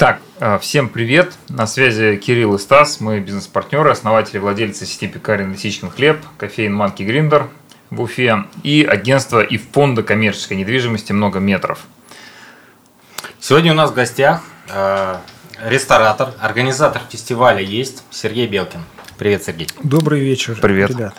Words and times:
Итак, 0.00 0.22
э, 0.38 0.58
всем 0.60 0.88
привет. 0.88 1.34
На 1.50 1.66
связи 1.66 2.16
Кирилл 2.16 2.54
и 2.54 2.58
Стас. 2.58 3.00
Мы 3.00 3.20
бизнес-партнеры, 3.20 3.90
основатели, 3.90 4.38
владельцы 4.38 4.86
сети 4.86 5.06
пекарен 5.06 5.52
«Лисичкин 5.52 5.90
хлеб», 5.90 6.24
кофеин 6.38 6.72
«Манки 6.72 7.02
Гриндер» 7.02 7.50
в 7.90 8.00
Уфе 8.00 8.46
и 8.62 8.82
агентства 8.82 9.42
и 9.42 9.58
фонда 9.58 10.02
коммерческой 10.02 10.54
недвижимости 10.54 11.12
«Много 11.12 11.38
метров». 11.38 11.80
Сегодня 13.40 13.72
у 13.72 13.74
нас 13.74 13.90
в 13.90 13.94
гостях 13.94 14.42
э, 14.70 15.18
ресторатор, 15.66 16.32
организатор 16.40 17.02
фестиваля 17.10 17.60
есть 17.60 18.02
Сергей 18.10 18.46
Белкин. 18.46 18.80
Привет, 19.18 19.44
Сергей. 19.44 19.68
Добрый 19.82 20.20
вечер, 20.20 20.58
Привет. 20.62 20.88
ребята. 20.88 21.12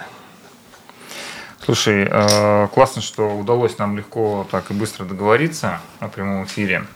Слушай, 1.64 2.08
э, 2.10 2.68
классно, 2.74 3.04
что 3.04 3.30
удалось 3.30 3.78
нам 3.78 3.96
легко 3.96 4.48
так 4.50 4.72
и 4.72 4.74
быстро 4.74 5.06
договориться 5.06 5.80
о 6.00 6.08
прямом 6.08 6.46
эфире. 6.46 6.88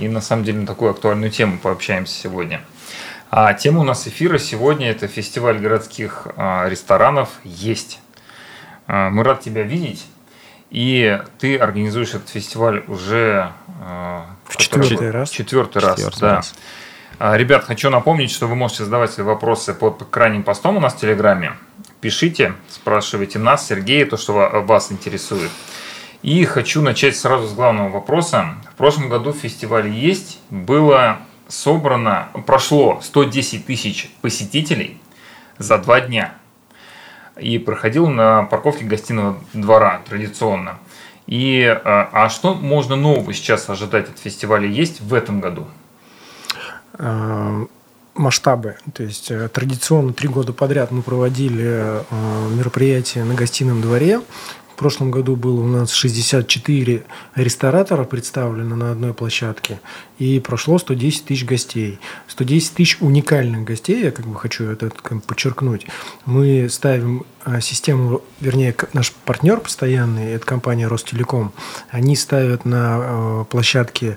И 0.00 0.08
на 0.08 0.22
самом 0.22 0.44
деле 0.44 0.60
на 0.60 0.66
такую 0.66 0.92
актуальную 0.92 1.30
тему 1.30 1.58
пообщаемся 1.58 2.14
сегодня. 2.18 2.62
А 3.30 3.52
тема 3.52 3.80
у 3.80 3.84
нас 3.84 4.08
эфира 4.08 4.38
сегодня 4.38 4.90
это 4.90 5.06
фестиваль 5.08 5.58
городских 5.58 6.26
а, 6.36 6.66
ресторанов 6.68 7.28
«Есть». 7.44 8.00
А, 8.86 9.10
Мы 9.10 9.22
рад 9.24 9.40
тебя 9.42 9.62
видеть. 9.62 10.06
И 10.70 11.20
ты 11.38 11.58
организуешь 11.58 12.14
этот 12.14 12.30
фестиваль 12.30 12.82
уже 12.88 13.52
а, 13.82 14.24
В 14.46 14.56
который- 14.56 14.88
четвертый 14.88 15.10
раз. 15.10 15.30
Четвертый 15.30 15.82
раз, 15.82 15.96
Четвертый 15.96 16.20
да. 16.20 16.34
раз. 16.36 16.54
Ребят, 17.18 17.64
хочу 17.66 17.90
напомнить, 17.90 18.30
что 18.30 18.46
вы 18.46 18.54
можете 18.56 18.84
задавать 18.84 19.10
свои 19.12 19.26
вопросы 19.26 19.74
под 19.74 20.06
крайним 20.10 20.42
постом 20.42 20.78
у 20.78 20.80
нас 20.80 20.94
в 20.94 20.98
Телеграме. 20.98 21.52
Пишите, 22.00 22.54
спрашивайте 22.70 23.38
нас, 23.38 23.66
Сергея, 23.66 24.06
то, 24.06 24.16
что 24.16 24.32
ва- 24.32 24.60
вас 24.60 24.90
интересует. 24.90 25.50
И 26.22 26.44
хочу 26.44 26.82
начать 26.82 27.16
сразу 27.16 27.46
с 27.48 27.54
главного 27.54 27.88
вопроса. 27.88 28.56
В 28.72 28.76
прошлом 28.76 29.08
году 29.08 29.32
в 29.32 29.36
фестивале 29.36 29.90
«Есть» 29.90 30.38
было 30.50 31.18
собрано, 31.48 32.28
прошло 32.46 33.00
110 33.02 33.64
тысяч 33.64 34.10
посетителей 34.20 35.00
за 35.56 35.78
два 35.78 36.00
дня. 36.00 36.34
И 37.38 37.58
проходил 37.58 38.06
на 38.06 38.42
парковке 38.42 38.84
гостиного 38.84 39.42
двора 39.54 40.02
традиционно. 40.06 40.78
И, 41.26 41.62
а 41.64 42.10
а 42.12 42.28
что 42.28 42.54
можно 42.54 42.96
нового 42.96 43.32
сейчас 43.32 43.70
ожидать 43.70 44.10
от 44.10 44.18
фестиваля 44.18 44.68
«Есть» 44.68 45.00
в 45.00 45.14
этом 45.14 45.40
году? 45.40 45.66
Э, 46.98 47.66
Масштабы. 48.14 48.76
То 48.92 49.04
есть 49.04 49.30
э, 49.30 49.48
традиционно 49.48 50.12
три 50.12 50.28
года 50.28 50.52
подряд 50.52 50.90
мы 50.90 51.00
проводили 51.00 51.64
э, 51.64 52.02
мероприятия 52.50 53.24
на 53.24 53.34
гостином 53.34 53.80
дворе. 53.80 54.20
Прошлом 54.80 55.10
году 55.10 55.36
было 55.36 55.60
у 55.60 55.66
нас 55.66 55.92
64 55.92 57.02
ресторатора 57.34 58.04
представлено 58.04 58.76
на 58.76 58.92
одной 58.92 59.12
площадке, 59.12 59.78
и 60.18 60.40
прошло 60.40 60.78
110 60.78 61.26
тысяч 61.26 61.44
гостей. 61.44 61.98
110 62.28 62.72
тысяч 62.72 62.96
уникальных 63.00 63.64
гостей, 63.64 64.02
я 64.02 64.10
как 64.10 64.26
бы 64.26 64.36
хочу 64.36 64.64
это 64.64 64.90
подчеркнуть. 65.26 65.86
Мы 66.24 66.70
ставим 66.70 67.26
э, 67.44 67.60
систему, 67.60 68.22
вернее, 68.40 68.74
наш 68.94 69.12
партнер 69.12 69.60
постоянный, 69.60 70.32
это 70.32 70.46
компания 70.46 70.86
Ростелеком, 70.86 71.52
они 71.90 72.16
ставят 72.16 72.64
на 72.64 73.00
э, 73.00 73.44
площадке 73.50 74.16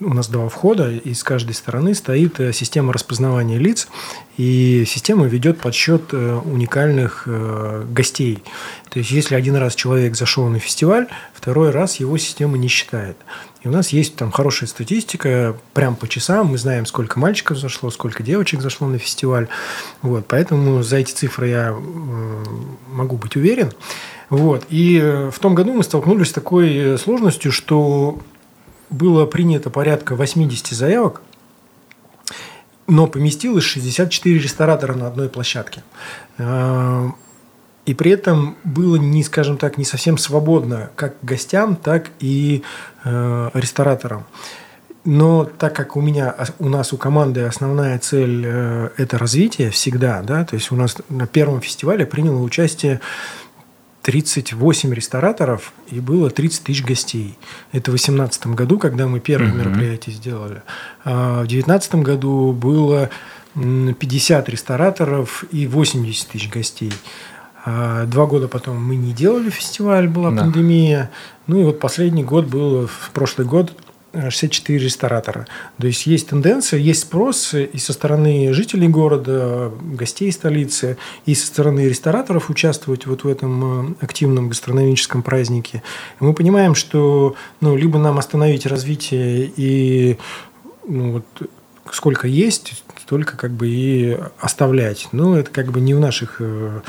у 0.00 0.14
нас 0.14 0.28
два 0.28 0.48
входа, 0.48 0.90
и 0.90 1.14
с 1.14 1.22
каждой 1.22 1.54
стороны 1.54 1.94
стоит 1.94 2.40
э, 2.40 2.52
система 2.52 2.92
распознавания 2.92 3.58
лиц, 3.58 3.88
и 4.36 4.84
система 4.86 5.26
ведет 5.26 5.60
подсчет 5.60 6.02
э, 6.12 6.40
уникальных 6.44 7.24
э, 7.26 7.84
гостей. 7.90 8.42
То 8.90 8.98
есть, 8.98 9.10
если 9.10 9.34
один 9.34 9.56
раз 9.56 9.74
человек 9.74 10.16
зашел 10.16 10.46
на 10.48 10.58
фестиваль, 10.58 11.08
второй 11.32 11.70
раз 11.70 11.96
его 11.96 12.18
система 12.18 12.58
не 12.58 12.68
считает. 12.68 13.16
И 13.62 13.68
у 13.68 13.70
нас 13.70 13.90
есть 13.90 14.16
там 14.16 14.32
хорошая 14.32 14.68
статистика, 14.68 15.56
прям 15.72 15.96
по 15.96 16.08
часам, 16.08 16.48
мы 16.48 16.58
знаем, 16.58 16.86
сколько 16.86 17.18
мальчиков 17.18 17.58
зашло, 17.58 17.90
сколько 17.90 18.22
девочек 18.22 18.60
зашло 18.60 18.88
на 18.88 18.98
фестиваль. 18.98 19.48
Вот, 20.02 20.26
поэтому 20.26 20.82
за 20.82 20.96
эти 20.96 21.12
цифры 21.12 21.48
я 21.48 21.76
могу 22.88 23.16
быть 23.16 23.36
уверен. 23.36 23.72
Вот. 24.30 24.66
И 24.68 24.98
в 25.32 25.38
том 25.38 25.54
году 25.54 25.74
мы 25.74 25.84
столкнулись 25.84 26.28
с 26.28 26.32
такой 26.32 26.98
сложностью, 26.98 27.52
что 27.52 28.18
было 28.92 29.26
принято 29.26 29.70
порядка 29.70 30.14
80 30.14 30.68
заявок, 30.68 31.22
но 32.86 33.06
поместилось 33.06 33.64
64 33.64 34.38
ресторатора 34.38 34.94
на 34.94 35.08
одной 35.08 35.28
площадке. 35.28 35.82
Э, 36.38 37.08
И 37.84 37.94
при 37.94 38.12
этом 38.12 38.56
было, 38.62 38.96
не, 38.96 39.24
скажем 39.24 39.56
так, 39.56 39.76
не 39.78 39.84
совсем 39.84 40.16
свободно 40.16 40.90
как 40.94 41.16
гостям, 41.22 41.74
так 41.74 42.10
и 42.20 42.62
э, 43.04 43.50
рестораторам. 43.54 44.24
Но 45.04 45.44
так 45.44 45.74
как 45.74 45.96
у 45.96 46.00
меня, 46.00 46.32
у 46.60 46.68
нас, 46.68 46.92
у 46.92 46.96
команды 46.96 47.40
основная 47.40 47.98
цель 47.98 48.44
э,– 48.46 48.90
это 48.98 49.18
развитие 49.18 49.70
всегда, 49.70 50.22
да, 50.22 50.44
то 50.44 50.54
есть 50.54 50.70
у 50.70 50.76
нас 50.76 50.96
на 51.08 51.26
первом 51.26 51.60
фестивале 51.60 52.06
приняло 52.06 52.40
участие 52.40 53.00
38 54.02 54.92
рестораторов 54.92 55.72
и 55.90 56.00
было 56.00 56.28
30 56.30 56.64
тысяч 56.64 56.84
гостей. 56.84 57.38
Это 57.72 57.90
в 57.90 57.94
2018 57.94 58.48
году, 58.48 58.78
когда 58.78 59.06
мы 59.06 59.20
первое 59.20 59.48
Мгм. 59.50 59.58
мероприятие 59.58 60.14
сделали. 60.14 60.62
А 61.04 61.42
в 61.42 61.46
2019 61.46 62.02
году 62.02 62.52
было 62.52 63.10
м, 63.54 63.94
50 63.94 64.48
рестораторов 64.48 65.44
и 65.52 65.66
80 65.66 66.28
тысяч 66.28 66.48
гостей. 66.50 66.92
А 67.64 68.06
Два 68.06 68.26
года 68.26 68.48
потом 68.48 68.82
мы 68.82 68.96
не 68.96 69.12
делали 69.12 69.50
фестиваль, 69.50 70.08
была 70.08 70.30
Да. 70.30 70.42
пандемия. 70.42 71.10
Ну 71.46 71.60
и 71.60 71.64
вот 71.64 71.78
последний 71.78 72.24
год 72.24 72.46
был, 72.46 72.86
в 72.88 73.10
прошлый 73.12 73.46
год, 73.46 73.72
64 74.12 74.78
ресторатора. 74.78 75.46
То 75.78 75.86
есть 75.86 76.06
есть 76.06 76.28
тенденция, 76.28 76.78
есть 76.78 77.02
спрос 77.02 77.54
и 77.54 77.78
со 77.78 77.92
стороны 77.92 78.52
жителей 78.52 78.88
города, 78.88 79.72
гостей 79.80 80.30
столицы, 80.32 80.98
и 81.26 81.34
со 81.34 81.46
стороны 81.46 81.88
рестораторов 81.88 82.50
участвовать 82.50 83.06
вот 83.06 83.24
в 83.24 83.28
этом 83.28 83.90
э, 83.90 83.94
активном 84.00 84.48
гастрономическом 84.48 85.22
празднике. 85.22 85.82
Мы 86.20 86.34
понимаем, 86.34 86.74
что 86.74 87.34
ну, 87.60 87.76
либо 87.76 87.98
нам 87.98 88.18
остановить 88.18 88.66
развитие 88.66 89.50
и 89.56 90.18
ну, 90.86 91.12
вот, 91.12 91.50
сколько 91.90 92.26
есть, 92.26 92.84
столько 93.00 93.36
как 93.36 93.52
бы 93.52 93.68
и 93.68 94.18
оставлять. 94.38 95.08
Но 95.12 95.38
это 95.38 95.50
как 95.50 95.70
бы 95.70 95.80
не 95.80 95.94
в 95.94 96.00
наших 96.00 96.36
э, 96.40 96.80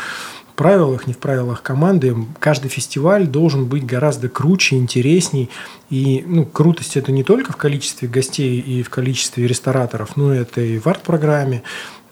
правилах, 0.56 1.08
не 1.08 1.14
в 1.14 1.18
правилах 1.18 1.62
команды. 1.62 2.16
Каждый 2.40 2.70
фестиваль 2.70 3.28
должен 3.28 3.66
быть 3.66 3.86
гораздо 3.86 4.30
круче, 4.30 4.78
интересней. 4.78 5.50
И 5.90 6.24
ну, 6.26 6.46
крутость 6.46 6.98
это 6.98 7.12
не 7.12 7.24
только 7.24 7.54
в 7.54 7.58
количестве 7.58 8.08
гостей 8.08 8.60
и 8.60 8.84
в 8.84 8.90
количестве 8.90 9.48
рестораторов, 9.48 10.16
но 10.16 10.34
это 10.34 10.62
и 10.62 10.80
в 10.80 10.88
арт-программе, 10.88 11.64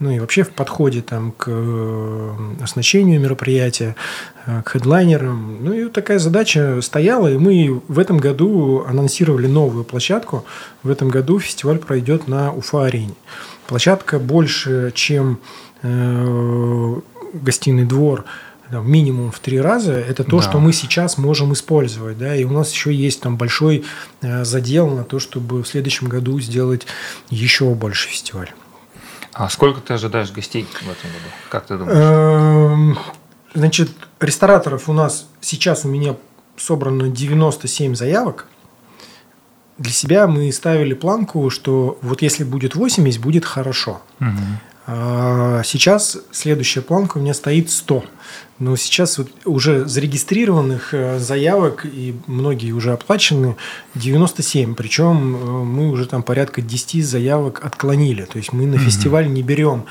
ну 0.01 0.09
и 0.09 0.19
вообще 0.19 0.43
в 0.43 0.49
подходе 0.49 1.01
там, 1.01 1.31
к 1.31 1.45
э, 1.47 2.33
оснащению 2.61 3.19
мероприятия, 3.19 3.95
э, 4.47 4.63
к 4.63 4.69
хедлайнерам. 4.69 5.63
Ну 5.63 5.73
и 5.73 5.89
такая 5.89 6.17
задача 6.17 6.81
стояла, 6.81 7.27
и 7.27 7.37
мы 7.37 7.81
в 7.87 7.99
этом 7.99 8.17
году 8.17 8.83
анонсировали 8.87 9.45
новую 9.45 9.83
площадку. 9.83 10.43
В 10.81 10.89
этом 10.89 11.09
году 11.09 11.39
фестиваль 11.39 11.77
пройдет 11.77 12.27
на 12.27 12.51
Уфа-арене. 12.51 13.13
Площадка 13.67 14.17
больше, 14.17 14.91
чем 14.95 15.39
э, 15.83 16.95
гостиный 17.33 17.85
двор, 17.85 18.25
там, 18.69 18.89
минимум 18.89 19.31
в 19.31 19.39
три 19.39 19.59
раза, 19.59 19.93
это 19.93 20.23
то, 20.23 20.37
Да. 20.37 20.43
что 20.43 20.59
мы 20.59 20.71
сейчас 20.73 21.17
можем 21.17 21.51
использовать. 21.53 22.17
Да? 22.17 22.35
И 22.35 22.43
у 22.45 22.51
нас 22.51 22.71
еще 22.71 22.93
есть 22.93 23.21
там 23.21 23.35
большой 23.37 23.83
э, 24.21 24.45
задел 24.45 24.87
на 24.89 25.03
то, 25.03 25.19
чтобы 25.19 25.61
в 25.63 25.67
следующем 25.67 26.07
году 26.07 26.39
сделать 26.39 26.87
еще 27.29 27.73
больше 27.73 28.07
фестиваль. 28.07 28.51
А 29.33 29.49
сколько 29.49 29.81
ты 29.81 29.93
ожидаешь 29.93 30.31
гостей 30.31 30.65
в 30.65 30.81
этом 30.83 31.09
году? 31.11 31.25
Как 31.49 31.65
ты 31.65 31.77
думаешь? 31.77 31.97
Эм, 31.97 32.97
Значит, 33.53 33.89
рестораторов 34.21 34.87
у 34.87 34.93
нас 34.93 35.27
сейчас 35.41 35.83
у 35.83 35.89
меня 35.89 36.15
собрано 36.55 37.09
97 37.09 37.95
заявок. 37.95 38.45
Для 39.77 39.91
себя 39.91 40.25
мы 40.27 40.49
ставили 40.53 40.93
планку, 40.93 41.49
что 41.49 41.97
вот 42.01 42.21
если 42.21 42.45
будет 42.45 42.75
80, 42.75 43.19
будет 43.19 43.43
хорошо. 43.43 44.01
Мгм. 44.19 44.59
А 44.93 45.63
Сейчас 45.63 46.17
следующая 46.31 46.81
планка 46.81 47.17
у 47.17 47.21
меня 47.21 47.33
стоит 47.33 47.71
100. 47.71 48.03
Но 48.59 48.75
сейчас 48.75 49.17
вот 49.17 49.29
уже 49.45 49.87
зарегистрированных 49.87 50.93
э, 50.93 51.17
заявок, 51.17 51.85
и 51.85 52.13
многие 52.27 52.73
уже 52.73 52.91
оплачены, 52.91 53.55
97. 53.95 54.75
Причем 54.75 55.35
э, 55.35 55.63
мы 55.63 55.89
уже 55.89 56.05
там 56.07 56.23
порядка 56.23 56.61
10 56.61 57.05
заявок 57.05 57.63
отклонили. 57.63 58.25
То 58.25 58.37
есть 58.37 58.51
мы 58.51 58.65
на 58.65 58.77
фестиваль 58.77 59.31
не 59.31 59.41
берем 59.43 59.85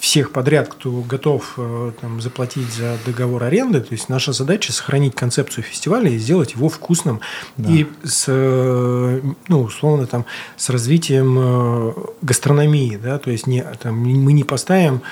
всех 0.00 0.32
подряд, 0.32 0.68
кто 0.68 0.90
готов 1.02 1.54
э, 1.58 1.92
там, 2.00 2.20
заплатить 2.20 2.72
за 2.72 2.96
договор 3.06 3.44
аренды. 3.44 3.80
То 3.82 3.92
есть 3.92 4.08
наша 4.08 4.32
задача 4.32 4.72
сохранить 4.72 5.14
концепцию 5.14 5.62
фестиваля 5.62 6.10
и 6.10 6.16
сделать 6.18 6.54
его 6.54 6.68
вкусным 6.68 7.20
и 7.58 7.86
с, 8.02 8.24
э, 8.28 9.20
ну, 9.48 9.60
условно, 9.60 10.06
там, 10.06 10.24
с 10.56 10.70
развитием 10.70 11.36
э, 11.38 11.92
гастрономии. 12.22 12.96
Да? 12.96 13.18
То 13.18 13.30
есть 13.30 13.46
не, 13.46 13.62
там, 13.62 13.96
мы 13.98 14.32
не 14.32 14.42
поставим 14.44 15.02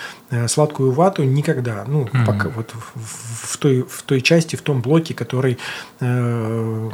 сладкую 0.46 0.93
вату 0.93 1.23
никогда. 1.23 1.84
Ну, 1.87 2.08
Мгм. 2.12 2.25
пока 2.26 2.49
вот 2.49 2.73
в, 2.75 2.99
в- 2.99 3.52
в 3.52 3.56
той, 3.58 3.82
в 3.82 4.02
той 4.02 4.20
части, 4.23 4.56
в 4.56 4.62
том 4.62 4.81
блоке, 4.82 5.12
который, 5.14 5.58
э, 6.00 6.91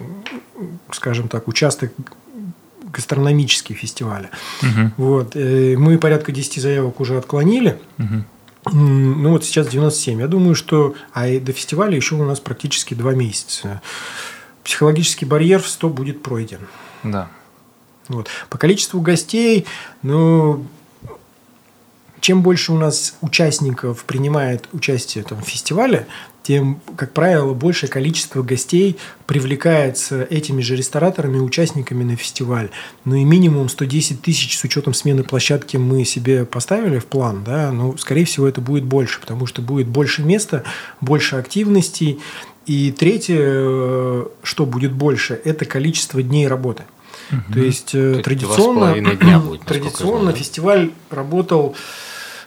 скажем 0.92 1.28
так, 1.28 1.48
участок 1.48 1.92
гастрономические 2.94 3.76
фестивали. 3.76 4.28
Мгм. 4.62 4.94
Вот. 4.96 5.36
э, 5.36 5.76
Мы 5.76 5.98
порядка 5.98 6.32
10 6.32 6.60
заявок 6.60 7.00
уже 7.00 7.18
отклонили. 7.18 7.78
М, 7.98 8.24
Ну 9.22 9.30
вот 9.30 9.44
сейчас 9.44 9.68
97. 9.68 10.20
Я 10.20 10.28
думаю, 10.28 10.54
что 10.54 10.94
а 11.12 11.26
до 11.38 11.52
фестиваля 11.52 11.96
еще 11.96 12.14
у 12.14 12.24
нас 12.24 12.40
практически 12.40 12.94
два 12.94 13.12
месяца. 13.12 13.82
Психологический 14.62 15.26
барьер 15.26 15.60
в 15.60 15.68
100 15.68 15.88
будет 15.90 16.22
пройден. 16.22 16.60
Да. 17.02 17.28
Вот. 18.08 18.28
По 18.48 18.56
количеству 18.58 19.00
гостей, 19.00 19.66
ну, 20.02 20.66
чем 22.20 22.42
больше 22.42 22.72
у 22.72 22.78
нас 22.78 23.16
участников 23.20 24.04
принимает 24.04 24.68
участие 24.72 25.24
там, 25.24 25.42
в 25.42 25.44
фестивале, 25.46 26.06
тем, 26.44 26.80
как 26.96 27.12
правило, 27.12 27.54
большее 27.54 27.88
количество 27.88 28.42
гостей 28.42 28.98
привлекается 29.26 30.22
этими 30.24 30.60
же 30.60 30.76
рестораторами, 30.76 31.38
участниками 31.38 32.04
на 32.04 32.16
фестиваль. 32.16 32.68
Ну 33.06 33.16
и 33.16 33.24
минимум 33.24 33.70
110 33.70 34.20
тысяч 34.20 34.58
с 34.58 34.62
учетом 34.62 34.92
смены 34.92 35.24
площадки 35.24 35.78
мы 35.78 36.04
себе 36.04 36.44
поставили 36.44 36.98
в 36.98 37.06
план, 37.06 37.42
да, 37.44 37.72
ну, 37.72 37.96
скорее 37.96 38.26
всего, 38.26 38.46
это 38.46 38.60
будет 38.60 38.84
больше, 38.84 39.20
потому 39.20 39.46
что 39.46 39.62
будет 39.62 39.88
больше 39.88 40.22
места, 40.22 40.64
больше 41.00 41.36
активностей. 41.36 42.20
И 42.66 42.92
третье, 42.92 43.38
э, 43.38 44.26
что 44.42 44.66
будет 44.66 44.92
больше, 44.92 45.40
это 45.44 45.64
количество 45.64 46.22
дней 46.22 46.46
работы. 46.46 46.84
То 47.52 47.60
есть 47.60 47.94
э, 47.94 48.20
с 48.20 48.22
традиционно, 48.22 48.94
дня 49.16 49.38
будет, 49.38 49.62
традиционно 49.64 50.20
знаю, 50.20 50.34
да? 50.34 50.38
фестиваль 50.38 50.90
работал 51.10 51.74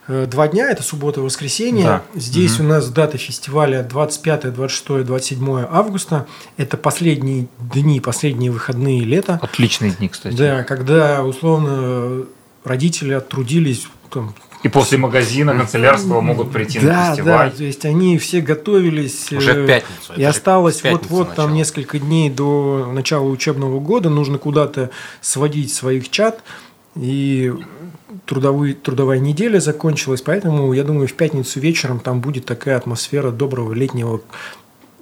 два 0.07 0.47
дня, 0.47 0.69
это 0.69 0.83
суббота 0.83 1.19
и 1.19 1.23
воскресенье. 1.23 1.85
Да. 1.85 2.03
Здесь 2.15 2.59
у 2.59 2.63
нас 2.63 2.89
даты 2.89 3.17
фестиваля 3.17 3.83
25, 3.83 4.53
26, 4.53 5.05
27 5.05 5.65
августа. 5.69 6.27
Это 6.55 6.77
последние 6.77 7.47
дни, 7.59 7.99
последние 7.99 8.51
выходные 8.51 9.01
лета. 9.01 9.39
Отличные 9.41 9.91
дни, 9.91 10.07
кстати. 10.07 10.35
Да, 10.35 10.63
когда 10.63 11.23
условно 11.23 12.25
родители 12.63 13.13
оттрудились 13.13 13.87
там, 14.09 14.33
И 14.63 14.69
после 14.69 14.97
магазина 14.97 15.53
канцелярского 15.53 16.21
могут 16.21 16.51
прийти 16.51 16.79
на 16.79 16.85
да, 16.85 17.09
фестиваль. 17.11 17.51
да, 17.51 17.57
то 17.57 17.63
есть 17.63 17.85
они 17.85 18.17
все 18.17 18.41
готовились. 18.41 19.31
Уже 19.31 19.51
э, 19.51 19.63
в 19.63 19.67
пятницу. 19.67 20.13
И 20.15 20.23
осталось 20.23 20.83
вот-вот 20.83 21.35
там 21.35 21.53
несколько 21.53 21.99
дней 21.99 22.29
до 22.29 22.89
начала 22.91 23.27
учебного 23.27 23.79
года. 23.79 24.09
Нужно 24.09 24.37
куда-то 24.37 24.89
сводить 25.21 25.73
своих 25.73 26.09
чат. 26.09 26.41
И 26.95 27.53
трудовой, 28.25 28.73
трудовая 28.73 29.19
неделя 29.19 29.59
закончилась. 29.59 30.21
Поэтому, 30.21 30.73
я 30.73 30.83
думаю, 30.83 31.07
в 31.07 31.13
пятницу 31.13 31.59
вечером 31.59 31.99
там 31.99 32.21
будет 32.21 32.45
такая 32.45 32.77
атмосфера 32.77 33.31
доброго 33.31 33.73
летнего 33.73 34.21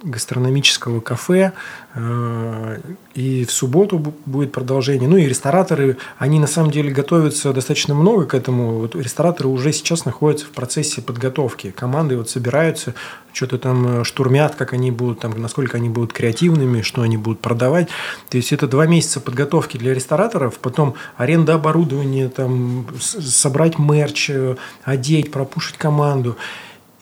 гастрономического 0.06 1.00
кафе. 1.00 1.52
э, 1.94 2.78
И 3.14 3.44
в 3.46 3.50
субботу 3.50 3.98
бу- 3.98 4.12
будет 4.26 4.52
продолжение. 4.52 5.08
Ну 5.08 5.16
и 5.16 5.24
рестораторы, 5.24 5.96
они 6.18 6.38
на 6.38 6.46
самом 6.46 6.70
деле 6.70 6.90
готовятся 6.90 7.52
достаточно 7.54 7.94
много 7.94 8.26
к 8.26 8.34
этому. 8.34 8.78
Вот 8.80 8.94
рестораторы 8.94 9.48
уже 9.48 9.72
сейчас 9.72 10.04
находятся 10.04 10.44
в 10.46 10.50
процессе 10.50 11.00
подготовки. 11.00 11.70
Команды 11.70 12.16
вот 12.18 12.28
собираются, 12.28 12.92
что-то 13.32 13.56
там 13.58 14.00
э, 14.00 14.04
штурмят, 14.04 14.54
как 14.54 14.74
они 14.74 14.90
будут, 14.90 15.20
там, 15.20 15.40
насколько 15.40 15.78
они 15.78 15.88
будут 15.88 16.12
креативными, 16.12 16.82
что 16.82 17.02
они 17.02 17.16
будут 17.16 17.40
продавать. 17.40 17.88
То 18.28 18.36
есть 18.36 18.52
это 18.52 18.66
два 18.66 18.86
месяца 18.86 19.20
подготовки 19.20 19.78
для 19.78 19.94
рестораторов, 19.94 20.58
потом 20.58 20.94
аренда 21.16 21.54
оборудования, 21.54 22.28
там, 22.28 22.86
собрать 23.00 23.78
мерч, 23.78 24.30
э, 24.30 24.56
одеть, 24.84 25.30
пропушить 25.32 25.76
команду. 25.78 26.36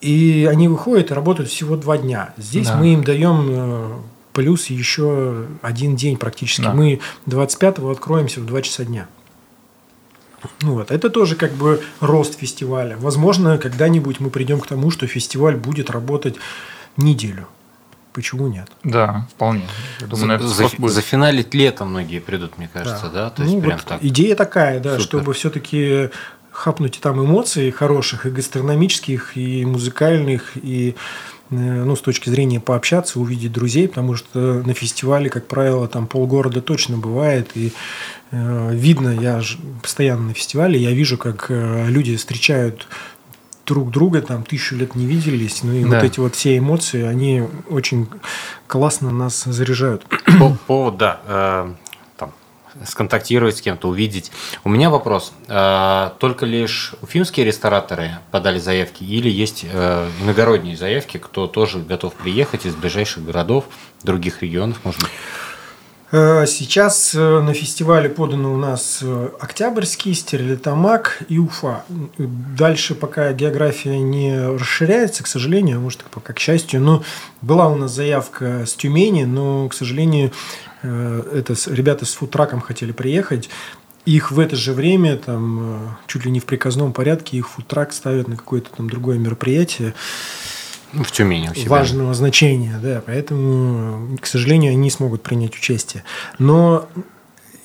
И 0.05 0.45
они 0.51 0.69
выходят 0.69 1.11
и 1.11 1.15
работают 1.15 1.51
всего 1.51 1.77
два 1.77 1.97
дня. 1.97 2.35
Здесь 2.37 2.67
Да. 2.69 2.77
мы 2.77 2.93
им 2.93 3.03
даем 3.05 3.47
э, 3.51 3.93
плюс 4.35 4.67
еще 4.67 5.47
один 5.63 5.97
день 5.97 6.17
практически. 6.19 6.63
Да. 6.63 6.75
Мы 6.75 7.01
25-го 7.27 7.91
откроемся 7.91 8.41
в 8.41 8.47
2 8.47 8.63
часа 8.63 8.85
дня. 8.85 9.07
Ну 10.61 10.75
вот. 10.75 10.91
Это 10.91 11.09
тоже 11.09 11.37
как 11.37 11.53
бы 11.53 11.81
рост 12.01 12.39
фестиваля. 12.39 12.97
Возможно, 12.99 13.57
когда-нибудь 13.57 14.21
мы 14.21 14.29
придем 14.31 14.61
к 14.61 14.67
тому, 14.67 14.91
что 14.91 15.07
фестиваль 15.07 15.57
будет 15.57 15.89
работать 15.91 16.37
неделю. 16.99 17.47
Почему 18.13 18.47
нет? 18.47 18.69
Да, 18.85 19.27
вполне. 19.35 19.67
Я 20.01 20.07
думаю, 20.07 20.39
За, 20.41 20.69
за- 20.69 20.89
зафиналить 20.89 21.53
летом 21.55 21.89
многие 21.91 22.21
придут, 22.21 22.59
мне 22.59 22.69
кажется, 22.73 23.09
да? 23.13 23.31
То 23.31 23.43
есть 23.43 23.55
Ну, 23.55 23.61
прям 23.63 23.79
вот 23.79 23.87
так. 23.87 24.05
Идея 24.05 24.37
такая, 24.37 24.79
да, 24.81 24.91
Супер. 24.93 25.05
чтобы 25.05 25.33
все-таки 25.33 26.11
хапнуть 26.55 27.01
там 27.03 27.21
эмоций 27.25 27.71
хороших, 27.73 28.27
и 28.27 28.31
гастрономических, 28.31 29.37
и 29.37 29.65
музыкальных, 29.67 30.53
и 30.55 30.95
э, 31.51 31.55
ну, 31.85 31.97
с 31.97 32.01
точки 32.01 32.31
зрения 32.31 32.61
пообщаться, 32.61 33.19
увидеть 33.19 33.53
друзей, 33.53 33.89
потому 33.89 34.15
что 34.15 34.63
на 34.65 34.73
фестивале, 34.73 35.29
как 35.31 35.47
правило, 35.49 35.89
там 35.89 36.07
полгорода 36.07 36.61
точно 36.63 36.97
бывает, 36.97 37.51
и 37.57 37.73
э, 38.31 38.71
видно, 38.73 39.09
я 39.21 39.41
ж 39.41 39.57
постоянно 39.83 40.29
на 40.29 40.35
фестивале, 40.35 40.79
я 40.79 40.93
вижу, 40.93 41.19
как 41.19 41.47
э, 41.49 41.87
люди 41.89 42.17
встречают 42.17 42.87
друг 43.67 43.91
друга, 43.91 44.21
там 44.21 44.45
тысячу 44.45 44.77
лет 44.77 44.95
не 44.95 45.07
виделись, 45.07 45.63
ну 45.65 45.73
и 45.73 45.83
Да. 45.85 45.89
вот 45.97 46.05
эти 46.05 46.21
вот 46.21 46.35
все 46.37 46.57
эмоции, 46.57 47.03
они 47.03 47.43
очень 47.69 48.07
классно 48.69 49.11
нас 49.11 49.43
заряжают. 49.45 50.07
По 50.39 50.57
поводу, 50.67 50.99
да, 50.99 51.21
э, 51.27 51.75
сконтактировать 52.87 53.57
с 53.57 53.63
кем-то, 53.63 53.89
увидеть. 53.89 54.31
У 54.65 54.69
меня 54.69 54.91
вопрос. 54.91 55.33
Э, 55.49 56.11
только 56.19 56.47
лишь 56.47 56.95
уфимские 57.03 57.47
рестораторы 57.47 58.19
подали 58.31 58.59
заявки 58.59 59.05
или 59.05 59.31
есть 59.31 59.65
э, 59.71 60.09
иногородние 60.23 60.77
заявки, 60.77 61.19
кто 61.19 61.47
тоже 61.47 61.79
готов 61.79 62.15
приехать 62.15 62.67
из 62.67 62.75
ближайших 62.75 63.25
городов, 63.25 63.65
других 64.03 64.43
регионов, 64.43 64.79
может 64.85 65.01
быть? 65.01 65.11
Э, 66.13 66.47
Сейчас 66.47 67.15
на 67.15 67.55
фестивале 67.55 68.09
подано 68.09 68.53
у 68.53 68.57
нас 68.57 69.03
Октябрьский, 69.41 70.15
Стерлитамак 70.15 71.23
и 71.29 71.39
Уфа. 71.39 71.85
Дальше 72.19 72.95
пока 72.95 73.33
география 73.33 73.99
не 73.99 74.37
расширяется, 74.37 75.23
к 75.23 75.27
сожалению, 75.27 75.81
может 75.81 76.03
пока 76.05 76.33
к 76.33 76.39
счастью, 76.39 76.81
но 76.81 77.03
была 77.41 77.69
у 77.69 77.77
нас 77.77 77.93
заявка 77.93 78.67
с 78.67 78.75
Тюмени, 78.75 79.25
но, 79.25 79.69
к 79.69 79.75
сожалению, 79.75 80.33
это 80.85 81.55
с- 81.55 81.67
ребята 81.69 82.05
с 82.07 82.15
фудтраком 82.15 82.61
хотели 82.61 82.93
приехать. 82.93 83.49
Их 84.05 84.31
в 84.31 84.39
это 84.39 84.55
же 84.55 84.73
время, 84.75 85.17
там, 85.17 85.61
э, 85.61 85.89
чуть 86.09 86.25
ли 86.27 86.31
не 86.31 86.39
в 86.41 86.45
приказном 86.45 86.93
порядке, 86.93 87.39
их 87.39 87.49
фудтрак 87.49 87.93
ставят 87.95 88.29
на 88.29 88.37
какое-то 88.37 88.69
там 88.77 88.89
другое 88.91 89.19
мероприятие 89.19 89.95
Ну, 90.93 91.03
В 91.05 91.11
Тюмени 91.11 91.49
у 91.49 91.55
себя. 91.55 91.71
важного 91.71 92.13
значения, 92.15 92.79
да, 92.83 93.03
поэтому, 93.05 94.17
к 94.21 94.27
сожалению, 94.27 94.71
они 94.73 94.81
не 94.83 94.91
смогут 94.91 95.23
принять 95.23 95.55
участие. 95.57 96.05
Но 96.39 96.87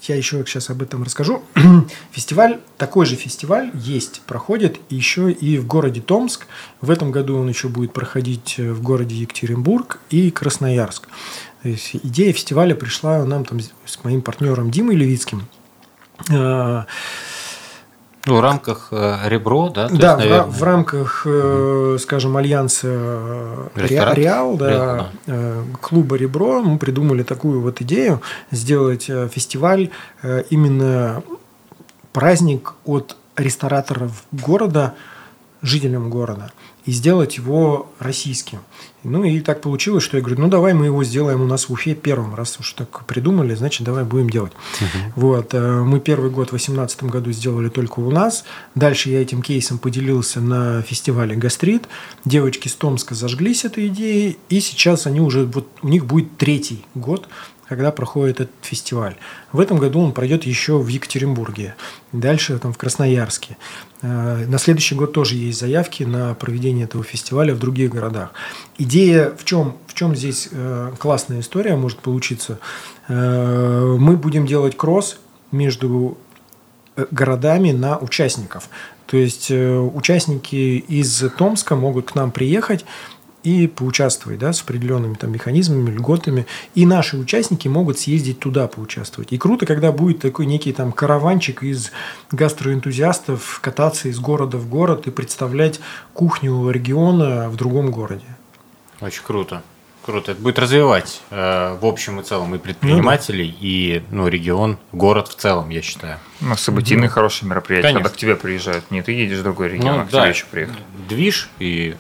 я 0.04 0.15
еще 0.15 0.44
сейчас 0.48 0.69
об 0.72 0.81
этом 0.81 1.04
расскажу. 1.04 1.44
Фестиваль, 2.12 2.60
такой 2.77 3.06
же 3.06 3.15
фестиваль 3.15 3.69
есть, 3.75 4.22
проходит 4.25 4.77
еще 4.89 5.29
и 5.32 5.58
в 5.60 5.67
городе 5.67 6.01
Томск. 6.01 6.48
В 6.82 6.89
этом 6.89 7.12
году 7.12 7.38
он 7.38 7.50
еще 7.50 7.67
будет 7.67 7.91
проходить 7.94 8.55
э, 8.58 8.72
в 8.72 8.82
городе 8.82 9.15
Екатеринбург 9.15 10.00
и 10.10 10.32
Красноярск. 10.32 11.08
То 11.63 11.70
есть 11.70 11.96
идея 11.96 12.32
фестиваля 12.34 12.74
пришла 12.75 13.25
нам 13.25 13.44
там 13.46 13.60
с 13.60 14.04
моим 14.04 14.22
партнером 14.22 14.72
Димой 14.72 14.96
Левицким. 14.96 15.46
Э, 16.32 16.84
Ну, 18.25 18.36
в 18.38 18.42
рамках 18.42 18.89
э, 18.92 19.18
ребро, 19.28 19.70
да? 19.70 19.88
то 19.89 19.96
да, 19.98 20.08
есть, 20.13 20.18
наверное, 20.20 20.51
в 20.51 20.63
рамках, 20.63 21.24
э, 21.25 21.98
скажем, 22.00 22.38
альянса 22.38 22.88
э, 22.89 23.68
Ре- 23.75 23.88
Ресторан? 23.88 24.16
Реал, 24.16 24.58
да, 24.58 25.10
Реал, 25.25 25.66
клуба 25.82 26.16
Ребро, 26.18 26.62
мы 26.62 26.78
придумали 26.78 27.24
такую 27.24 27.62
вот 27.62 27.82
идею 27.82 28.22
сделать 28.51 29.06
фестиваль 29.06 29.89
именно 30.50 31.24
праздник 32.13 32.74
от 32.86 33.16
рестораторов 33.38 34.24
города 34.32 34.94
жителям 35.62 36.10
города 36.10 36.51
и 36.86 36.92
сделать 36.92 37.38
его 37.38 37.89
российским. 38.00 38.60
Ну 39.03 39.24
и 39.24 39.39
так 39.39 39.62
получилось, 39.62 40.03
что 40.03 40.18
я 40.18 40.24
говорю, 40.24 40.41
ну 40.41 40.48
давай 40.50 40.74
мы 40.74 40.86
его 40.86 41.03
сделаем 41.03 41.41
у 41.41 41.46
нас 41.46 41.70
в 41.70 41.74
Уфе 41.74 41.96
первым, 41.96 42.36
раз 42.36 42.60
уж 42.60 42.74
так 42.74 43.06
придумали, 43.06 43.56
значит 43.56 43.84
давай 43.84 44.03
будем 44.03 44.29
делать. 44.29 44.51
Вот, 45.15 45.53
э, 45.53 45.82
мы 45.84 46.00
первый 46.00 46.29
год 46.29 46.48
в 46.48 46.51
2018 46.51 47.03
году 47.06 47.32
сделали 47.32 47.70
только 47.70 48.00
у 48.00 48.12
нас. 48.12 48.44
Дальше 48.75 49.10
я 49.10 49.22
этим 49.22 49.41
кейсом 49.41 49.77
поделился 49.77 50.41
на 50.41 50.82
фестивале 50.82 51.36
«Гастрит». 51.36 51.88
Девочки 52.25 52.68
с 52.68 52.75
Томска 52.75 53.15
зажглись 53.15 53.65
этой 53.65 53.88
идеей, 53.88 54.38
и 54.50 54.60
сейчас 54.60 55.08
они 55.08 55.22
уже, 55.22 55.46
вот 55.46 55.68
у 55.82 55.88
них 55.88 56.06
будет 56.06 56.38
третий 56.38 56.86
год, 56.94 57.27
когда 57.70 57.92
проходит 57.92 58.42
этот 58.42 58.56
фестиваль. 58.62 59.16
В 59.52 59.60
этом 59.60 59.78
году 59.78 60.02
он 60.02 60.12
пройдет 60.12 60.44
еще 60.44 60.80
в 60.80 60.88
Екатеринбурге, 60.88 61.76
дальше 62.12 62.58
там 62.58 62.74
в 62.74 62.78
Красноярске. 62.78 63.58
Э, 64.02 64.46
На 64.48 64.58
следующий 64.58 64.96
год 64.96 65.14
тоже 65.14 65.36
есть 65.36 65.60
заявки 65.60 66.04
на 66.04 66.34
проведение 66.34 66.86
этого 66.86 67.04
фестиваля 67.04 67.54
в 67.54 67.60
других 67.60 67.92
городах. 67.92 68.34
Идея 68.80 69.32
в 69.38 69.46
чем, 69.46 69.78
в 69.86 69.94
чем 69.94 70.16
здесь 70.16 70.50
э, 70.52 70.92
классная 70.98 71.42
история 71.42 71.76
может 71.76 72.00
получиться? 72.00 72.60
Э, 73.08 73.96
Мы 74.00 74.18
будем 74.18 74.48
делать 74.48 74.76
кросс 74.76 75.20
между 75.52 76.18
городами 77.12 77.72
на 77.72 77.98
участников. 77.98 78.70
То 79.06 79.16
есть 79.18 79.50
участники 79.50 80.84
из 80.88 81.24
Томска 81.38 81.76
могут 81.76 82.12
к 82.12 82.16
нам 82.16 82.30
приехать 82.32 82.86
и 83.43 83.67
поучаствовать 83.67 84.39
да, 84.39 84.53
с 84.53 84.62
определенными 84.62 85.15
там, 85.15 85.31
механизмами, 85.31 85.91
льготами. 85.91 86.46
И 86.75 86.86
наши 86.86 87.17
участники 87.17 87.67
могут 87.67 88.00
съездить 88.00 88.39
туда 88.39 88.67
поучаствовать. 88.67 89.31
И 89.31 89.38
круто, 89.38 89.65
когда 89.65 89.91
будет 89.91 90.19
такой 90.19 90.46
некий 90.46 90.74
там 90.74 90.91
караванчик 90.91 91.63
из 91.63 91.91
гастроэнтузиастов 92.31 93.60
кататься 93.62 94.10
из 94.10 94.19
города 94.19 94.58
в 94.58 94.67
город 94.69 95.08
и 95.08 95.12
представлять 95.12 95.79
кухню 96.13 96.69
региона 96.69 97.50
в 97.50 97.55
другом 97.55 97.91
городе. 97.91 98.25
Очень 99.00 99.24
круто. 99.24 99.63
Круто. 100.05 100.31
Это 100.31 100.41
будет 100.41 100.58
развивать 100.58 101.22
э, 101.29 101.77
в 101.79 101.86
общем 101.86 102.19
и 102.19 102.24
целом 102.24 102.55
и 102.55 102.58
предпринимателей, 102.58 103.48
ну, 103.48 103.51
да. 103.51 103.58
и 103.62 104.03
ну, 104.12 104.27
регион, 104.27 104.77
город 104.91 105.27
в 105.27 105.36
целом, 105.36 105.69
я 105.69 105.81
считаю. 105.81 106.19
Ну, 106.41 106.55
событийные 106.55 107.10
mm 107.10 107.12
хорошие 107.12 107.50
мероприятия, 107.50 107.89
Конечно. 107.89 108.03
когда 108.03 108.15
к 108.15 108.19
тебе 108.19 108.36
приезжают. 108.36 108.89
Не 108.91 109.03
ты 109.03 109.12
едешь 109.12 109.39
в 109.39 109.43
другой 109.43 109.69
регион, 109.69 109.98
ну, 109.98 110.01
а 110.01 110.05
к 110.05 110.10
да. 110.10 110.22
тебе 110.22 110.29
еще 110.29 110.46
приехать. 110.50 110.77
Движ 111.08 111.50
и 111.60 111.96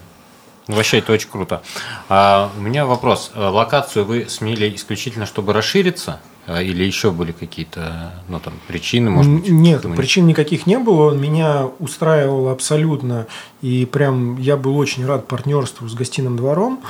вообще 0.75 0.99
это 0.99 1.13
очень 1.13 1.29
круто. 1.29 1.61
А, 2.09 2.51
у 2.57 2.61
меня 2.61 2.85
вопрос. 2.85 3.31
Э, 3.35 3.47
локацию 3.47 4.05
вы 4.05 4.27
сменили 4.29 4.73
исключительно, 4.75 5.25
чтобы 5.25 5.53
расшириться? 5.53 6.19
А, 6.47 6.61
или 6.61 6.83
еще 6.83 7.11
были 7.11 7.31
какие-то 7.31 8.13
ну, 8.27 8.39
там, 8.39 8.53
причины, 8.67 9.09
может 9.09 9.31
быть? 9.31 9.49
Нет, 9.49 9.81
причин 9.95 10.25
никаких 10.27 10.65
не 10.65 10.79
было. 10.79 11.11
Он 11.11 11.21
меня 11.21 11.67
устраивал 11.79 12.49
абсолютно. 12.49 13.27
И 13.61 13.85
прям 13.85 14.37
я 14.37 14.57
был 14.57 14.77
очень 14.77 15.05
рад 15.05 15.27
партнерству 15.27 15.87
с 15.87 15.93
гостиным 15.93 16.37
двором. 16.37 16.81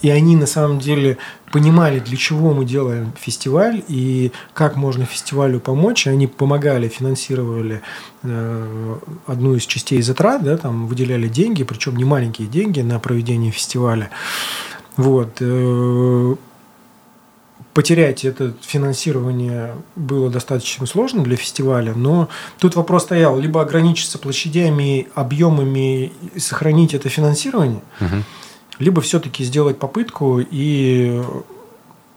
И 0.00 0.10
они 0.10 0.36
на 0.36 0.46
самом 0.46 0.78
деле 0.78 1.18
понимали, 1.52 1.98
для 1.98 2.16
чего 2.16 2.54
мы 2.54 2.64
делаем 2.64 3.12
фестиваль 3.18 3.82
и 3.88 4.32
как 4.54 4.76
можно 4.76 5.04
фестивалю 5.04 5.60
помочь. 5.60 6.06
И 6.06 6.10
они 6.10 6.26
помогали, 6.26 6.88
финансировали 6.88 7.82
э, 8.22 8.96
одну 9.26 9.54
из 9.54 9.66
частей 9.66 10.00
затрат, 10.02 10.44
да, 10.44 10.56
там 10.56 10.86
выделяли 10.86 11.28
деньги, 11.28 11.64
причем 11.64 11.96
не 11.96 12.04
маленькие 12.04 12.48
деньги 12.48 12.80
на 12.80 12.98
проведение 12.98 13.50
фестиваля. 13.50 14.10
Вот. 14.96 15.38
Э, 15.40 16.34
потерять 17.78 18.24
это 18.24 18.54
финансирование 18.60 19.76
было 19.94 20.28
достаточно 20.28 20.84
сложно 20.84 21.22
для 21.22 21.36
фестиваля, 21.36 21.94
но 21.94 22.28
тут 22.58 22.74
вопрос 22.74 23.04
стоял, 23.04 23.38
либо 23.38 23.62
ограничиться 23.62 24.18
площадями, 24.18 25.06
объемами 25.14 26.12
сохранить 26.36 26.92
это 26.92 27.08
финансирование, 27.08 27.82
угу. 28.00 28.24
Либо 28.78 29.00
все-таки 29.00 29.44
сделать 29.44 29.78
попытку 29.78 30.40
и 30.40 31.22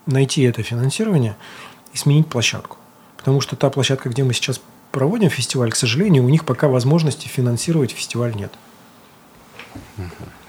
найти 0.06 0.42
это 0.42 0.62
финансирование 0.62 1.36
и 1.92 1.96
сменить 1.96 2.26
площадку. 2.28 2.78
Потому 3.16 3.40
что 3.40 3.56
та 3.56 3.70
площадка, 3.70 4.08
где 4.08 4.24
мы 4.24 4.34
сейчас 4.34 4.60
проводим 4.90 5.30
фестиваль, 5.30 5.70
к 5.70 5.76
сожалению, 5.76 6.24
у 6.24 6.28
них 6.28 6.44
пока 6.44 6.68
возможности 6.68 7.28
финансировать 7.28 7.92
фестиваль 7.92 8.34
нет. 8.34 8.52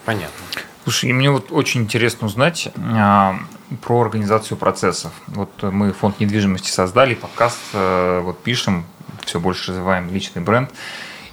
Понятно. 0.05 0.45
Слушай, 0.83 1.13
мне 1.13 1.31
вот 1.31 1.51
очень 1.51 1.81
интересно 1.81 2.27
узнать 2.27 2.69
а, 2.75 3.39
про 3.81 4.01
организацию 4.01 4.57
процессов. 4.57 5.13
Вот 5.27 5.49
мы 5.63 5.93
фонд 5.93 6.19
недвижимости 6.19 6.69
создали, 6.69 7.15
подкаст 7.15 7.57
э, 7.71 8.19
вот 8.21 8.43
пишем, 8.43 8.85
все 9.23 9.39
больше 9.39 9.71
развиваем 9.71 10.13
личный 10.13 10.41
бренд. 10.41 10.69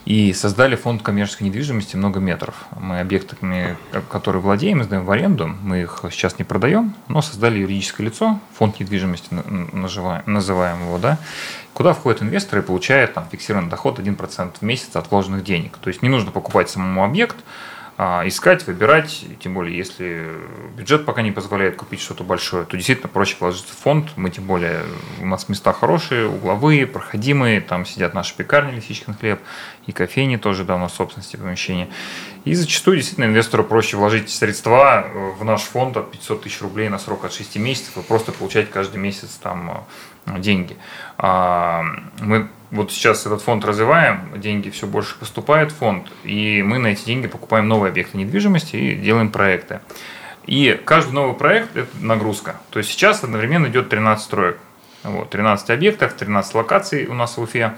И 0.07 0.33
создали 0.33 0.77
фонд 0.77 1.03
коммерческой 1.03 1.45
недвижимости 1.45 1.95
много 1.95 2.21
метров. 2.21 2.55
Мы 2.81 3.01
объектами, 3.01 3.77
которые 4.11 4.41
владеем, 4.41 4.83
сдаем 4.83 5.05
в 5.05 5.11
аренду. 5.11 5.47
Мы 5.63 5.83
их 5.83 6.01
сейчас 6.11 6.39
не 6.39 6.45
продаем, 6.45 6.95
но 7.09 7.23
создали 7.23 7.59
юридическое 7.59 8.07
лицо, 8.07 8.41
фонд 8.57 8.81
недвижимости 8.81 9.29
называем, 9.33 10.83
его, 10.83 10.99
да, 10.99 11.19
куда 11.75 11.93
входят 11.93 12.23
инвесторы 12.23 12.63
и 12.63 12.65
получают 12.65 13.15
там, 13.15 13.27
фиксированный 13.31 13.71
доход 13.71 13.99
1% 13.99 14.53
в 14.59 14.63
месяц 14.63 14.97
от 14.97 15.11
вложенных 15.11 15.45
денег. 15.45 15.77
То 15.79 15.89
есть 15.89 16.03
не 16.03 16.09
нужно 16.09 16.31
покупать 16.31 16.71
самому 16.71 17.05
объект, 17.05 17.37
искать, 18.01 18.67
выбирать, 18.67 19.25
тем 19.41 19.55
более, 19.55 19.77
если 19.77 20.27
бюджет 20.77 21.05
пока 21.05 21.21
не 21.21 21.33
позволяет 21.33 21.77
купить 21.77 22.01
что-то 22.01 22.25
большое, 22.25 22.65
то 22.65 22.77
действительно 22.77 23.09
проще 23.09 23.37
положиться 23.37 23.75
в 23.75 23.77
фонд. 23.77 24.11
Мы 24.17 24.31
тем 24.31 24.45
более, 24.45 24.85
у 25.21 25.27
нас 25.27 25.49
места 25.51 25.73
хорошие, 25.73 26.27
угловые, 26.27 26.87
проходимые, 26.87 27.61
там 27.61 27.85
сидят 27.85 28.15
наши 28.15 28.35
пекарни, 28.35 28.77
лисичкин 28.77 29.15
хлеб, 29.15 29.41
и 29.87 29.93
кофейни 29.93 30.37
тоже, 30.37 30.65
да, 30.65 30.77
у 30.77 30.79
нас 30.79 30.95
собственности 30.95 31.37
помещения. 31.37 31.89
И 32.45 32.55
зачастую 32.55 32.97
действительно 32.97 33.27
инвестору 33.27 33.65
проще 33.65 33.99
вложить 33.99 34.31
средства 34.31 35.07
в 35.39 35.45
наш 35.45 35.61
фонд 35.63 35.99
от 35.99 36.11
500 36.11 36.43
тысяч 36.43 36.63
рублей 36.63 36.89
на 36.89 36.99
срок 36.99 37.27
от 37.27 37.35
6 37.35 37.57
месяцев 37.57 37.99
и 37.99 38.03
просто 38.03 38.33
получать 38.33 38.71
каждый 38.71 38.97
месяц 38.97 39.39
там 39.43 39.85
деньги. 40.39 40.77
А, 41.19 41.85
мы 42.21 42.49
вот 42.71 42.93
сейчас 42.93 43.27
этот 43.27 43.43
фонд 43.43 43.65
развиваем, 43.65 44.31
деньги 44.37 44.71
все 44.71 44.87
больше 44.87 45.19
поступают 45.19 45.73
в 45.73 45.77
фонд, 45.77 46.09
и 46.23 46.63
мы 46.63 46.79
на 46.79 46.89
эти 46.89 47.05
деньги 47.05 47.27
покупаем 47.27 47.69
новые 47.69 47.91
объекты 47.91 48.17
недвижимости 48.17 48.77
и 48.77 48.95
делаем 48.95 49.31
проекты. 49.31 49.81
И 50.47 50.81
каждый 50.85 51.13
новый 51.13 51.35
проект– 51.35 51.69
это 51.77 51.89
нагрузка. 52.01 52.57
То 52.71 52.79
есть 52.79 52.91
сейчас 52.91 53.23
одновременно 53.25 53.67
идет 53.67 53.89
13 53.89 54.25
строек. 54.25 54.59
Вот, 55.03 55.31
13 55.31 55.71
объектов, 55.71 56.13
13 56.15 56.55
локаций 56.55 57.07
у 57.07 57.15
нас 57.15 57.37
в 57.37 57.43
Уфе. 57.43 57.77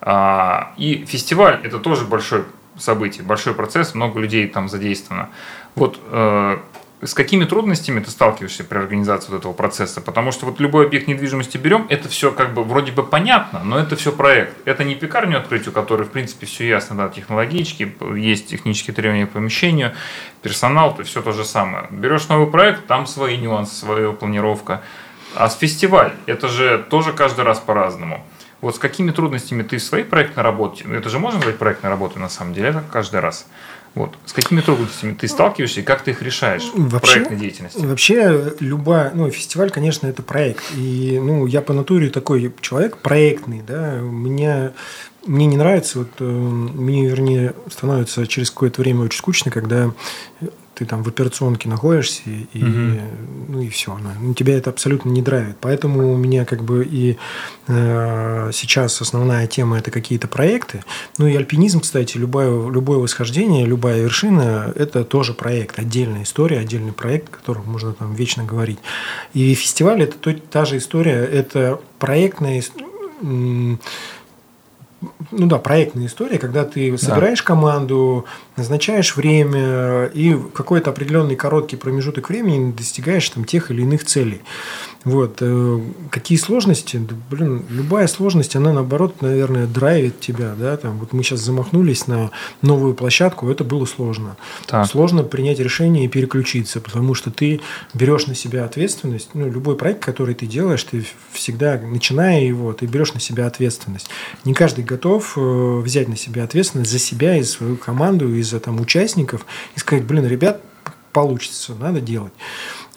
А, 0.00 0.72
и 0.76 1.04
фестиваль– 1.06 1.60
это 1.62 1.78
тоже 1.78 2.04
большое 2.04 2.44
событие, 2.76 3.24
большой 3.24 3.54
процесс, 3.54 3.94
много 3.94 4.18
людей 4.20 4.48
там 4.48 4.68
задействовано. 4.68 5.28
Вот 5.74 6.00
э, 6.10 6.58
с 7.04 7.14
какими 7.14 7.44
трудностями 7.44 7.98
ты 7.98 8.10
сталкиваешься 8.10 8.62
при 8.62 8.78
организации 8.78 9.32
вот 9.32 9.40
этого 9.40 9.52
процесса? 9.52 10.00
Потому 10.00 10.30
что 10.30 10.46
вот 10.46 10.60
любой 10.60 10.86
объект 10.86 11.08
недвижимости 11.08 11.56
берем, 11.56 11.86
это 11.88 12.08
все 12.08 12.30
как 12.30 12.54
бы 12.54 12.62
вроде 12.62 12.92
бы 12.92 13.02
понятно, 13.02 13.62
но 13.64 13.78
это 13.78 13.96
все 13.96 14.12
проект. 14.12 14.56
Это 14.66 14.84
не 14.84 14.94
пекарню 14.94 15.38
открыть, 15.38 15.66
у 15.66 15.72
которой, 15.72 16.04
в 16.04 16.10
принципе, 16.10 16.46
все 16.46 16.68
ясно, 16.68 16.96
да, 16.96 17.08
технологически, 17.08 17.92
есть 18.16 18.48
технические 18.48 18.94
требования 18.94 19.26
к 19.26 19.30
помещению, 19.30 19.94
персонал, 20.42 20.94
то 20.94 21.02
все 21.02 21.22
то 21.22 21.32
же 21.32 21.44
самое. 21.44 21.88
Берешь 21.90 22.28
новый 22.28 22.46
проект, 22.46 22.86
там 22.86 23.06
свои 23.06 23.36
нюансы, 23.36 23.74
своя 23.74 24.12
планировка. 24.12 24.82
А 25.34 25.48
с 25.48 25.56
фестиваль, 25.56 26.12
это 26.26 26.46
же 26.46 26.84
тоже 26.88 27.12
каждый 27.12 27.44
раз 27.44 27.58
по-разному. 27.58 28.24
Вот 28.60 28.76
с 28.76 28.78
какими 28.78 29.10
трудностями 29.10 29.64
ты 29.64 29.80
своей 29.80 30.04
проектной 30.04 30.44
работе, 30.44 30.84
это 30.84 31.08
же 31.08 31.18
можно 31.18 31.38
назвать 31.38 31.58
проектной 31.58 31.90
работой 31.90 32.18
на 32.18 32.28
самом 32.28 32.54
деле, 32.54 32.68
это 32.68 32.84
каждый 32.92 33.18
раз. 33.18 33.48
Вот. 33.94 34.14
С 34.24 34.32
какими 34.32 34.60
трудностями 34.60 35.14
ты 35.14 35.28
сталкиваешься 35.28 35.80
и 35.80 35.82
как 35.82 36.02
ты 36.02 36.12
их 36.12 36.22
решаешь 36.22 36.70
вообще, 36.74 36.98
в 36.98 37.00
проектной 37.00 37.36
деятельности? 37.36 37.84
Вообще, 37.84 38.54
любая, 38.60 39.12
ну, 39.14 39.30
фестиваль, 39.30 39.70
конечно, 39.70 40.06
это 40.06 40.22
проект. 40.22 40.62
И, 40.76 41.20
ну, 41.22 41.46
я 41.46 41.60
по 41.60 41.72
натуре 41.72 42.08
такой 42.08 42.52
человек 42.60 42.98
проектный, 42.98 43.62
да, 43.66 43.98
меня 43.98 44.72
мне 45.24 45.46
не 45.46 45.56
нравится, 45.56 46.00
вот 46.00 46.08
э, 46.18 46.24
мне, 46.24 47.06
вернее, 47.06 47.54
становится 47.70 48.26
через 48.26 48.50
какое-то 48.50 48.80
время 48.80 49.02
очень 49.02 49.18
скучно, 49.18 49.52
когда 49.52 49.92
ты 50.82 50.86
там 50.86 51.02
в 51.04 51.08
операционке 51.08 51.68
находишься, 51.68 52.22
и, 52.26 52.62
угу. 52.62 53.00
ну 53.48 53.60
и 53.60 53.68
все. 53.68 53.96
Ну, 54.20 54.34
тебя 54.34 54.56
это 54.56 54.70
абсолютно 54.70 55.10
не 55.10 55.22
драйвит. 55.22 55.56
Поэтому 55.60 56.12
у 56.12 56.16
меня 56.16 56.44
как 56.44 56.64
бы 56.64 56.84
и 56.84 57.18
э, 57.68 58.50
сейчас 58.52 59.00
основная 59.00 59.46
тема 59.46 59.78
это 59.78 59.92
какие-то 59.92 60.26
проекты. 60.26 60.82
Ну 61.18 61.26
и 61.28 61.36
альпинизм, 61.36 61.80
кстати, 61.80 62.16
любое, 62.18 62.70
любое 62.70 62.98
восхождение, 62.98 63.64
любая 63.64 64.02
вершина– 64.02 64.72
это 64.76 65.04
тоже 65.04 65.34
проект, 65.34 65.78
отдельная 65.78 66.24
история, 66.24 66.58
отдельный 66.58 66.92
проект, 66.92 67.32
о 67.32 67.36
котором 67.36 67.64
можно 67.66 67.92
там 67.92 68.14
вечно 68.14 68.42
говорить. 68.44 68.78
И 69.34 69.54
фестиваль– 69.54 70.02
это 70.02 70.18
то, 70.18 70.34
та 70.34 70.64
же 70.64 70.78
история, 70.78 71.24
это 71.24 71.80
проектная 71.98 72.62
ну 75.30 75.46
да, 75.46 75.58
проектная 75.58 76.06
история, 76.06 76.38
когда 76.38 76.64
ты 76.64 76.96
собираешь 76.98 77.40
да. 77.40 77.44
команду, 77.44 78.24
назначаешь 78.56 79.16
время 79.16 80.06
и 80.06 80.36
какой-то 80.54 80.90
определенный 80.90 81.36
короткий 81.36 81.76
промежуток 81.76 82.28
времени 82.28 82.72
достигаешь 82.72 83.28
там 83.30 83.44
тех 83.44 83.70
или 83.70 83.82
иных 83.82 84.04
целей. 84.04 84.42
Вот. 85.04 85.38
Э, 85.40 85.80
какие 86.10 86.38
сложности? 86.38 86.96
Да, 86.96 87.14
блин, 87.30 87.64
любая 87.68 88.06
сложность, 88.06 88.54
она 88.54 88.72
наоборот, 88.72 89.20
наверное, 89.20 89.66
драйвит 89.66 90.20
тебя. 90.20 90.54
Да? 90.56 90.76
Там, 90.76 90.98
вот 90.98 91.12
мы 91.12 91.22
сейчас 91.22 91.40
замахнулись 91.40 92.06
на 92.06 92.30
новую 92.60 92.94
площадку, 92.94 93.50
это 93.50 93.64
было 93.64 93.84
сложно. 93.84 94.36
Так. 94.66 94.86
Сложно 94.86 95.24
принять 95.24 95.58
решение 95.58 96.04
и 96.04 96.08
переключиться, 96.08 96.80
потому 96.80 97.14
что 97.14 97.30
ты 97.30 97.60
берешь 97.94 98.26
на 98.26 98.34
себя 98.34 98.64
ответственность. 98.64 99.30
Ну, 99.34 99.50
любой 99.50 99.76
проект, 99.76 100.04
который 100.04 100.34
ты 100.34 100.46
делаешь, 100.46 100.84
ты 100.84 101.04
всегда, 101.32 101.78
начиная 101.78 102.42
его, 102.42 102.72
ты 102.72 102.86
берешь 102.86 103.14
на 103.14 103.20
себя 103.20 103.46
ответственность. 103.46 104.08
Не 104.44 104.54
каждый 104.54 104.84
готов 104.84 105.34
э, 105.36 105.80
взять 105.80 106.08
на 106.08 106.16
себя 106.16 106.44
ответственность 106.44 106.90
за 106.90 106.98
себя 106.98 107.36
и 107.36 107.42
свою 107.42 107.76
команду, 107.76 108.32
и 108.34 108.41
за 108.42 108.60
там, 108.60 108.80
участников, 108.80 109.46
и 109.76 109.78
сказать, 109.78 110.04
блин, 110.04 110.26
ребят, 110.26 110.60
получится, 111.12 111.74
надо 111.74 112.00
делать. 112.00 112.32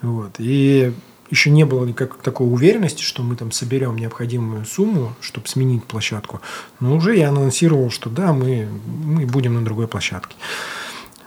Вот. 0.01 0.35
И 0.39 0.93
еще 1.31 1.49
не 1.49 1.65
было 1.65 1.85
никак 1.85 2.17
такой 2.17 2.51
уверенности, 2.51 3.01
что 3.01 3.23
мы 3.23 3.35
там 3.35 3.51
соберем 3.51 3.97
необходимую 3.97 4.65
сумму, 4.65 5.13
чтобы 5.21 5.47
сменить 5.47 5.83
площадку. 5.83 6.41
Но 6.79 6.95
уже 6.95 7.17
я 7.17 7.29
анонсировал, 7.29 7.89
что 7.89 8.09
да, 8.09 8.31
мы, 8.31 8.67
мы 9.03 9.25
будем 9.25 9.55
на 9.55 9.65
другой 9.65 9.87
площадке. 9.87 10.35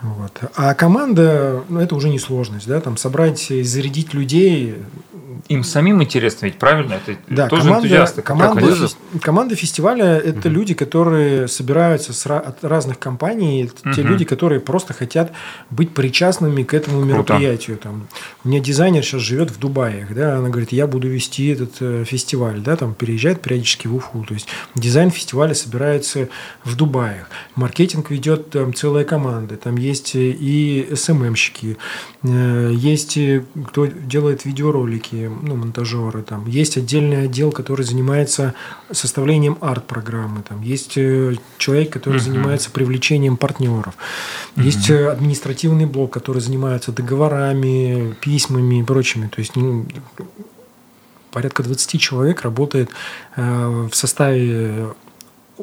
Вот. 0.00 0.40
А 0.54 0.74
команда, 0.74 1.64
ну, 1.68 1.80
это 1.80 1.96
уже 1.96 2.08
не 2.08 2.20
сложность, 2.20 2.68
да, 2.68 2.80
там 2.80 2.96
собрать 2.96 3.50
и 3.50 3.64
зарядить 3.64 4.14
людей, 4.14 4.76
им 5.48 5.64
самим 5.64 6.02
интересно, 6.02 6.46
ведь 6.46 6.58
правильно? 6.58 6.94
Это 6.94 7.18
да, 7.28 7.48
тоже 7.48 7.62
команда, 7.62 7.86
энтузиасты. 7.86 8.22
Команда, 8.22 8.60
фес, 8.60 8.96
команда 9.22 9.54
фестиваля– 9.54 10.16
это 10.24 10.48
угу. 10.48 10.56
люди, 10.56 10.74
которые 10.74 11.48
собираются 11.48 12.12
с, 12.12 12.26
от 12.26 12.64
разных 12.64 12.98
компаний, 12.98 13.70
угу. 13.84 13.92
те 13.92 14.02
люди, 14.02 14.24
которые 14.24 14.60
просто 14.60 14.94
хотят 14.94 15.32
быть 15.70 15.94
причастными 15.94 16.62
к 16.62 16.74
этому 16.74 17.02
Круто. 17.02 17.34
мероприятию. 17.34 17.76
Там, 17.78 18.08
у 18.44 18.48
меня 18.48 18.60
дизайнер 18.60 19.02
сейчас 19.02 19.22
живет 19.22 19.50
в 19.50 19.58
Дубае, 19.58 20.06
да, 20.10 20.38
она 20.38 20.48
говорит, 20.48 20.72
я 20.72 20.86
буду 20.86 21.08
вести 21.08 21.48
этот 21.48 21.76
э, 21.80 22.04
фестиваль, 22.04 22.60
да, 22.60 22.76
там 22.76 22.94
переезжает 22.94 23.40
периодически 23.40 23.86
в 23.86 23.94
Уфу. 23.96 24.24
То 24.24 24.34
есть 24.34 24.48
дизайн 24.74 25.10
фестиваля 25.10 25.54
собирается 25.54 26.28
в 26.64 26.76
Дубае. 26.76 27.26
Маркетинг 27.54 28.10
ведет 28.10 28.50
там 28.50 28.74
целая 28.74 29.04
команда, 29.04 29.56
там 29.56 29.76
есть 29.76 30.12
и 30.14 30.88
СММщики, 30.94 31.76
э, 32.22 32.72
есть 32.74 33.18
кто 33.66 33.86
делает 33.86 34.44
видеоролики, 34.44 35.27
ну, 35.28 35.56
монтажеры, 35.56 36.22
там 36.22 36.46
есть 36.46 36.76
отдельный 36.76 37.24
отдел, 37.24 37.52
который 37.52 37.84
занимается 37.84 38.54
составлением 38.90 39.58
арт-программы, 39.60 40.42
там 40.42 40.62
есть 40.62 40.96
э, 40.96 41.36
человек, 41.58 41.92
который 41.92 42.16
uh-huh. 42.16 42.24
занимается 42.24 42.70
привлечением 42.70 43.36
партнеров, 43.36 43.94
uh-huh. 44.56 44.62
есть 44.62 44.90
э, 44.90 45.10
административный 45.10 45.86
блок, 45.86 46.12
который 46.12 46.40
занимается 46.40 46.92
договорами, 46.92 48.14
письмами 48.20 48.80
и 48.80 48.82
прочими. 48.82 49.28
То 49.28 49.40
есть 49.40 49.56
ну, 49.56 49.86
порядка 51.30 51.62
20 51.62 52.00
человек 52.00 52.42
работает 52.42 52.90
э, 53.36 53.88
в 53.90 53.94
составе 53.94 54.88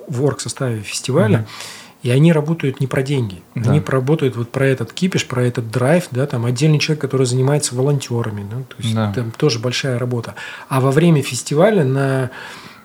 в 0.07 0.23
орг-составе 0.23 0.81
фестиваля. 0.81 1.39
Uh-huh. 1.39 1.84
И 2.05 2.11
они 2.11 2.31
работают 2.31 2.79
не 2.81 2.85
про 2.85 3.01
деньги. 3.01 3.41
Да. 3.55 3.71
Они 3.71 3.81
работают 3.83 4.35
вот 4.35 4.51
про 4.51 4.67
этот 4.67 4.93
кипиш, 4.93 5.25
про 5.25 5.43
этот 5.43 5.71
драйв, 5.71 6.05
да, 6.11 6.27
там 6.27 6.45
отдельный 6.45 6.77
человек, 6.77 7.01
который 7.01 7.25
занимается 7.25 7.73
волонтерами, 7.73 8.45
да, 8.47 8.57
то 8.57 8.75
есть 8.77 8.93
да. 8.93 9.11
там 9.11 9.31
тоже 9.31 9.57
большая 9.57 9.97
работа. 9.97 10.35
А 10.69 10.81
во 10.81 10.91
время 10.91 11.23
фестиваля 11.23 11.83
на 11.83 12.29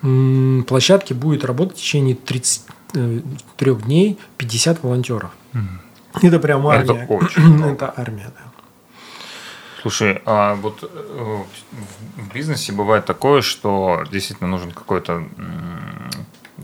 м, 0.01 0.65
площадке 0.67 1.13
будет 1.13 1.45
работать 1.45 1.77
в 1.77 1.81
течение 1.81 2.15
33 2.15 2.63
э, 2.95 3.75
дней 3.75 4.17
50 4.37 4.81
волонтеров. 4.81 5.29
Угу. 5.53 6.25
Это 6.25 6.39
прям 6.39 6.65
армия. 6.65 7.03
Это 7.03 7.13
очень 7.13 7.63
Это 7.73 7.93
армия, 7.95 8.31
да. 8.35 8.51
Слушай, 9.83 10.19
а 10.25 10.55
вот 10.55 10.79
э, 10.81 11.37
в 12.17 12.33
бизнесе 12.33 12.71
бывает 12.71 13.05
такое, 13.05 13.43
что 13.43 14.03
действительно 14.11 14.49
нужен 14.49 14.71
какой-то 14.71 15.23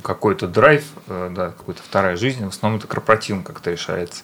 какой-то 0.02 0.48
драйв, 0.48 0.84
э, 1.08 1.32
да, 1.34 1.50
какая-то 1.50 1.82
вторая 1.84 2.18
жизнь, 2.18 2.46
в 2.46 2.50
основном 2.50 2.80
это 2.80 2.88
корпоративно 2.88 3.44
как-то 3.44 3.72
решается. 3.72 4.24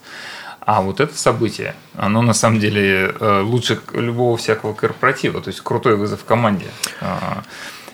А 0.59 0.81
вот 0.81 0.99
это 1.01 1.17
событие, 1.17 1.75
оно 1.95 2.21
на 2.21 2.33
самом 2.33 2.59
деле 2.59 3.13
э, 3.19 3.41
лучше 3.41 3.81
любого 3.93 4.37
всякого 4.37 4.73
корпоратива, 4.73 5.41
то 5.41 5.49
есть 5.49 5.61
крутой 5.61 5.97
вызов 5.97 6.21
в 6.21 6.25
команде. 6.25 6.67
А, 7.01 7.43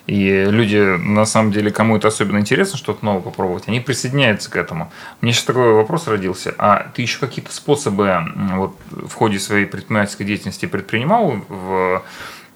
и 0.05 0.45
люди, 0.45 0.77
на 0.77 1.25
самом 1.25 1.51
деле, 1.51 1.71
кому 1.71 1.97
это 1.97 2.07
особенно 2.07 2.39
интересно, 2.39 2.77
что-то 2.77 3.05
новое 3.05 3.21
попробовать, 3.21 3.67
они 3.67 3.79
присоединяются 3.79 4.49
к 4.49 4.55
этому. 4.55 4.91
Мне 5.21 5.33
сейчас 5.33 5.45
такой 5.45 5.73
вопрос 5.73 6.07
родился. 6.07 6.53
А 6.57 6.91
ты 6.95 7.03
еще 7.03 7.19
какие-то 7.19 7.53
способы 7.53 8.19
вот, 8.53 8.75
в 8.89 9.13
ходе 9.13 9.39
своей 9.39 9.65
предпринимательской 9.65 10.25
деятельности 10.25 10.65
предпринимал 10.65 11.43
в 11.47 12.03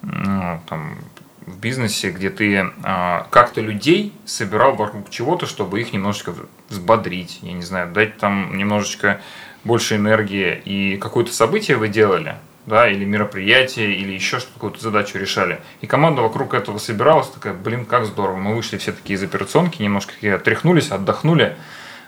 ну, 0.02 0.60
там, 0.68 0.98
в 1.46 1.58
бизнесе, 1.58 2.10
где 2.10 2.30
ты 2.30 2.72
а, 2.82 3.26
как-то 3.30 3.60
людей 3.60 4.12
собирал 4.24 4.74
вокруг 4.76 5.10
чего-то, 5.10 5.46
чтобы 5.46 5.80
их 5.80 5.92
немножечко 5.92 6.34
взбодрить, 6.68 7.40
я 7.42 7.52
не 7.52 7.62
знаю, 7.62 7.92
дать 7.92 8.16
там 8.18 8.56
немножечко 8.56 9.20
больше 9.62 9.96
энергии 9.96 10.60
и 10.64 10.96
какое-то 10.96 11.32
событие 11.32 11.76
вы 11.76 11.88
делали, 11.88 12.36
да, 12.66 12.88
или 12.88 13.04
мероприятие, 13.04 13.94
или 13.94 14.12
еще 14.12 14.38
что-то, 14.38 14.54
какую-то 14.54 14.80
задачу 14.80 15.18
решали. 15.18 15.60
И 15.80 15.86
команда 15.86 16.22
вокруг 16.22 16.54
этого 16.54 16.78
собиралась, 16.78 17.28
такая, 17.28 17.52
блин, 17.52 17.84
как 17.84 18.06
здорово. 18.06 18.36
Мы 18.36 18.54
вышли 18.54 18.78
все 18.78 18.92
такие 18.92 19.16
из 19.16 19.22
операционки, 19.22 19.82
немножко 19.82 20.12
отряхнулись, 20.34 20.90
отдохнули, 20.90 21.56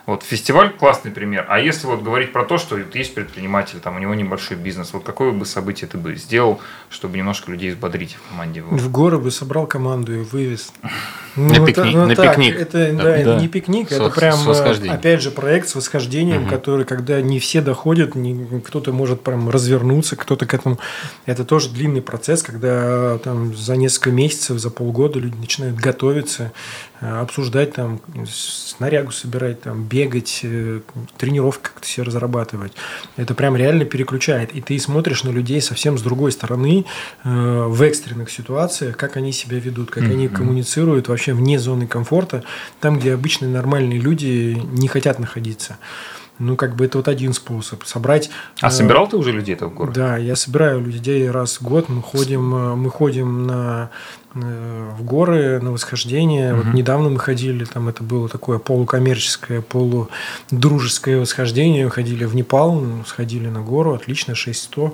вот 0.07 0.23
фестиваль 0.23 0.71
классный 0.71 1.11
пример. 1.11 1.45
А 1.49 1.59
если 1.59 1.85
вот 1.85 2.01
говорить 2.01 2.31
про 2.31 2.45
то, 2.45 2.57
что 2.57 2.77
есть 2.77 3.13
предприниматель, 3.13 3.79
там 3.79 3.97
у 3.97 3.99
него 3.99 4.15
небольшой 4.15 4.55
бизнес, 4.55 4.93
вот 4.93 5.03
какое 5.03 5.33
бы 5.33 5.45
событие 5.45 5.87
ты 5.89 5.97
бы 5.97 6.15
сделал, 6.15 6.61
чтобы 6.89 7.17
немножко 7.17 7.51
людей 7.51 7.71
взбодрить 7.71 8.15
в 8.15 8.29
команде? 8.29 8.61
В 8.61 8.89
горы 8.89 9.19
бы 9.19 9.29
собрал 9.31 9.67
команду 9.67 10.15
и 10.15 10.23
вывез. 10.23 10.71
Ну, 11.37 11.49
на 11.49 11.65
пикник. 11.67 11.93
Ну, 11.93 12.07
на 12.07 12.15
так, 12.15 12.35
пикник. 12.35 12.59
Это, 12.59 12.93
да, 12.93 13.03
да. 13.03 13.17
это 13.17 13.35
не 13.35 13.47
пикник, 13.47 13.91
это 13.91 14.09
прям, 14.09 14.39
опять 14.89 15.21
же, 15.21 15.29
проект 15.29 15.69
с 15.69 15.75
восхождением, 15.75 16.43
угу. 16.43 16.49
который, 16.49 16.83
когда 16.83 17.21
не 17.21 17.37
все 17.37 17.61
доходят, 17.61 18.15
не, 18.15 18.59
кто-то 18.61 18.91
может 18.91 19.21
прям 19.21 19.47
развернуться, 19.47 20.15
кто-то 20.15 20.47
к 20.47 20.55
этому. 20.55 20.79
Это 21.27 21.45
тоже 21.45 21.69
длинный 21.69 22.01
процесс, 22.01 22.41
когда 22.41 23.19
там 23.19 23.55
за 23.55 23.75
несколько 23.75 24.09
месяцев, 24.09 24.57
за 24.57 24.71
полгода 24.71 25.19
люди 25.19 25.35
начинают 25.35 25.75
готовиться, 25.75 26.53
э, 27.01 27.19
обсуждать 27.19 27.73
там, 27.73 28.01
снарягу 28.27 29.11
собирать, 29.11 29.61
там, 29.61 29.83
бегать, 29.97 30.41
э, 30.43 30.81
тренировки 31.17 31.63
как-то 31.63 31.87
себе 31.87 32.03
разрабатывать. 32.03 32.73
Это 33.15 33.33
прям 33.33 33.55
реально 33.55 33.85
переключает. 33.85 34.55
И 34.55 34.61
ты 34.61 34.77
смотришь 34.79 35.23
на 35.23 35.29
людей 35.29 35.59
совсем 35.61 35.97
с 35.97 36.01
другой 36.01 36.31
стороны 36.31 36.85
э, 37.23 37.65
в 37.67 37.81
экстренных 37.81 38.29
ситуациях, 38.29 38.95
как 38.95 39.17
они 39.17 39.31
себя 39.31 39.59
ведут, 39.59 39.89
как 39.89 40.03
mm-hmm. 40.03 40.11
они 40.11 40.27
коммуницируют 40.27 41.07
вообще 41.07 41.33
вне 41.33 41.59
зоны 41.59 41.87
комфорта, 41.87 42.43
там, 42.79 42.99
где 42.99 43.13
обычные 43.13 43.49
нормальные 43.49 43.99
люди 43.99 44.57
не 44.71 44.87
хотят 44.87 45.19
находиться. 45.19 45.77
Ну, 46.39 46.55
как 46.55 46.75
бы 46.75 46.85
это 46.85 46.99
вот 46.99 47.07
один 47.07 47.33
способ. 47.33 47.83
Собрать... 47.85 48.29
А 48.61 48.67
э, 48.67 48.69
собирал 48.69 49.07
ты 49.07 49.17
уже 49.17 49.31
людей 49.31 49.55
в 49.55 49.73
город? 49.73 49.93
Да, 49.93 50.17
я 50.17 50.35
собираю 50.35 50.81
людей 50.81 51.29
раз 51.29 51.59
в 51.59 51.63
год. 51.63 51.89
Мы 51.89 52.01
ходим, 52.01 52.53
э, 52.53 52.75
мы 52.75 52.91
ходим 52.91 53.47
на, 53.47 53.89
э, 54.35 54.91
в 54.97 55.03
горы, 55.03 55.59
на 55.59 55.71
восхождение. 55.71 56.53
Угу. 56.53 56.61
Вот 56.61 56.73
недавно 56.73 57.09
мы 57.09 57.19
ходили, 57.19 57.65
там 57.65 57.89
это 57.89 58.03
было 58.03 58.29
такое 58.29 58.59
полукоммерческое, 58.59 59.61
полудружеское 59.61 61.19
восхождение. 61.19 61.89
Ходили 61.89 62.25
в 62.25 62.35
Непал, 62.35 62.83
сходили 63.07 63.47
на 63.47 63.61
гору, 63.61 63.95
отлично, 63.95 64.35
6100. 64.35 64.93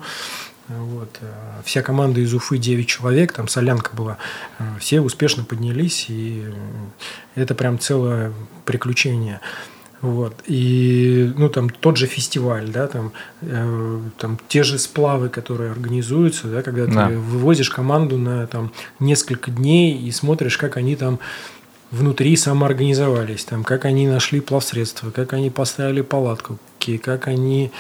Вот. 0.70 1.20
Вся 1.66 1.82
команда 1.82 2.22
из 2.22 2.34
Уфы 2.34 2.58
9 2.58 2.88
человек, 2.88 3.34
там 3.34 3.50
солянка 3.50 3.94
была. 3.94 4.18
Все 4.80 5.02
успешно 5.02 5.44
поднялись, 5.44 6.06
и 6.08 6.46
это 7.36 7.54
прям 7.54 7.80
целое 7.80 8.32
приключение. 8.64 9.42
Вот. 10.04 10.44
И 10.48 11.32
ну, 11.38 11.48
там, 11.48 11.70
тот 11.70 11.96
же 11.96 12.08
фестиваль, 12.08 12.68
да, 12.68 12.88
там, 12.88 13.14
э, 13.42 14.00
там, 14.18 14.38
те 14.50 14.62
же 14.64 14.78
сплавы, 14.78 15.30
которые 15.30 15.72
организуются, 15.72 16.48
да, 16.48 16.62
когда 16.62 16.88
да. 16.88 17.08
ты 17.08 17.18
вывозишь 17.18 17.70
команду 17.70 18.18
на 18.18 18.46
там, 18.48 18.74
несколько 19.00 19.50
дней 19.50 19.98
и 19.98 20.12
смотришь, 20.12 20.58
как 20.58 20.76
они 20.76 20.98
там 20.98 21.20
внутри 21.90 22.36
самоорганизовались, 22.36 23.46
там, 23.46 23.64
как 23.64 23.86
они 23.86 24.06
нашли 24.06 24.42
плавсредства, 24.42 25.10
как 25.10 25.32
они 25.32 25.50
поставили 25.50 26.02
палатку, 26.02 26.60
как 27.02 27.30
они 27.30 27.72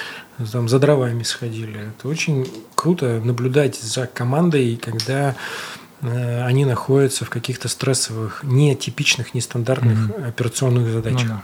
там, 0.53 0.69
за 0.69 0.79
дровами 0.79 1.23
сходили. 1.23 1.89
Это 1.89 2.07
очень 2.07 2.49
круто 2.75 3.19
наблюдать 3.21 3.75
за 3.75 4.07
командой, 4.07 4.79
когда 4.81 5.35
э, 5.99 6.41
они 6.45 6.63
находятся 6.63 7.25
в 7.25 7.29
каких-то 7.29 7.67
стрессовых, 7.67 8.45
нетипичных, 8.45 9.33
нестандартных 9.33 10.07
mm-hmm. 10.07 10.27
операционных 10.29 10.89
задачах. 10.89 11.23
Ну, 11.23 11.27
да. 11.27 11.43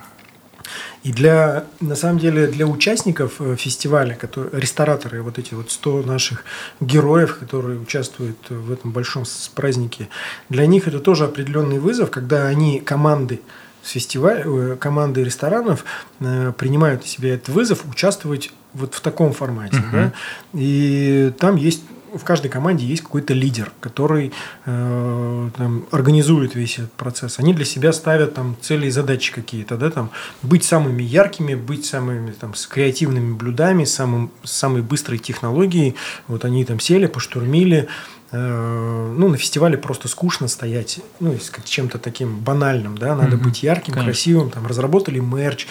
И 1.04 1.12
для, 1.12 1.66
на 1.80 1.96
самом 1.96 2.20
деле, 2.20 2.48
для 2.48 2.68
участников 2.68 3.40
э, 3.40 3.56
фестиваля, 3.56 4.16
которые, 4.16 4.60
рестораторы, 4.60 5.22
вот 5.22 5.40
эти 5.40 5.54
вот 5.54 5.72
100 5.72 6.04
наших 6.04 6.44
героев, 6.80 7.38
которые 7.40 7.80
участвуют 7.80 8.38
в 8.50 8.72
этом 8.72 8.92
большом 8.92 9.24
празднике, 9.56 10.10
для 10.50 10.66
них 10.66 10.88
это 10.88 11.00
тоже 11.00 11.26
определенный 11.26 11.80
вызов, 11.80 12.12
когда 12.12 12.48
они 12.48 12.80
команды 12.80 13.42
с 13.84 13.92
фестиваля, 13.92 14.44
э, 14.46 14.76
команды 14.78 15.24
ресторанов 15.24 15.86
э, 16.20 16.52
принимают 16.58 17.02
на 17.02 17.08
себя 17.08 17.34
этот 17.34 17.50
вызов 17.50 17.86
участвовать 17.90 18.52
вот 18.74 18.94
в 18.94 19.02
таком 19.02 19.34
формате. 19.34 19.78
Uh-huh. 19.78 19.92
Да? 19.92 20.14
И 20.54 21.34
там 21.40 21.56
есть 21.56 21.84
в 22.14 22.24
каждой 22.24 22.50
команде 22.50 22.86
есть 22.86 23.04
какой-то 23.04 23.34
лидер, 23.34 23.72
который 23.80 24.32
э, 24.66 25.50
там, 25.56 25.86
организует 25.92 26.56
весь 26.56 26.80
этот 26.80 26.94
процесс. 26.94 27.40
Они 27.40 27.54
для 27.54 27.66
себя 27.66 27.94
ставят 27.94 28.34
там 28.34 28.56
цели 28.62 28.88
и 28.88 28.90
задачи 28.90 29.34
какие-то, 29.34 29.78
да, 29.78 29.90
там 29.90 30.12
быть 30.42 30.64
самыми 30.64 31.04
яркими, 31.04 31.56
быть 31.56 31.86
самыми 31.86 32.32
там 32.32 32.56
с 32.56 32.68
креативными 32.68 33.34
блюдами, 33.34 33.84
самым 33.84 34.32
самой 34.44 34.82
быстрой 34.82 35.20
технологией. 35.20 35.96
Вот 36.28 36.46
они 36.46 36.66
там 36.66 36.80
сели, 36.80 37.06
поштурмили. 37.06 37.88
Э, 38.32 39.14
ну, 39.18 39.28
на 39.28 39.38
фестивале 39.38 39.78
просто 39.78 40.08
скучно 40.08 40.48
стоять, 40.48 41.00
ну, 41.20 41.36
с 41.38 41.52
чем-то 41.64 41.98
таким 41.98 42.40
банальным, 42.40 42.98
да, 42.98 43.16
надо 43.16 43.36
mm-hmm. 43.36 43.44
быть 43.44 43.64
ярким, 43.64 43.94
Конечно. 43.94 44.12
красивым, 44.12 44.50
там 44.52 44.68
разработали 44.68 45.20
мерч. 45.20 45.68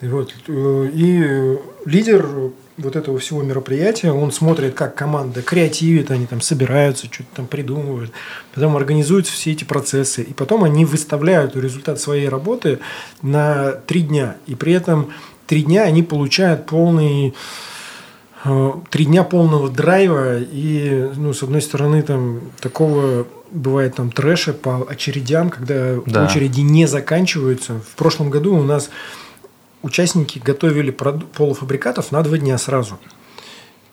Вот. 0.00 0.34
Э, 0.48 0.90
и 0.92 1.58
лидер 1.84 2.26
вот 2.78 2.96
этого 2.96 3.18
всего 3.18 3.42
мероприятия, 3.42 4.12
он 4.12 4.32
смотрит, 4.32 4.74
как 4.74 4.94
команда 4.94 5.42
креативит, 5.42 6.10
они 6.10 6.26
там 6.26 6.40
собираются, 6.40 7.06
что-то 7.06 7.28
там 7.36 7.46
придумывают, 7.46 8.12
потом 8.54 8.76
организуются 8.76 9.32
все 9.32 9.52
эти 9.52 9.64
процессы, 9.64 10.22
и 10.22 10.32
потом 10.32 10.64
они 10.64 10.84
выставляют 10.84 11.54
результат 11.56 12.00
своей 12.00 12.28
работы 12.28 12.78
на 13.20 13.72
три 13.72 14.02
дня, 14.02 14.36
и 14.46 14.54
при 14.54 14.72
этом 14.72 15.10
три 15.46 15.62
дня 15.62 15.82
они 15.82 16.02
получают 16.02 16.66
полный 16.66 17.34
э, 18.44 18.72
три 18.90 19.04
дня 19.04 19.22
полного 19.22 19.68
драйва 19.68 20.38
и, 20.40 21.10
ну, 21.16 21.32
с 21.32 21.42
одной 21.42 21.62
стороны, 21.62 22.02
там 22.02 22.40
такого 22.60 23.26
бывает 23.50 23.96
там 23.96 24.10
трэша 24.10 24.54
по 24.54 24.86
очередям, 24.88 25.50
когда 25.50 25.96
Да. 26.06 26.24
очереди 26.24 26.60
не 26.60 26.86
заканчиваются. 26.86 27.74
В 27.80 27.96
прошлом 27.96 28.30
году 28.30 28.56
у 28.56 28.62
нас 28.62 28.88
участники 29.82 30.38
готовили 30.38 30.90
полуфабрикатов 30.90 32.12
на 32.12 32.22
два 32.22 32.38
дня 32.38 32.56
сразу. 32.58 32.98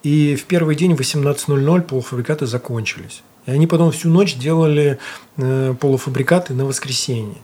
И 0.04 0.36
в 0.36 0.46
первый 0.46 0.76
день 0.76 0.96
в 0.96 1.00
18.00 1.00 1.82
полуфабрикаты 1.82 2.46
закончились. 2.46 3.22
И 3.46 3.52
они 3.52 3.68
потом 3.68 3.92
всю 3.92 4.10
ночь 4.10 4.36
делали 4.36 5.00
э, 5.38 5.76
полуфабрикаты 5.80 6.54
на 6.54 6.66
воскресенье. 6.66 7.38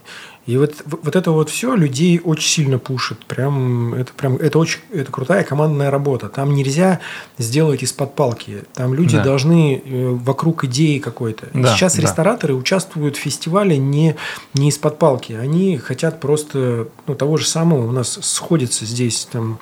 И 0.46 0.56
вот, 0.56 0.74
вот 0.86 1.16
это 1.16 1.32
вот 1.32 1.50
все 1.50 1.74
людей 1.74 2.20
очень 2.22 2.48
сильно 2.48 2.78
пушит. 2.78 3.18
Прям, 3.26 3.94
это, 3.94 4.12
прям, 4.12 4.36
это 4.36 4.58
очень 4.60 4.78
это 4.92 5.10
крутая 5.10 5.42
командная 5.42 5.90
работа. 5.90 6.28
Там 6.28 6.54
нельзя 6.54 7.00
сделать 7.36 7.82
из-под 7.82 8.14
палки. 8.14 8.62
Там 8.74 8.94
люди 8.94 9.16
Да. 9.16 9.24
должны 9.24 9.82
э, 9.84 10.08
вокруг 10.10 10.62
идеи 10.64 10.98
какой-то. 10.98 11.48
Да, 11.52 11.74
Сейчас 11.74 11.96
да. 11.96 12.02
рестораторы 12.02 12.54
участвуют 12.54 13.16
в 13.16 13.20
фестивале 13.20 13.76
не, 13.76 14.14
не 14.54 14.68
из-под 14.68 15.00
палки. 15.00 15.32
Они 15.32 15.78
хотят 15.78 16.20
просто 16.20 16.88
ну, 17.08 17.14
того 17.16 17.38
же 17.38 17.46
самого. 17.46 17.88
У 17.88 17.92
нас 17.92 18.16
сходится 18.22 18.84
здесь 18.84 19.28
там, 19.30 19.58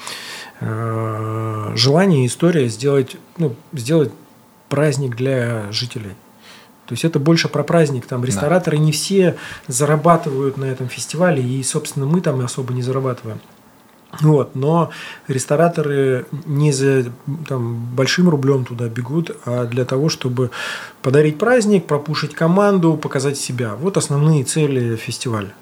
э, 0.60 1.72
желание, 1.76 2.26
история 2.26 2.68
сделать, 2.68 3.16
ну, 3.38 3.56
сделать 3.72 4.12
праздник 4.68 5.16
для 5.16 5.72
жителей. 5.72 6.12
То 6.86 6.92
есть 6.92 7.04
это 7.04 7.18
больше 7.18 7.48
про 7.48 7.62
праздник. 7.62 8.06
Там 8.06 8.24
рестораторы 8.24 8.78
не 8.78 8.92
все 8.92 9.36
зарабатывают 9.68 10.56
на 10.58 10.66
этом 10.66 10.88
фестивале, 10.88 11.42
и, 11.42 11.62
собственно, 11.62 12.06
мы 12.06 12.20
там 12.20 12.40
особо 12.40 12.74
не 12.74 12.82
зарабатываем. 12.82 13.40
Вот, 14.20 14.54
но 14.54 14.90
рестораторы 15.26 16.26
не 16.44 16.72
за 16.72 17.06
там, 17.48 17.74
большим 17.94 18.28
рублем 18.28 18.64
туда 18.64 18.88
бегут, 18.88 19.36
а 19.44 19.64
для 19.64 19.84
того, 19.84 20.08
чтобы 20.08 20.50
подарить 21.02 21.38
праздник, 21.38 21.86
пропушить 21.86 22.34
команду, 22.34 22.96
показать 22.96 23.38
себя. 23.38 23.74
Вот 23.74 23.96
основные 23.96 24.44
цели 24.44 24.96
фестиваля. 24.96 25.52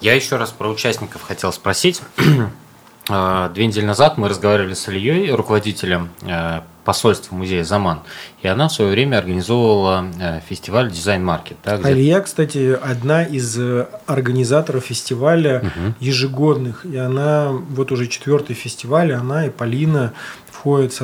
Я 0.00 0.14
еще 0.14 0.36
раз 0.36 0.50
про 0.50 0.68
участников 0.68 1.22
хотел 1.22 1.52
спросить. 1.52 2.02
Э, 3.08 3.48
Две 3.54 3.66
недели 3.66 3.86
назад 3.86 4.18
мы 4.18 4.28
разговаривали 4.28 4.74
с 4.74 4.86
Ильей, 4.88 5.30
руководителем 5.32 6.10
посольства 6.92 7.34
музея 7.34 7.64
Заман, 7.64 7.98
и 8.40 8.48
она 8.48 8.68
в 8.68 8.72
свое 8.72 8.90
время 8.92 9.18
организовывала 9.18 10.06
э, 10.18 10.40
фестиваль 10.48 10.90
Дизайн 10.90 11.22
Маркет. 11.22 11.58
да, 11.62 11.76
где- 11.76 11.86
Алия, 11.90 12.18
кстати, 12.22 12.78
одна 12.82 13.24
из 13.24 13.58
э, 13.58 13.86
организаторов 14.06 14.84
фестиваля 14.86 15.60
Мгм. 15.76 15.94
ежегодных. 16.00 16.86
И 16.86 16.96
она, 16.96 17.48
вот 17.50 17.92
уже 17.92 18.06
четвертый 18.06 18.54
фестиваль, 18.54 19.12
она 19.12 19.44
и 19.44 19.50
Полина 19.50 20.14
входят 20.50 20.94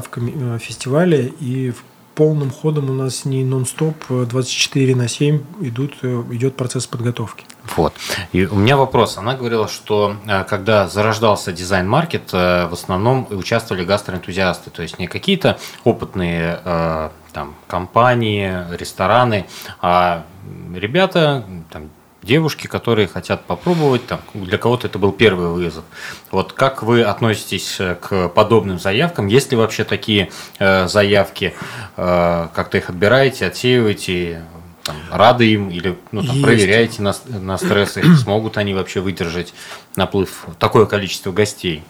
в 0.00 0.10
коми- 0.10 0.34
э, 0.56 0.58
фестиваля. 0.58 1.30
И 1.38 1.72
полным 2.18 2.50
ходом 2.50 2.90
у 2.90 2.92
нас 2.92 3.18
с 3.18 3.24
ней 3.26 3.44
нон-стоп 3.44 3.94
э, 4.08 4.26
24 4.28 4.96
на 4.96 5.06
7 5.06 5.40
идут, 5.60 5.94
э, 6.02 6.24
идет 6.32 6.56
процесс 6.56 6.84
подготовки. 6.88 7.46
Вот. 7.76 7.94
И 8.32 8.44
у 8.44 8.56
меня 8.56 8.76
вопрос. 8.76 9.18
Она 9.18 9.36
говорила, 9.36 9.68
что 9.68 10.16
э, 10.26 10.42
когда 10.42 10.88
зарождался 10.88 11.52
дизайн-маркет, 11.52 12.30
э, 12.32 12.66
в 12.66 12.72
основном 12.72 13.28
участвовали 13.30 13.84
гастроэнтузиасты, 13.84 14.70
то 14.70 14.82
есть 14.82 14.98
не 14.98 15.06
какие-то 15.06 15.60
опытные 15.84 16.60
э, 16.64 17.10
там, 17.32 17.54
компании, 17.68 18.64
рестораны, 18.76 19.46
а 19.80 20.26
ребята, 20.74 21.44
там, 21.70 21.88
девушки, 22.28 22.66
которые 22.66 23.08
хотят 23.08 23.44
попробовать, 23.46 24.06
там, 24.06 24.20
для 24.34 24.58
кого-то 24.58 24.86
это 24.86 24.98
был 24.98 25.12
первый 25.12 25.48
вызов. 25.48 25.84
Вот 26.30 26.52
как 26.52 26.82
вы 26.82 27.02
относитесь 27.02 27.80
э, 27.80 27.96
к 27.96 28.28
подобным 28.28 28.78
заявкам? 28.78 29.26
Есть 29.26 29.50
ли 29.50 29.56
вообще 29.56 29.84
такие 29.84 30.30
э, 30.58 30.86
заявки? 30.88 31.54
Э, 31.96 32.48
как-то 32.54 32.76
их 32.76 32.90
отбираете, 32.90 33.46
отсеиваете? 33.46 34.44
Там, 34.88 34.96
рады 35.12 35.46
им 35.46 35.68
или 35.68 35.98
ну, 36.12 36.22
там, 36.22 36.36
Есть. 36.36 36.42
проверяете 36.42 37.02
на, 37.02 37.14
на 37.26 37.58
стрессы, 37.58 38.02
смогут 38.16 38.56
они 38.56 38.72
вообще 38.72 39.00
выдержать 39.00 39.52
наплыв 39.96 40.46
такое 40.58 40.86
количество 40.86 41.30
гостей? 41.30 41.82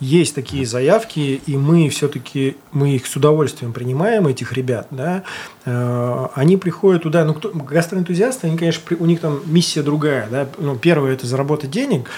Есть 0.00 0.34
такие 0.34 0.64
заявки, 0.64 1.42
и 1.44 1.56
мы 1.58 1.90
все-таки 1.90 2.56
мы 2.72 2.94
их 2.94 3.06
с 3.06 3.14
удовольствием 3.14 3.74
принимаем, 3.74 4.26
этих 4.26 4.54
ребят. 4.54 4.86
Да? 4.90 5.22
Э, 5.66 6.28
Они 6.34 6.56
приходят 6.56 7.02
туда, 7.02 7.26
ну, 7.26 7.34
кто, 7.34 7.50
гастроэнтузиасты, 7.50 8.46
они, 8.46 8.56
конечно, 8.56 8.82
у 8.98 9.04
них 9.04 9.20
там 9.20 9.40
миссия 9.44 9.82
другая. 9.82 10.28
Да? 10.30 10.48
Ну, 10.56 10.76
первое– 10.76 11.12
это 11.14 11.26
заработать 11.26 11.70
денег, 11.70 12.08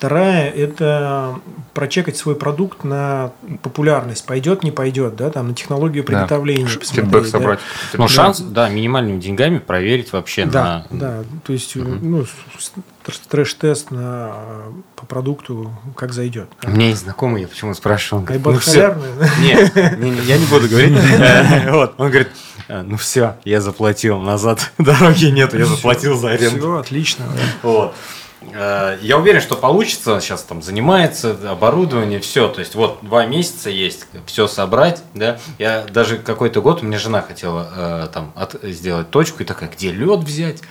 вторая– 0.00 0.48
это 0.56 1.40
прочекать 1.74 2.16
свой 2.16 2.34
продукт 2.34 2.84
на 2.84 3.32
популярность, 3.62 4.24
пойдет, 4.24 4.64
не 4.64 4.70
пойдет, 4.70 5.14
да? 5.14 5.28
там, 5.28 5.48
на 5.48 5.54
технологию 5.54 6.02
Да. 6.02 6.06
приготовления. 6.06 6.64
Посмотреть, 6.64 6.90
Фидбэк 7.04 7.22
да. 7.24 7.28
собрать. 7.28 7.58
Но 7.92 8.04
Да. 8.04 8.08
шанс, 8.08 8.40
да, 8.40 8.70
минимальными 8.70 9.20
деньгами 9.20 9.58
проверить 9.58 10.10
вообще 10.14 10.46
Да, 10.46 10.86
на... 10.88 10.98
да, 10.98 11.24
то 11.44 11.52
есть 11.52 11.76
ну, 11.76 12.24
с- 12.24 12.72
с- 13.12 13.18
трэш-тест 13.28 13.90
на, 13.90 14.32
э, 14.34 14.70
по 14.96 15.04
продукту, 15.04 15.70
как 15.96 16.14
зайдет. 16.14 16.48
У 16.64 16.70
меня 16.70 16.88
есть 16.88 17.02
знакомый, 17.02 17.42
я 17.42 17.48
почему 17.48 17.74
спрашивал, 17.74 18.24
Айбат 18.26 18.54
ну 18.54 18.60
всё, 18.60 18.72
халявный, 18.72 19.08
да? 19.18 19.28
Не, 19.42 19.96
не, 20.02 20.10
не, 20.12 20.20
я 20.22 20.38
не 20.38 20.46
буду 20.46 20.66
говорить. 20.66 20.96
Вот, 21.70 21.94
он 21.98 22.08
говорит, 22.08 22.28
«Э, 22.68 22.80
ну 22.80 22.96
все, 22.96 23.36
я 23.44 23.60
заплатил 23.60 24.18
назад, 24.18 24.72
дороги 24.78 25.26
нету, 25.26 25.58
я 25.58 25.66
заплатил 25.66 26.16
за 26.16 26.30
аренду. 26.30 26.56
Все, 26.58 26.76
отлично. 26.78 27.24
да. 27.26 27.68
Вот. 27.68 27.94
Э, 28.42 28.98
Я 29.02 29.18
уверен, 29.18 29.40
что 29.40 29.54
получится. 29.56 30.20
Сейчас 30.20 30.42
там 30.42 30.62
занимается 30.62 31.36
оборудование, 31.50 32.20
все. 32.20 32.48
То 32.48 32.60
есть 32.60 32.74
вот 32.74 32.98
два 33.02 33.26
месяца 33.26 33.70
есть, 33.70 34.06
все 34.26 34.46
собрать, 34.46 35.02
да. 35.14 35.38
Я 35.58 35.82
даже 35.82 36.18
какой-то 36.18 36.60
год 36.62 36.82
у 36.82 36.86
меня 36.86 36.98
жена 36.98 37.20
хотела 37.22 37.70
э, 37.76 38.08
там 38.12 38.32
от- 38.36 38.62
сделать 38.62 39.10
точку 39.10 39.42
и 39.42 39.46
такая, 39.46 39.68
где 39.70 39.92
лед 39.92 40.20
взять? 40.20 40.62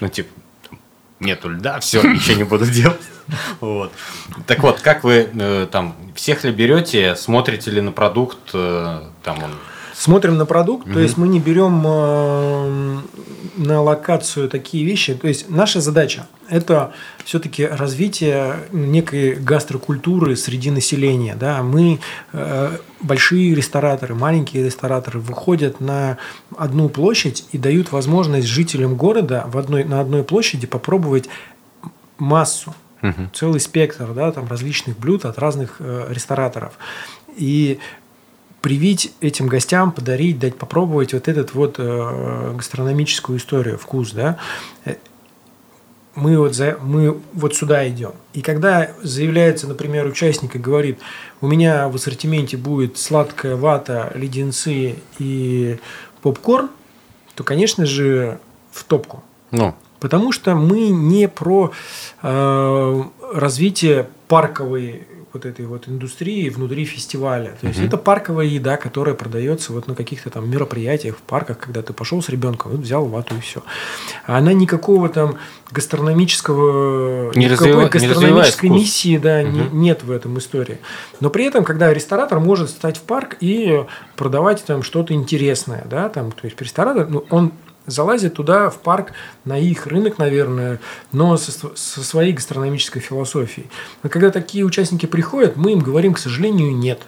Ну 0.00 0.08
типа 0.08 0.30
нету 1.20 1.48
льда, 1.48 1.80
все, 1.80 2.00
ничего 2.08 2.36
не 2.36 2.44
буду 2.44 2.66
делать. 2.66 3.00
Вот. 3.60 3.92
Так 4.46 4.60
вот, 4.60 4.80
как 4.80 5.04
вы 5.04 5.28
э, 5.32 5.66
там 5.70 5.94
всех 6.14 6.44
ли 6.44 6.52
берете, 6.52 7.16
смотрите 7.16 7.70
ли 7.70 7.80
на 7.80 7.92
продукт, 7.92 8.38
э, 8.54 9.02
там 9.24 9.42
он 9.42 9.50
Смотрим 9.98 10.36
на 10.36 10.46
продукт, 10.46 10.92
то 10.92 11.00
есть 11.00 11.16
мы 11.16 11.26
не 11.26 11.40
берем 11.40 11.82
э, 11.84 12.98
на 13.56 13.82
локацию 13.82 14.48
такие 14.48 14.84
вещи. 14.84 15.14
То 15.14 15.26
есть 15.26 15.50
наша 15.50 15.80
задача– 15.80 16.28
это 16.48 16.92
все-таки 17.24 17.66
развитие 17.66 18.60
некой 18.70 19.34
гастрокультуры 19.34 20.36
среди 20.36 20.70
населения. 20.70 21.34
Да? 21.34 21.64
Мы, 21.64 21.98
э, 22.32 22.76
большие 23.00 23.56
рестораторы, 23.56 24.14
маленькие 24.14 24.64
рестораторы, 24.64 25.18
выходят 25.18 25.80
на 25.80 26.18
одну 26.56 26.88
площадь 26.88 27.46
и 27.50 27.58
дают 27.58 27.90
возможность 27.90 28.46
жителям 28.46 28.94
города 28.94 29.46
в 29.48 29.58
одной, 29.58 29.82
на 29.82 30.00
одной 30.00 30.22
площади 30.22 30.68
попробовать 30.68 31.28
массу 32.18 32.72
целый 33.32 33.58
спектр 33.58 34.12
да, 34.12 34.30
там, 34.30 34.46
различных 34.48 34.96
блюд 34.96 35.24
от 35.24 35.38
разных 35.38 35.76
э, 35.80 36.06
рестораторов. 36.10 36.74
И 37.36 37.78
привить 38.60 39.12
этим 39.20 39.46
гостям, 39.46 39.92
подарить, 39.92 40.38
дать 40.38 40.56
попробовать 40.56 41.12
вот 41.12 41.28
этот 41.28 41.54
вот 41.54 41.76
э, 41.78 42.54
гастрономическую 42.56 43.38
историю, 43.38 43.78
вкус, 43.78 44.12
да. 44.12 44.38
Э, 44.84 44.94
Мы 46.14 46.36
вот, 46.36 46.54
за, 46.54 46.76
мы 46.82 47.16
вот 47.32 47.54
сюда 47.54 47.88
идем. 47.88 48.12
И 48.34 48.42
когда 48.42 48.90
заявляется, 49.02 49.68
например, 49.68 50.06
участник 50.06 50.56
и 50.56 50.58
говорит, 50.58 50.98
у 51.40 51.46
меня 51.46 51.88
в 51.88 51.94
ассортименте 51.94 52.56
будет 52.56 52.98
сладкая 52.98 53.54
вата, 53.54 54.10
леденцы 54.16 54.96
и 55.20 55.78
попкорн, 56.22 56.70
то, 57.36 57.44
конечно 57.44 57.86
же, 57.86 58.40
в 58.72 58.82
топку. 58.82 59.22
ну, 59.52 59.74
Потому 60.00 60.32
что 60.32 60.54
мы 60.54 60.88
не 60.90 61.28
про 61.28 61.72
э, 62.22 63.02
развитие 63.32 64.08
парковой 64.28 65.07
вот 65.32 65.44
этой 65.44 65.66
вот 65.66 65.88
индустрии 65.88 66.48
внутри 66.48 66.84
фестиваля. 66.84 67.56
То 67.60 67.66
есть 67.68 67.80
это 67.80 67.96
парковая 67.98 68.46
еда, 68.46 68.76
которая 68.76 69.14
продается 69.14 69.72
вот 69.72 69.86
на 69.86 69.94
каких-то 69.94 70.30
там 70.30 70.50
мероприятиях 70.50 71.16
в 71.16 71.20
парках, 71.20 71.58
когда 71.58 71.82
ты 71.82 71.92
пошел 71.92 72.22
с 72.22 72.28
ребенком, 72.28 72.72
вот 72.72 72.80
взял 72.80 73.04
вату 73.06 73.34
и 73.36 73.40
все. 73.40 73.62
Она 74.24 74.52
никакого 74.52 75.08
там 75.08 75.36
гастрономического 75.70 77.32
Не 77.34 77.44
никакой 77.46 77.84
не 77.84 77.88
гастрономической 77.88 78.68
вкус. 78.70 78.80
миссии 78.80 79.18
да, 79.18 79.42
не- 79.42 79.68
нет 79.72 80.02
в 80.02 80.10
этом 80.10 80.38
истории. 80.38 80.78
Но 81.20 81.30
при 81.30 81.44
этом, 81.44 81.64
когда 81.64 81.92
ресторатор 81.92 82.40
может 82.40 82.70
стать 82.70 82.96
в 82.96 83.02
парк 83.02 83.36
и 83.40 83.84
продавать 84.16 84.64
там 84.64 84.82
что-то 84.82 85.14
интересное, 85.14 85.86
да, 85.88 86.08
там, 86.08 86.32
то 86.32 86.44
есть 86.44 86.60
ресторатор, 86.60 87.06
ну, 87.08 87.24
он 87.30 87.52
залазит 87.88 88.34
туда, 88.34 88.70
в 88.70 88.78
парк, 88.78 89.12
на 89.44 89.58
их 89.58 89.86
рынок, 89.86 90.18
наверное, 90.18 90.78
но 91.12 91.36
со, 91.36 91.52
со 91.74 92.04
своей 92.04 92.32
гастрономической 92.32 93.02
философией. 93.02 93.68
Но 94.02 94.08
когда 94.08 94.30
такие 94.30 94.64
участники 94.64 95.06
приходят, 95.06 95.56
мы 95.56 95.72
им 95.72 95.80
говорим, 95.80 96.14
к 96.14 96.18
сожалению, 96.18 96.76
нет. 96.76 97.00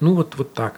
Ну, 0.00 0.14
вот, 0.14 0.34
вот 0.36 0.52
так. 0.52 0.74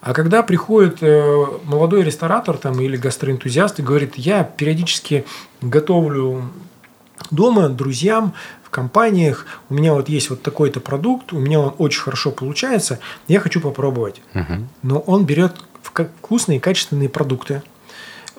А 0.00 0.14
когда 0.14 0.42
приходит 0.42 0.98
э, 1.02 1.46
молодой 1.64 2.02
ресторатор 2.04 2.56
там, 2.56 2.80
или 2.80 2.96
гастроэнтузиаст 2.96 3.80
и 3.80 3.82
говорит, 3.82 4.14
я 4.16 4.44
периодически 4.44 5.26
готовлю 5.60 6.50
дома, 7.30 7.68
друзьям, 7.68 8.32
в 8.64 8.70
компаниях. 8.70 9.46
У 9.68 9.74
меня 9.74 9.92
вот 9.92 10.08
есть 10.08 10.30
вот 10.30 10.42
такой-то 10.42 10.80
продукт, 10.80 11.32
у 11.32 11.38
меня 11.38 11.60
он 11.60 11.74
очень 11.78 12.00
хорошо 12.00 12.30
получается, 12.30 13.00
я 13.28 13.40
хочу 13.40 13.60
попробовать. 13.60 14.22
Мгм. 14.32 14.68
Но 14.82 15.00
он 15.00 15.26
берет 15.26 15.56
вкусные, 15.82 16.60
качественные 16.60 17.08
продукты, 17.08 17.62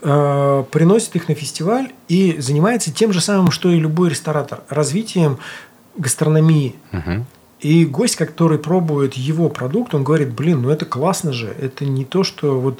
э, 0.02 0.64
приносит 0.72 1.16
их 1.16 1.28
на 1.28 1.36
фестиваль 1.36 1.92
и 2.08 2.40
занимается 2.40 2.92
тем 2.94 3.14
же 3.14 3.22
самым, 3.22 3.52
что 3.52 3.70
и 3.70 3.80
любой 3.80 4.10
ресторатор, 4.10 4.62
развитием 4.70 5.38
гастрономии. 5.96 6.76
Мгм. 6.92 7.26
И 7.60 7.86
гость, 7.86 8.16
который 8.16 8.58
пробует 8.58 9.14
его 9.14 9.48
продукт, 9.50 9.94
он 9.94 10.04
говорит, 10.04 10.34
блин, 10.34 10.64
ну 10.64 10.70
это 10.70 10.86
классно 10.86 11.32
же, 11.32 11.48
это 11.48 11.86
не 11.86 12.06
то, 12.06 12.24
что 12.24 12.60
вот 12.60 12.80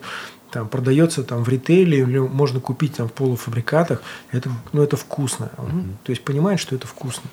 там 0.50 0.68
продается 0.68 1.24
там 1.24 1.44
в 1.44 1.50
ритейле 1.50 2.00
или 2.00 2.18
можно 2.18 2.60
купить 2.60 2.96
там 2.96 3.08
в 3.08 3.14
полуфабрикатах, 3.14 4.02
это, 4.32 4.50
ну 4.74 4.82
это 4.82 4.98
вкусно. 4.98 5.50
Он, 5.58 5.96
То 6.04 6.12
есть 6.12 6.24
понимает, 6.24 6.60
что 6.60 6.76
это 6.76 6.88
вкусно. 6.88 7.30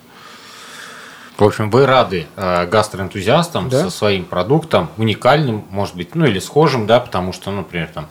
В 1.37 1.43
общем, 1.43 1.69
вы 1.69 1.85
рады 1.85 2.27
э, 2.35 2.67
гастроэнтузиастам 2.67 3.69
Да. 3.69 3.83
со 3.85 3.89
своим 3.89 4.25
продуктом, 4.25 4.89
уникальным, 4.97 5.63
может 5.69 5.95
быть, 5.95 6.13
ну 6.13 6.25
или 6.25 6.39
схожим, 6.39 6.85
да, 6.85 6.99
потому 6.99 7.31
что, 7.31 7.49
ну, 7.51 7.57
например, 7.57 7.89
там 7.93 8.07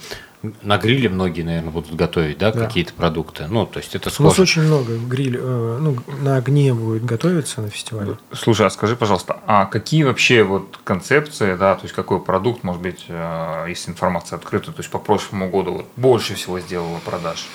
на 0.62 0.78
гриле 0.78 1.08
многие, 1.08 1.42
наверное, 1.42 1.70
будут 1.70 1.94
готовить, 1.94 2.38
да, 2.38 2.52
Да. 2.52 2.66
какие-то 2.66 2.92
продукты. 2.92 3.46
Ну, 3.48 3.66
то 3.66 3.78
есть 3.78 3.94
это 3.94 4.10
У 4.18 4.22
нас 4.22 4.38
очень 4.38 4.62
много 4.62 4.96
гриль, 4.96 5.36
э, 5.38 5.78
ну, 5.80 5.96
на 6.20 6.36
огне 6.36 6.72
будет 6.74 7.04
готовиться 7.04 7.60
на 7.60 7.70
фестивале. 7.70 8.16
Слушай, 8.32 8.66
а 8.66 8.70
скажи, 8.70 8.96
пожалуйста, 8.96 9.40
а 9.46 9.66
какие 9.66 10.04
вообще 10.04 10.42
вот 10.44 10.78
концепции, 10.84 11.56
да, 11.56 11.74
то 11.74 11.82
есть 11.84 11.94
какой 11.94 12.20
продукт, 12.20 12.62
может 12.62 12.82
быть, 12.82 13.04
э, 13.08 13.66
если 13.68 13.90
информация 13.90 14.36
открыта, 14.36 14.72
то 14.72 14.80
есть 14.80 14.90
по 14.90 14.98
прошлому 14.98 15.50
году 15.50 15.72
вот 15.72 15.86
больше 15.96 16.34
всего 16.34 16.60
сделало 16.60 16.98
продаж? 17.04 17.46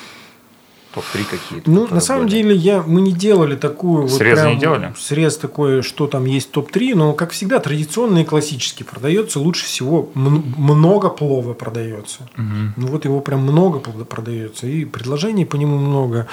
Топ-3 0.94 1.26
какие-то? 1.30 1.72
Ну, 1.72 1.88
на 1.88 2.00
самом 2.00 2.26
были? 2.26 2.32
деле, 2.32 2.56
я, 2.56 2.84
мы 2.86 3.02
не 3.02 3.14
делали 3.14 3.56
такую... 3.56 4.08
Срез 4.08 4.40
вот 4.40 4.48
не 4.50 4.60
делали? 4.60 4.94
Срез 4.98 5.38
такой, 5.38 5.82
что 5.82 6.08
там 6.08 6.26
есть 6.26 6.52
топ-3, 6.52 6.96
но, 6.96 7.14
как 7.14 7.32
всегда, 7.32 7.60
традиционный 7.60 8.22
и 8.22 8.26
классический 8.26 8.84
продается 8.84 9.40
лучше 9.40 9.66
всего. 9.66 10.10
много 10.14 11.10
плова 11.10 11.54
продается. 11.54 12.30
Мгм. 12.36 12.74
Ну, 12.78 12.88
вот 12.88 13.06
его 13.06 13.22
прям 13.22 13.42
много 13.42 13.80
продается, 13.80 14.68
и 14.68 14.86
предложений 14.86 15.46
по 15.46 15.56
нему 15.56 15.78
много. 15.78 16.28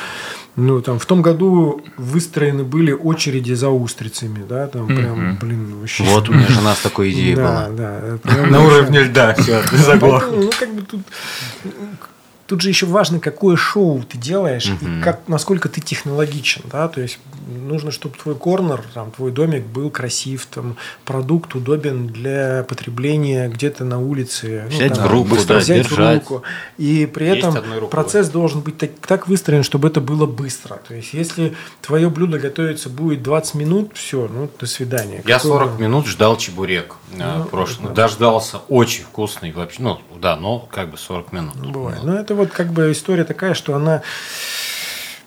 Ну, 0.57 0.83
там, 0.83 0.99
в 0.99 1.07
том 1.07 1.23
году 1.23 1.83
выстроены 1.96 2.64
были 2.64 2.92
очереди 2.92 3.53
за 3.55 3.70
устрицами, 3.70 4.44
да, 4.46 4.66
там 4.66 4.88
прям, 4.88 5.38
блин, 5.40 5.77
вообще... 5.81 6.05
Вот 6.05 6.29
у 6.29 6.33
меня 6.33 6.49
жена 6.49 6.75
с 6.75 6.81
такой 6.81 7.12
идеей 7.12 7.35
да, 7.35 7.42
была. 7.42 7.77
да. 7.77 8.01
это 8.14 8.46
На 8.46 8.62
уровне 8.62 9.01
льда, 9.01 9.35
все, 9.35 9.62
заглох. 9.73 10.29
Ну, 10.31 10.51
как 10.59 10.75
бы 10.75 10.83
тут, 10.83 11.01
тут 12.50 12.62
же 12.62 12.68
еще 12.68 12.84
важно, 12.86 13.20
какое 13.20 13.54
шоу 13.56 14.02
ты 14.02 14.18
делаешь 14.18 14.66
Мгм. 14.68 14.98
и 15.00 15.02
как, 15.04 15.20
насколько 15.28 15.68
ты 15.68 15.80
технологичен, 15.80 16.62
да, 16.70 16.88
то 16.88 17.00
есть 17.00 17.20
нужно, 17.48 17.92
чтобы 17.92 18.16
твой 18.16 18.34
корнер, 18.34 18.82
там, 18.92 19.12
твой 19.12 19.30
домик 19.30 19.64
был 19.66 19.88
красив, 19.88 20.46
там, 20.46 20.76
продукт 21.04 21.54
удобен 21.54 22.08
для 22.08 22.64
потребления 22.68 23.48
где-то 23.48 23.84
на 23.84 24.00
улице. 24.00 24.62
ну, 24.64 24.76
Взять 24.76 24.94
там, 24.94 25.06
в 25.06 25.10
руку, 25.12 25.28
быстро 25.30 25.54
да, 25.54 25.60
взять 25.60 25.88
держать. 25.88 26.24
в 26.26 26.30
руку. 26.30 26.42
И 26.76 27.06
при 27.06 27.26
Есть 27.26 27.46
этом 27.46 27.88
процесс 27.88 28.28
должен 28.30 28.60
быть 28.62 28.78
так, 28.78 28.90
так 29.06 29.28
выстроен, 29.28 29.62
чтобы 29.62 29.86
это 29.86 30.00
было 30.00 30.26
быстро. 30.26 30.80
То 30.88 30.94
есть, 30.94 31.14
если 31.14 31.54
твое 31.82 32.10
блюдо 32.10 32.40
готовится 32.40 32.88
будет 32.88 33.22
20 33.22 33.54
минут, 33.54 33.92
все, 33.94 34.28
ну, 34.32 34.50
до 34.58 34.66
свидания. 34.66 35.22
Я 35.24 35.36
Какое 35.36 35.52
40 35.52 35.76
бы- 35.76 35.82
минут 35.82 36.06
ждал 36.08 36.36
чебурек 36.36 36.96
э, 37.16 37.36
Ну, 37.38 37.44
прошлый. 37.44 37.88
да. 37.88 37.94
Дождался 37.94 38.58
очень 38.68 39.04
вкусный 39.04 39.52
вообще. 39.52 39.82
Ну, 39.82 40.00
да, 40.20 40.34
но 40.36 40.58
как 40.72 40.90
бы 40.90 40.98
40 40.98 41.32
минут. 41.32 41.54
Ну, 41.56 41.70
бывает. 41.70 42.02
Но 42.02 42.16
это 42.18 42.34
вот 42.40 42.50
как 42.50 42.72
бы 42.72 42.92
история 42.92 43.24
такая, 43.24 43.55
что 43.55 43.74
она 43.74 44.03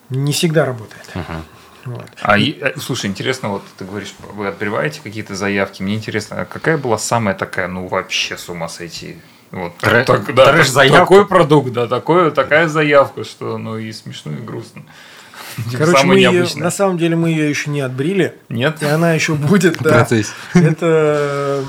не 0.09 0.33
всегда 0.33 0.65
работает. 0.65 1.03
Мгм. 1.15 1.45
Вот. 1.85 2.05
А, 2.21 2.37
и, 2.37 2.57
э, 2.61 2.73
слушай, 2.79 3.07
интересно, 3.07 3.49
вот 3.49 3.63
ты 3.77 3.83
говоришь, 3.83 4.13
вы 4.33 4.47
отбиваете 4.47 5.01
какие-то 5.03 5.35
заявки. 5.35 5.81
Мне 5.83 5.95
интересно, 5.95 6.41
а 6.41 6.45
какая 6.45 6.77
была 6.77 6.97
самая 6.97 7.35
такая, 7.35 7.67
ну 7.67 7.87
вообще 7.87 8.37
с 8.37 8.47
ума 8.47 8.69
сойти? 8.69 9.17
Вот, 9.51 9.73
Трэш- 9.81 10.05
так- 10.05 10.33
да, 10.33 10.51
трэш-заявка? 10.51 10.99
такой 10.99 11.27
продукт, 11.27 11.71
да, 11.73 11.87
такое, 11.87 12.31
такая 12.31 12.67
заявка, 12.67 13.23
что 13.23 13.57
ну 13.57 13.77
и 13.77 13.91
смешно, 13.91 14.31
и 14.31 14.35
грустно. 14.35 14.83
Короче, 15.77 15.99
Самое 15.99 16.29
мы 16.29 16.35
ее, 16.35 16.47
на 16.55 16.71
самом 16.71 16.97
деле 16.97 17.15
мы 17.15 17.29
ее 17.29 17.49
еще 17.49 17.69
не 17.69 17.81
отбрили, 17.81 18.33
Нет? 18.49 18.81
и 18.81 18.85
она 18.85 19.13
еще 19.13 19.35
будет. 19.35 19.77
Да. 19.79 19.89
Процесс. 19.91 20.33
Это 20.53 21.63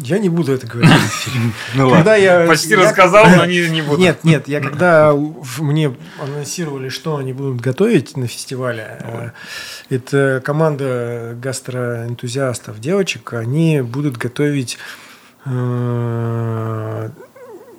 я 0.00 0.18
не 0.18 0.28
буду 0.28 0.52
это 0.52 0.66
говорить. 0.66 0.90
Ну 1.74 1.90
Когда 1.90 2.16
я 2.16 2.46
Почти 2.46 2.70
я- 2.70 2.78
рассказал, 2.78 3.26
но 3.28 3.44
не, 3.46 3.68
не 3.68 3.82
буду. 3.82 4.00
Нет, 4.00 4.24
нет, 4.24 4.48
я 4.48 4.60
когда 4.60 5.14
мне 5.58 5.94
анонсировали, 6.20 6.88
что 6.88 7.16
они 7.16 7.32
будут 7.32 7.60
готовить 7.60 8.16
на 8.16 8.26
фестивале, 8.26 8.98
э, 9.00 9.30
это 9.94 10.42
команда 10.44 11.36
гастроэнтузиастов, 11.40 12.80
девочек, 12.80 13.32
они 13.34 13.80
будут 13.82 14.16
готовить, 14.16 14.78
э, 15.44 17.10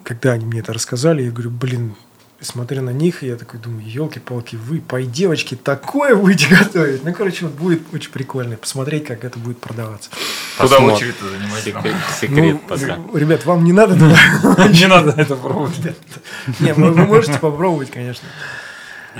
когда 0.03 0.31
они 0.31 0.45
мне 0.45 0.59
это 0.59 0.73
рассказали, 0.73 1.23
я 1.23 1.31
говорю, 1.31 1.49
блин, 1.51 1.95
смотря 2.41 2.81
на 2.81 2.89
них, 2.89 3.23
я 3.23 3.35
такой 3.35 3.59
думаю, 3.59 3.87
елки-палки, 3.87 4.55
вы, 4.55 4.79
по 4.81 5.01
девочки, 5.01 5.55
такое 5.55 6.15
будете 6.15 6.47
готовить. 6.55 7.03
Ну, 7.03 7.13
короче, 7.13 7.45
вот 7.45 7.53
будет 7.53 7.81
очень 7.93 8.11
прикольно 8.11 8.57
посмотреть, 8.57 9.05
как 9.05 9.23
это 9.23 9.39
будет 9.39 9.59
продаваться. 9.59 10.09
Куда 10.57 10.79
очередь-то 10.79 11.29
занимать? 11.29 11.63
Секрет, 11.63 11.83
Ну, 11.85 12.15
секрет 12.19 12.61
пока. 12.67 13.17
ребят, 13.17 13.45
вам 13.45 13.63
не 13.63 13.73
надо 13.73 13.93
туда 13.93 14.67
Не 14.69 14.87
надо 14.87 15.13
это 15.21 15.35
пробовать. 15.35 15.79
Не, 16.59 16.73
вы, 16.73 16.91
можете 16.93 17.33
попробовать, 17.39 17.91
конечно. 17.91 18.27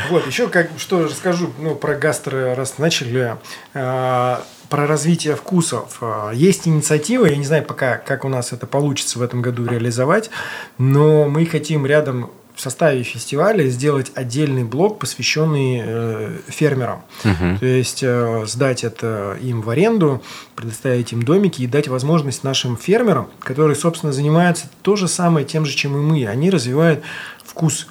Вот, 0.10 0.26
еще 0.26 0.48
как, 0.48 0.70
что 0.78 1.04
расскажу 1.04 1.52
ну, 1.60 1.76
про 1.76 1.96
гастро, 1.96 2.56
раз 2.56 2.78
начали, 2.78 3.36
э, 3.74 4.38
про 4.70 4.88
развитие 4.88 5.36
вкусов. 5.36 5.98
Э, 6.00 6.32
Есть 6.34 6.66
инициатива, 6.66 7.26
я 7.26 7.36
не 7.36 7.44
знаю 7.46 7.66
пока, 7.66 7.98
как 7.98 8.24
у 8.24 8.30
нас 8.30 8.54
это 8.54 8.68
получится 8.68 9.20
в 9.20 9.22
этом 9.22 9.42
году 9.42 9.66
реализовать, 9.66 10.30
но 10.78 11.28
мы 11.28 11.46
хотим 11.46 11.86
рядом 11.86 12.32
в 12.62 12.64
составе 12.64 13.02
фестиваля 13.02 13.68
сделать 13.70 14.12
отдельный 14.14 14.64
блок, 14.64 15.00
посвященный 15.00 15.82
э, 15.84 16.38
фермерам. 16.48 17.02
Мгм. 17.24 17.58
То 17.58 17.66
есть 17.66 18.04
э, 18.04 18.44
сдать 18.46 18.84
это 18.84 19.36
им 19.42 19.64
в 19.64 19.70
аренду, 19.72 20.22
предоставить 20.56 21.12
им 21.12 21.24
домики 21.24 21.64
и 21.64 21.68
дать 21.68 21.88
возможность 21.88 22.44
нашим 22.44 22.78
фермерам, 22.78 23.32
которые, 23.40 23.76
собственно, 23.76 24.14
занимаются 24.14 24.68
то 24.84 24.96
же 24.96 25.08
самое 25.08 25.44
тем 25.44 25.66
же, 25.66 25.76
чем 25.76 25.98
и 25.98 26.02
мы. 26.02 26.28
Они 26.28 26.52
развивают 26.52 27.02
вкус. 27.44 27.88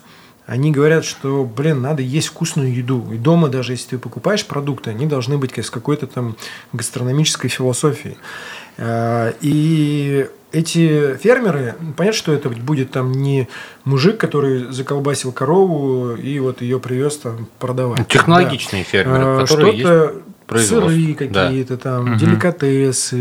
Они 0.46 0.70
говорят, 0.70 1.04
что, 1.04 1.44
блин, 1.44 1.83
надо 1.83 2.02
есть 2.02 2.28
вкусную 2.28 2.72
еду. 2.72 3.12
И 3.12 3.16
дома, 3.16 3.48
даже 3.48 3.72
если 3.72 3.88
ты 3.88 3.98
покупаешь 3.98 4.46
продукты, 4.46 4.90
они 4.90 5.06
должны 5.06 5.37
быть 5.37 5.59
с 5.59 5.68
какой-то 5.68 6.06
там 6.06 6.37
гастрономической 6.72 7.50
философией. 7.50 8.18
Э, 8.76 9.33
И 9.40 10.28
эти 10.53 11.17
фермеры, 11.17 11.75
понятно, 11.97 12.17
что 12.19 12.33
это 12.33 12.49
будет 12.51 12.91
там 12.91 13.13
не 13.13 13.49
мужик, 13.85 14.19
который 14.19 14.73
заколбасил 14.73 15.33
корову 15.33 16.15
и 16.15 16.39
вот 16.41 16.61
ее 16.63 16.81
привез 16.81 17.17
там 17.19 17.47
продавать. 17.59 18.07
Технологичные 18.09 18.83
фермеры, 18.85 19.23
А, 19.25 19.41
которые 19.47 19.73
есть 19.73 19.81
Что-то 19.81 20.23
производство. 20.47 20.91
сыры 20.91 21.29
Да. 21.31 21.45
какие-то 21.47 21.77
там, 21.77 22.05
Мгм. 22.07 22.19
деликатесы, 22.19 23.17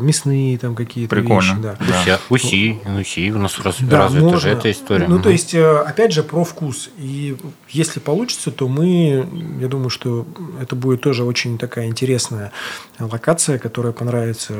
мясные 0.00 0.56
там 0.58 0.74
какие-то 0.74 1.14
Прикольно. 1.14 1.40
вещи. 1.40 1.54
Да. 1.62 1.76
Да. 2.06 2.18
Уси, 2.30 2.78
уси, 2.84 3.00
уси 3.00 3.32
у 3.32 3.38
нас 3.38 3.58
раз, 3.60 3.76
Да, 3.80 3.98
развита 4.04 4.24
можно. 4.24 4.40
же 4.40 4.48
эта 4.50 4.70
история. 4.70 5.06
Ну, 5.08 5.16
Мгм. 5.16 5.24
то 5.24 5.30
есть, 5.30 5.54
э, 5.54 5.78
опять 5.80 6.12
же, 6.12 6.22
про 6.22 6.44
вкус. 6.44 6.90
И 6.98 7.36
если 7.68 8.00
получится, 8.00 8.50
то 8.50 8.68
мы, 8.68 9.26
я 9.60 9.68
думаю, 9.68 9.90
что 9.90 10.26
это 10.60 10.74
будет 10.76 11.02
тоже 11.02 11.24
очень 11.24 11.58
такая 11.58 11.86
интересная 11.86 12.52
локация, 12.98 13.58
которая 13.58 13.92
понравится 13.92 14.54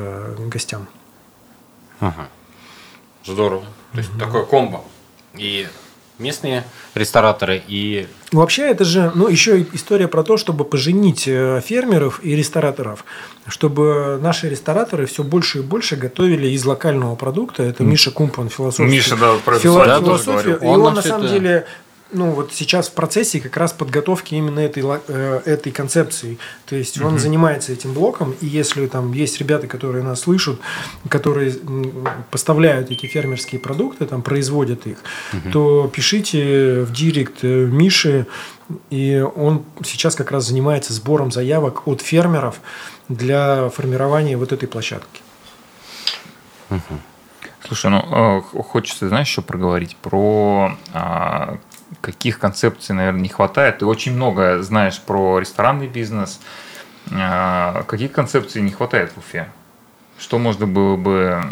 гостям. 0.50 0.88
Ага. 2.00 2.28
Здорово. 3.24 3.64
То 3.92 3.98
есть 3.98 4.10
такое 4.18 4.44
комбо. 4.44 4.82
И 5.36 5.66
местные 6.18 6.64
рестораторы, 6.94 7.62
и 7.68 8.06
Вообще, 8.32 8.62
это 8.70 8.84
же, 8.84 9.12
ну, 9.14 9.28
еще 9.28 9.62
история 9.74 10.08
про 10.08 10.22
то, 10.24 10.36
чтобы 10.36 10.64
поженить 10.64 11.28
э, 11.28 11.60
фермеров 11.64 12.20
и 12.24 12.34
рестораторов, 12.34 13.04
чтобы 13.46 14.18
наши 14.22 14.48
рестораторы 14.48 15.06
все 15.06 15.22
больше 15.22 15.58
и 15.58 15.62
больше 15.62 15.96
готовили 15.96 16.48
из 16.48 16.64
локального 16.64 17.14
продукта. 17.16 17.62
Это 17.62 17.84
Миша 17.84 18.10
Кумпан, 18.10 18.48
философ. 18.48 18.86
Миша, 18.86 19.16
да, 19.16 19.34
про 19.44 19.56
фило- 19.58 19.84
тоже 20.00 20.24
философию. 20.24 20.58
И 20.60 20.64
Он 20.66 20.82
он, 20.82 20.94
на 20.94 21.02
самом 21.02 21.26
это- 21.26 21.34
деле, 21.34 21.66
ну, 22.12 22.30
вот 22.30 22.52
сейчас 22.52 22.88
в 22.88 22.92
процессе 22.92 23.40
как 23.40 23.56
раз 23.56 23.72
подготовки 23.72 24.34
именно 24.34 24.60
этой, 24.60 24.84
э, 25.08 25.40
этой 25.44 25.72
концепции. 25.72 26.38
То 26.66 26.76
есть 26.76 27.00
он 27.00 27.18
занимается 27.18 27.72
этим 27.72 27.94
блоком, 27.94 28.34
и 28.40 28.46
если 28.46 28.86
там 28.86 29.12
есть 29.12 29.38
ребята, 29.38 29.66
которые 29.66 30.04
нас 30.04 30.20
слышат, 30.20 30.58
которые 31.08 31.54
поставляют 32.30 32.90
эти 32.90 33.06
фермерские 33.06 33.60
продукты, 33.60 34.06
там 34.06 34.22
производят 34.22 34.86
их, 34.86 34.98
то 35.52 35.90
пишите 35.92 36.82
в 36.82 36.92
директ 36.92 37.42
э, 37.42 37.66
Миши, 37.66 38.26
и 38.90 39.24
он 39.34 39.64
сейчас 39.84 40.14
как 40.14 40.30
раз 40.30 40.46
занимается 40.46 40.92
сбором 40.92 41.30
заявок 41.32 41.86
от 41.86 42.02
фермеров 42.02 42.60
для 43.08 43.68
формирования 43.70 44.36
вот 44.36 44.52
этой 44.52 44.66
площадки. 44.68 45.22
Слушай, 47.66 47.90
ну 47.90 47.98
э, 47.98 48.62
хочется, 48.62 49.08
знаешь, 49.08 49.28
еще 49.28 49.42
проговорить 49.42 49.96
про 49.96 50.76
а, 50.92 51.58
каких 52.00 52.38
концепций, 52.38 52.94
наверное, 52.94 53.20
не 53.20 53.28
хватает? 53.28 53.78
Ты 53.78 53.86
очень 53.86 54.14
много 54.14 54.62
знаешь 54.62 55.00
про 55.00 55.38
ресторанный 55.38 55.88
бизнес. 55.88 56.40
А, 57.12 57.84
каких 57.84 58.12
концепций 58.12 58.62
не 58.62 58.72
хватает 58.72 59.12
в 59.12 59.18
Уфе? 59.18 59.48
Что 60.18 60.38
можно 60.38 60.66
было 60.66 60.96
бы 60.96 61.42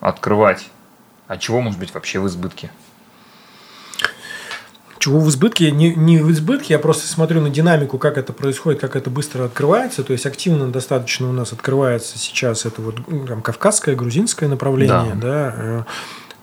открывать? 0.00 0.70
А 1.26 1.36
чего 1.36 1.60
может 1.60 1.78
быть 1.78 1.92
вообще 1.94 2.20
в 2.20 2.26
избытке? 2.26 2.70
Чего 4.98 5.20
в 5.20 5.28
избытке? 5.28 5.70
Не, 5.70 5.94
не 5.94 6.18
в 6.18 6.30
избытке, 6.32 6.74
я 6.74 6.78
просто 6.78 7.06
смотрю 7.06 7.40
на 7.40 7.50
динамику, 7.50 7.98
как 7.98 8.18
это 8.18 8.32
происходит, 8.32 8.80
как 8.80 8.96
это 8.96 9.10
быстро 9.10 9.44
открывается. 9.44 10.02
То 10.02 10.12
есть 10.12 10.26
активно 10.26 10.70
достаточно 10.72 11.28
у 11.28 11.32
нас 11.32 11.52
открывается 11.52 12.18
сейчас 12.18 12.66
это 12.66 12.82
вот 12.82 12.96
ну, 13.06 13.26
там, 13.26 13.42
кавказское, 13.42 13.94
грузинское 13.94 14.48
направление. 14.48 15.14
Да. 15.14 15.20
Да. 15.20 15.54
Э, 15.56 15.84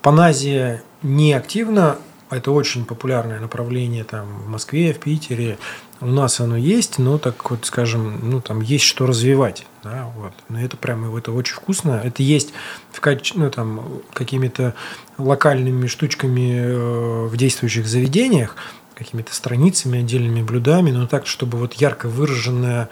Паназия 0.02 0.84
не 1.02 1.34
активно, 1.34 1.98
это 2.36 2.52
очень 2.52 2.86
популярное 2.86 3.40
направление 3.40 4.04
там 4.04 4.28
в 4.40 4.50
Москве, 4.50 4.94
в 4.94 5.00
Питере. 5.00 5.58
У 6.02 6.08
нас 6.08 6.40
оно 6.40 6.58
есть, 6.58 7.00
но 7.00 7.18
так 7.18 7.50
вот, 7.50 7.66
скажем, 7.66 8.30
ну 8.30 8.42
там 8.42 8.62
есть 8.62 8.84
что 8.84 9.06
развивать, 9.06 9.66
да, 9.84 10.12
вот. 10.16 10.34
Но 10.50 10.60
это 10.60 10.76
прямо 10.76 11.18
это 11.18 11.32
очень 11.32 11.56
вкусно. 11.56 12.02
Это 12.04 12.22
есть 12.22 12.54
в 12.92 13.02
ну 13.36 13.50
там 13.50 14.02
какими-то 14.14 14.74
локальными 15.18 15.88
штучками 15.88 16.66
э, 16.66 17.26
в 17.28 17.38
действующих 17.38 17.88
заведениях, 17.88 18.56
какими-то 18.96 19.34
страницами, 19.34 20.00
отдельными 20.00 20.42
блюдами, 20.42 20.92
но 20.92 21.08
так, 21.08 21.28
чтобы 21.28 21.58
вот 21.58 21.74
ярко 21.76 22.10
выраженная 22.10 22.90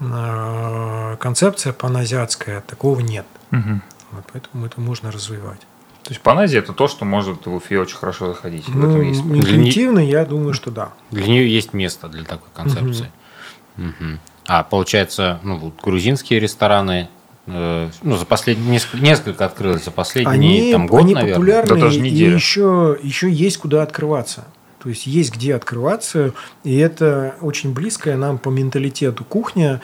э, 0.00 1.16
концепция 1.18 1.72
паназиатская, 1.72 2.60
такого 2.60 3.00
нет. 3.00 3.26
Угу. 3.50 3.80
Вот, 4.12 4.24
поэтому 4.32 4.66
это 4.66 4.80
можно 4.80 5.10
развивать. 5.10 5.60
То 6.04 6.10
есть 6.10 6.20
паназия 6.20 6.60
это 6.60 6.72
то, 6.72 6.88
что 6.88 7.04
может 7.04 7.46
в 7.46 7.54
Уфе 7.54 7.78
очень 7.78 7.96
хорошо 7.96 8.28
заходить. 8.28 8.66
Ну, 8.68 8.86
в 8.86 8.90
этом 8.90 9.02
есть. 9.02 9.20
Интуитивно, 9.20 10.00
я 10.00 10.24
думаю, 10.24 10.52
что 10.52 10.70
да. 10.70 10.92
Для 11.10 11.26
нее 11.26 11.52
есть 11.52 11.72
место 11.72 12.08
для 12.08 12.24
такой 12.24 12.48
концепции. 12.54 13.10
Угу. 13.76 13.86
Угу. 13.86 14.18
А 14.48 14.64
получается, 14.64 15.38
ну, 15.42 15.56
вот 15.56 15.74
грузинские 15.82 16.40
рестораны, 16.40 17.08
э, 17.46 17.88
ну, 18.02 18.16
за 18.16 18.26
последние 18.26 18.70
несколько, 18.70 19.04
несколько 19.04 19.44
открылось 19.44 19.84
за 19.84 19.92
последние 19.92 20.34
они, 20.34 20.72
там, 20.72 20.86
год, 20.88 21.02
они 21.02 21.14
наверное. 21.14 21.34
популярны, 21.34 21.74
да, 21.76 21.80
даже 21.80 22.00
неделя. 22.00 22.32
и 22.32 22.34
еще, 22.34 22.98
еще 23.02 23.30
есть 23.30 23.58
куда 23.58 23.82
открываться. 23.82 24.44
То 24.82 24.88
есть 24.88 25.06
есть 25.06 25.32
где 25.32 25.54
открываться, 25.54 26.32
и 26.64 26.76
это 26.76 27.36
очень 27.40 27.72
близкая 27.72 28.16
нам 28.16 28.38
по 28.38 28.48
менталитету 28.48 29.24
кухня. 29.24 29.80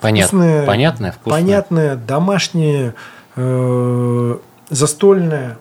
Понятно, 0.00 0.38
вкусная, 0.38 0.66
понятная, 0.66 1.12
вкусная. 1.12 1.42
Понятная, 1.42 1.96
домашняя, 1.96 2.94
э, 3.34 4.38
застольная. 4.68 5.58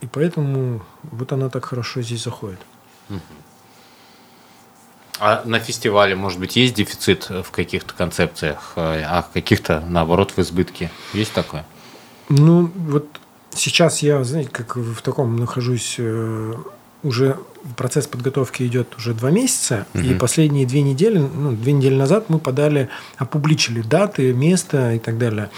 И 0.00 0.06
поэтому 0.06 0.82
вот 1.02 1.32
она 1.32 1.48
так 1.48 1.64
хорошо 1.64 2.02
здесь 2.02 2.24
заходит. 2.24 2.58
А 5.18 5.42
на 5.44 5.60
фестивале, 5.60 6.16
может 6.16 6.40
быть, 6.40 6.56
есть 6.56 6.74
дефицит 6.74 7.30
в 7.30 7.50
каких-то 7.52 7.94
концепциях, 7.94 8.72
а 8.76 9.24
каких-то, 9.32 9.80
наоборот, 9.86 10.32
в 10.36 10.40
избытке? 10.40 10.90
Есть 11.12 11.32
такое? 11.32 11.64
Ну, 12.28 12.72
вот 12.74 13.06
сейчас 13.54 14.02
я, 14.02 14.24
знаете, 14.24 14.50
как 14.50 14.76
в 14.76 15.00
таком 15.02 15.36
нахожусь 15.36 15.96
э, 15.98 16.54
уже 17.02 17.38
процесс 17.76 18.06
подготовки 18.06 18.64
идет 18.64 18.96
уже 18.96 19.14
два 19.14 19.30
месяца, 19.30 19.86
угу. 19.94 20.02
и 20.02 20.14
последние 20.14 20.66
две 20.66 20.82
недели, 20.82 21.18
ну, 21.18 21.52
две 21.52 21.72
недели 21.72 21.94
назад 21.94 22.28
мы 22.28 22.38
подали, 22.38 22.88
опубличили 23.16 23.82
даты, 23.82 24.32
место 24.32 24.94
и 24.94 24.98
так 24.98 25.18
далее. 25.18 25.50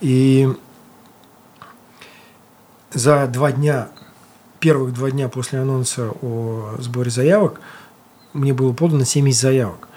И 0.00 0.48
за 2.92 3.26
два 3.26 3.52
дня, 3.52 3.88
первых 4.58 4.92
два 4.94 5.10
дня 5.10 5.28
после 5.28 5.60
анонса 5.60 6.10
о 6.22 6.76
сборе 6.78 7.10
заявок, 7.10 7.60
мне 8.32 8.52
было 8.52 8.72
подано 8.72 9.04
70 9.04 9.40
заявок. 9.40 9.88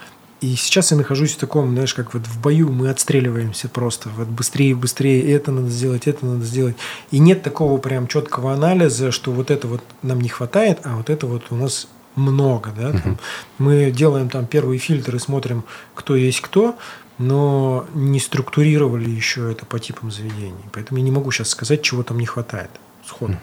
И 0.41 0.55
сейчас 0.55 0.91
я 0.91 0.97
нахожусь 0.97 1.35
в 1.35 1.37
таком, 1.37 1.71
знаешь, 1.71 1.93
как 1.93 2.13
вот 2.13 2.27
в 2.27 2.41
бою 2.41 2.69
мы 2.69 2.89
отстреливаемся 2.89 3.69
просто. 3.69 4.09
Вот 4.09 4.27
быстрее, 4.27 4.75
быстрее, 4.75 5.31
это 5.31 5.53
надо 5.53 5.69
сделать, 5.69 6.05
это 6.05 6.25
надо 6.25 6.43
сделать. 6.43 6.75
И 7.11 7.19
нет 7.19 7.43
такого 7.43 7.77
прям 7.77 8.07
четкого 8.07 8.53
анализа, 8.53 9.11
что 9.11 9.31
вот 9.31 9.51
это 9.51 9.69
вот 9.69 9.81
нам 10.01 10.19
не 10.19 10.27
хватает, 10.27 10.79
а 10.83 10.97
вот 10.97 11.09
это 11.09 11.27
вот 11.27 11.43
у 11.51 11.55
нас 11.55 11.87
много. 12.15 12.71
Да? 12.75 12.91
Там, 12.91 13.19
Мы 13.57 13.89
делаем 13.91 14.29
там 14.29 14.45
первые 14.45 14.79
фильтры, 14.79 15.17
смотрим, 15.17 15.63
кто 15.95 16.13
есть 16.15 16.41
кто, 16.41 16.75
но 17.17 17.85
не 17.93 18.19
структурировали 18.19 19.09
еще 19.09 19.51
это 19.51 19.65
по 19.65 19.79
типам 19.79 20.11
заведений. 20.11 20.65
Поэтому 20.71 20.97
я 20.97 21.03
не 21.03 21.11
могу 21.11 21.31
сейчас 21.31 21.49
сказать, 21.49 21.81
чего 21.81 22.03
там 22.03 22.19
не 22.19 22.25
хватает 22.25 22.69
сходу. 23.05 23.35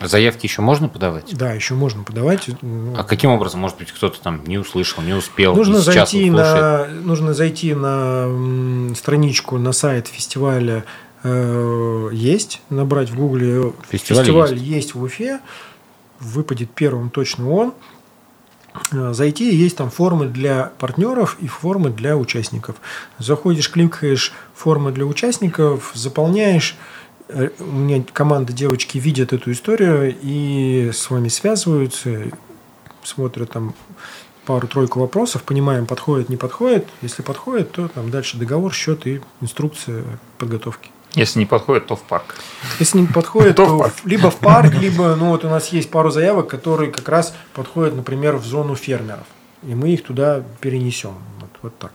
Заявки 0.00 0.46
еще 0.46 0.62
можно 0.62 0.88
подавать? 0.88 1.36
Да, 1.36 1.52
еще 1.52 1.74
можно 1.74 2.04
подавать. 2.04 2.48
А 2.96 3.04
каким 3.04 3.30
образом, 3.30 3.60
может 3.60 3.78
быть, 3.78 3.92
кто-то 3.92 4.20
там 4.20 4.44
не 4.46 4.58
услышал, 4.58 5.02
не 5.02 5.12
успел? 5.12 5.54
Нужно 5.54 5.80
зайти 5.80 6.30
на, 6.30 6.86
нужно 6.86 7.34
зайти 7.34 7.74
на 7.74 8.94
страничку 8.94 9.58
на 9.58 9.72
сайт 9.72 10.08
фестиваля 10.08 10.84
э, 11.22 12.10
есть, 12.12 12.62
набрать 12.70 13.10
в 13.10 13.16
гугле 13.16 13.72
фестиваль, 13.90 14.24
фестиваль 14.24 14.54
есть. 14.54 14.64
есть 14.64 14.94
в 14.94 15.02
Уфе, 15.02 15.40
выпадет 16.20 16.70
первым 16.70 17.10
точно 17.10 17.50
он. 17.50 17.74
Э, 18.92 19.12
зайти, 19.12 19.54
есть 19.54 19.76
там 19.76 19.90
формы 19.90 20.26
для 20.26 20.72
партнеров 20.78 21.36
и 21.40 21.46
формы 21.46 21.90
для 21.90 22.16
участников. 22.16 22.76
Заходишь, 23.18 23.70
кликаешь 23.70 24.32
формы 24.54 24.92
для 24.92 25.04
участников, 25.04 25.92
заполняешь, 25.94 26.76
э, 27.28 27.50
у 27.58 27.64
меня 27.64 28.02
команда 28.12 28.52
девочки 28.52 28.98
видят 28.98 29.32
эту 29.32 29.52
историю 29.52 30.16
и 30.20 30.90
с 30.92 31.10
вами 31.10 31.28
связываются, 31.28 32.24
смотрят 33.02 33.50
там 33.52 33.74
пару-тройку 34.46 35.00
вопросов, 35.00 35.42
понимаем, 35.42 35.84
подходит, 35.86 36.30
не 36.30 36.36
подходит. 36.36 36.86
Если 37.02 37.22
подходит, 37.22 37.72
то 37.72 37.88
там 37.88 38.10
дальше 38.10 38.38
договор, 38.38 38.72
счет 38.72 39.06
и 39.06 39.20
инструкция 39.42 40.04
подготовки. 40.38 40.90
Если 41.14 41.38
не 41.38 41.46
подходит, 41.46 41.86
то 41.86 41.96
в 41.96 42.02
парк. 42.02 42.36
Если 42.78 42.98
не 42.98 43.06
подходит, 43.06 43.56
то, 43.56 43.66
то 43.66 43.88
в 43.88 44.06
либо 44.06 44.30
в 44.30 44.36
парк, 44.36 44.74
либо 44.74 45.14
ну 45.16 45.30
вот 45.30 45.44
у 45.44 45.48
нас 45.48 45.68
есть 45.68 45.90
пару 45.90 46.10
заявок, 46.10 46.48
которые 46.48 46.90
как 46.90 47.08
раз 47.08 47.34
подходят, 47.54 47.94
например, 47.94 48.36
в 48.36 48.44
зону 48.44 48.74
фермеров. 48.74 49.26
И 49.62 49.74
мы 49.74 49.90
их 49.90 50.04
туда 50.04 50.42
перенесем. 50.60 51.14
Вот, 51.40 51.50
вот 51.62 51.78
так. 51.78 51.92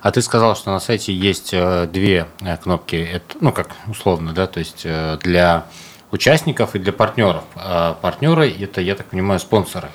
А 0.00 0.10
ты 0.10 0.22
сказал, 0.22 0.56
что 0.56 0.70
на 0.70 0.80
сайте 0.80 1.12
есть 1.12 1.50
э, 1.52 1.86
две 1.92 2.26
э, 2.40 2.56
кнопки, 2.56 2.96
это, 2.96 3.36
ну 3.40 3.52
как 3.52 3.70
условно, 3.86 4.32
да, 4.32 4.46
то 4.46 4.60
есть 4.60 4.82
э, 4.84 5.18
для 5.22 5.66
участников 6.10 6.74
и 6.74 6.78
для 6.78 6.92
партнеров. 6.92 7.44
А 7.54 7.94
партнеры 7.94 8.50
это, 8.50 8.80
я 8.80 8.94
так 8.94 9.06
понимаю, 9.06 9.40
спонсоры, 9.40 9.88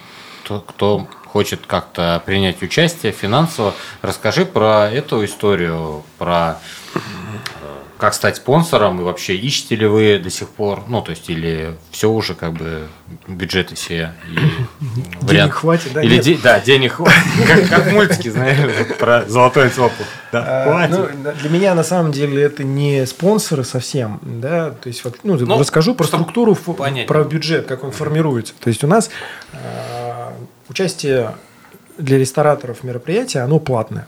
кто, 0.43 0.59
кто 0.59 1.07
хочет 1.25 1.65
как-то 1.65 2.21
принять 2.25 2.61
участие 2.61 3.11
финансово. 3.11 3.73
Расскажи 4.01 4.45
про 4.45 4.89
эту 4.89 5.23
историю, 5.23 6.03
про 6.17 6.59
как 8.01 8.15
стать 8.15 8.37
спонсором 8.37 8.99
и 8.99 9.03
вообще 9.03 9.35
ищете 9.35 9.75
ли 9.75 9.85
вы 9.85 10.17
до 10.17 10.31
сих 10.31 10.49
пор, 10.49 10.85
ну 10.87 11.03
то 11.03 11.11
есть 11.11 11.29
или 11.29 11.77
все 11.91 12.09
уже 12.09 12.33
как 12.33 12.53
бы 12.53 12.87
бюджеты 13.27 13.75
все 13.75 14.15
и 14.27 14.39
вариант, 15.21 15.29
денег 15.29 15.53
хватит, 15.53 15.93
да? 15.93 16.01
Или 16.01 16.17
де, 16.17 16.35
да, 16.41 16.59
денег 16.59 16.93
хватит, 16.93 17.21
как, 17.69 17.91
мультики, 17.91 18.29
знаешь, 18.29 18.87
про 18.97 19.29
золотой 19.29 19.69
цопу. 19.69 20.03
Да, 20.31 20.83
а, 20.83 20.87
ну, 20.87 21.09
для 21.39 21.49
меня 21.51 21.75
на 21.75 21.83
самом 21.83 22.11
деле 22.11 22.41
это 22.41 22.63
не 22.63 23.05
спонсоры 23.05 23.63
совсем, 23.63 24.19
да, 24.23 24.71
то 24.71 24.87
есть 24.87 25.03
ну, 25.21 25.37
ну 25.37 25.59
расскажу 25.59 25.93
про 25.93 26.05
структуру, 26.05 26.55
про 26.55 27.23
бюджет, 27.23 27.67
как 27.67 27.83
он 27.83 27.91
формируется. 27.91 28.55
То 28.59 28.69
есть 28.69 28.83
у 28.83 28.87
нас 28.87 29.11
э, 29.53 30.31
участие 30.69 31.35
для 32.01 32.17
рестораторов 32.17 32.83
мероприятия, 32.83 33.39
оно 33.39 33.59
платное. 33.59 34.07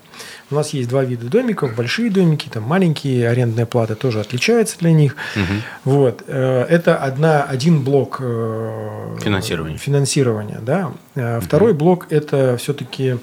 У 0.50 0.54
нас 0.54 0.70
есть 0.70 0.88
два 0.88 1.04
вида 1.04 1.26
домиков, 1.26 1.74
большие 1.74 2.10
домики, 2.10 2.48
там 2.48 2.64
маленькие, 2.64 3.28
арендная 3.28 3.66
плата 3.66 3.94
тоже 3.94 4.20
отличается 4.20 4.78
для 4.78 4.92
них. 4.92 5.16
Угу. 5.36 5.92
Вот. 5.92 6.22
Э, 6.26 6.66
это 6.68 6.96
одна, 6.96 7.44
один 7.44 7.82
блок 7.82 8.18
э, 8.20 9.16
финансирования. 9.20 9.78
финансирования 9.78 10.58
да. 10.60 10.92
Угу. 11.16 11.40
Второй 11.40 11.72
блок– 11.72 12.06
это 12.10 12.56
все-таки 12.58 13.18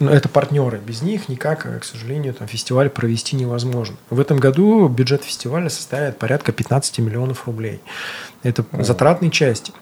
ну, 0.00 0.10
это 0.10 0.28
партнеры. 0.28 0.80
Без 0.84 1.02
них 1.02 1.28
никак, 1.28 1.80
к 1.80 1.84
сожалению, 1.84 2.34
там, 2.34 2.48
фестиваль 2.48 2.90
провести 2.90 3.36
невозможно. 3.36 3.96
В 4.10 4.20
этом 4.20 4.38
году 4.38 4.88
бюджет 4.88 5.22
фестиваля 5.22 5.68
составит 5.68 6.18
порядка 6.18 6.52
15 6.52 6.98
миллионов 6.98 7.46
рублей. 7.46 7.80
Это 8.42 8.64
О. 8.72 8.82
затратной 8.82 9.30
части. 9.30 9.72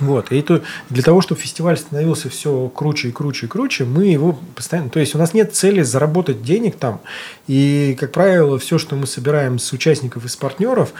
Вот. 0.00 0.30
И 0.32 0.38
это 0.38 0.62
для 0.90 1.02
того, 1.02 1.20
чтобы 1.20 1.40
фестиваль 1.40 1.76
становился 1.76 2.28
все 2.28 2.68
круче 2.74 3.08
и 3.08 3.12
круче 3.12 3.46
и 3.46 3.48
круче, 3.48 3.84
мы 3.84 4.06
его 4.06 4.38
постоянно... 4.54 4.90
То 4.90 5.00
есть 5.00 5.14
у 5.14 5.18
нас 5.18 5.34
нет 5.34 5.54
цели 5.54 5.82
заработать 5.82 6.42
денег 6.42 6.76
там. 6.76 7.00
И, 7.46 7.96
как 7.98 8.12
правило, 8.12 8.58
все, 8.58 8.78
что 8.78 8.96
мы 8.96 9.06
собираем 9.06 9.58
с 9.58 9.72
участников 9.72 10.24
и 10.24 10.28
с 10.28 10.36
партнеров, 10.36 10.92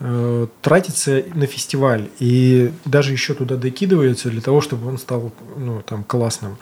э, 0.00 0.46
тратится 0.62 1.24
на 1.34 1.46
фестиваль. 1.46 2.08
И 2.18 2.72
даже 2.84 3.12
еще 3.12 3.34
туда 3.34 3.56
докидывается 3.56 4.30
для 4.30 4.40
того, 4.40 4.60
чтобы 4.60 4.88
он 4.88 4.98
стал 4.98 5.32
ну, 5.56 5.82
там, 5.82 6.04
классным. 6.04 6.56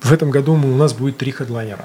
В 0.00 0.12
этом 0.12 0.30
году 0.30 0.54
у 0.54 0.76
нас 0.76 0.94
будет 0.94 1.18
три 1.18 1.30
хедлайнера. 1.30 1.84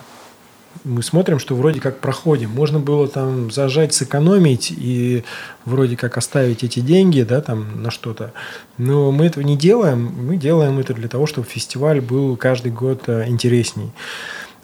Мы 0.84 1.02
смотрим, 1.02 1.40
что 1.40 1.56
вроде 1.56 1.80
как 1.80 2.00
проходим. 2.00 2.50
Можно 2.50 2.80
было 2.80 3.08
там 3.08 3.52
зажать, 3.52 3.94
сэкономить 3.94 4.72
и 4.72 5.24
вроде 5.66 5.96
как 5.96 6.18
оставить 6.18 6.64
эти 6.64 6.80
деньги 6.80 7.22
да, 7.22 7.42
там, 7.42 7.82
на 7.82 7.92
что-то. 7.92 8.34
Но 8.78 9.12
мы 9.12 9.26
этого 9.26 9.44
не 9.44 9.58
делаем. 9.58 10.14
Мы 10.18 10.38
делаем 10.38 10.80
это 10.80 10.94
для 10.94 11.08
того, 11.08 11.26
чтобы 11.26 11.48
фестиваль 11.48 12.02
был 12.02 12.36
каждый 12.38 12.72
год 12.72 13.04
э, 13.08 13.28
интересней. 13.28 13.92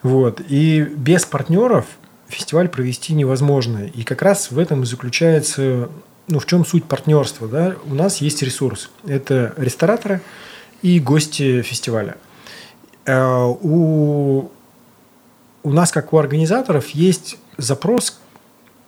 Вот. 0.03 0.41
И 0.47 0.81
без 0.81 1.25
партнеров 1.25 1.85
фестиваль 2.27 2.69
провести 2.69 3.13
невозможно. 3.13 3.85
И 3.85 4.03
как 4.03 4.21
раз 4.21 4.51
в 4.51 4.59
этом 4.59 4.83
и 4.83 4.85
заключается, 4.85 5.89
ну, 6.27 6.39
в 6.39 6.45
чем 6.45 6.65
суть 6.65 6.85
партнерства. 6.85 7.47
Да? 7.47 7.75
У 7.85 7.93
нас 7.93 8.17
есть 8.17 8.41
ресурс. 8.41 8.89
Это 9.05 9.53
рестораторы 9.57 10.21
и 10.81 10.99
гости 10.99 11.61
фестиваля. 11.61 12.15
Э, 13.05 13.45
у 13.45 14.49
у 15.63 15.71
нас, 15.71 15.91
как 15.91 16.13
у 16.13 16.17
организаторов, 16.17 16.89
есть 16.89 17.37
запрос 17.57 18.19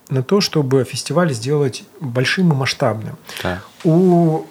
на 0.08 0.22
то, 0.22 0.40
чтобы 0.40 0.84
фестиваль 0.84 1.32
сделать 1.32 1.84
большим 2.00 2.52
и 2.52 2.54
масштабным. 2.54 3.16
Да. 3.42 3.62
У 3.84 4.44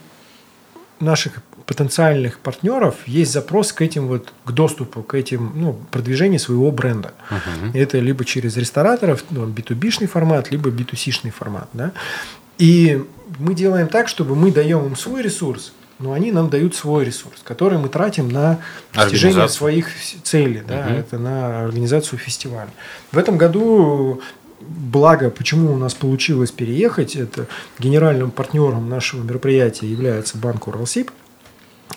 наших 0.99 1.41
потенциальных 1.65 2.39
партнеров 2.39 2.95
есть 3.05 3.31
запрос 3.31 3.71
к 3.71 3.81
этим 3.81 4.07
вот 4.07 4.33
к 4.45 4.51
доступу 4.51 5.01
к 5.01 5.15
этим 5.15 5.51
ну 5.55 5.73
продвижению 5.91 6.39
своего 6.39 6.71
бренда. 6.71 7.13
Uh-huh. 7.29 7.71
Это 7.73 7.99
либо 7.99 8.25
через 8.25 8.57
рестораторов, 8.57 9.23
ну, 9.29 9.47
B2B-шный 9.47 10.07
формат, 10.07 10.51
либо 10.51 10.69
B2C-шный 10.69 11.31
формат, 11.31 11.69
да. 11.73 11.91
И 12.57 13.03
мы 13.39 13.53
делаем 13.55 13.87
так, 13.87 14.07
чтобы 14.07 14.35
мы 14.35 14.51
даем 14.51 14.85
им 14.85 14.95
свой 14.95 15.21
ресурс, 15.21 15.73
но 16.03 16.13
они 16.13 16.31
нам 16.31 16.49
дают 16.49 16.75
свой 16.75 17.05
ресурс, 17.05 17.39
который 17.43 17.77
мы 17.77 17.87
тратим 17.87 18.29
на 18.29 18.59
достижение 18.93 19.47
своих 19.47 19.87
целей, 20.23 20.61
да, 20.67 20.85
угу. 20.85 20.93
это 20.95 21.17
на 21.17 21.63
организацию 21.63 22.19
фестиваля. 22.19 22.69
В 23.11 23.17
этом 23.17 23.37
году 23.37 24.21
благо, 24.59 25.29
почему 25.29 25.73
у 25.73 25.77
нас 25.77 25.93
получилось 25.93 26.51
переехать, 26.51 27.15
это 27.15 27.47
генеральным 27.79 28.31
партнером 28.31 28.89
нашего 28.89 29.23
мероприятия 29.23 29.87
является 29.87 30.37
банк 30.37 30.67
Уралсиб– 30.67 31.09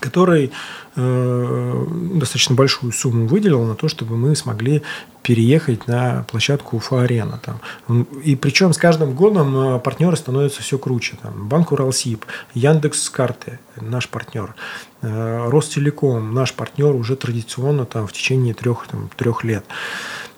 который 0.06 0.52
э, 0.94 1.84
достаточно 2.14 2.54
большую 2.54 2.92
сумму 2.92 3.26
выделил 3.26 3.64
на 3.64 3.74
то, 3.74 3.88
чтобы 3.88 4.16
мы 4.16 4.36
смогли 4.36 4.82
переехать 5.22 5.88
на 5.88 6.24
площадку 6.30 6.76
Уфа-арена. 6.76 7.40
Там. 7.44 8.06
И 8.24 8.36
причем 8.36 8.72
с 8.72 8.78
каждым 8.78 9.14
годом 9.14 9.56
э, 9.56 9.78
партнеры 9.80 10.16
становятся 10.16 10.62
все 10.62 10.78
круче. 10.78 11.16
Там. 11.20 11.48
Банк 11.48 11.72
Уралсиб, 11.72 12.24
Яндекс 12.54 13.10
карты, 13.10 13.58
наш 13.80 14.08
партнер, 14.08 14.54
э, 15.02 15.48
Ростелеком, 15.50 16.32
наш 16.32 16.52
партнер 16.52 16.94
уже 16.94 17.16
традиционно 17.16 17.84
там, 17.84 18.06
в 18.06 18.12
течение 18.12 18.54
трех, 18.54 18.86
там, 18.86 19.10
трех 19.16 19.42
лет. 19.42 19.64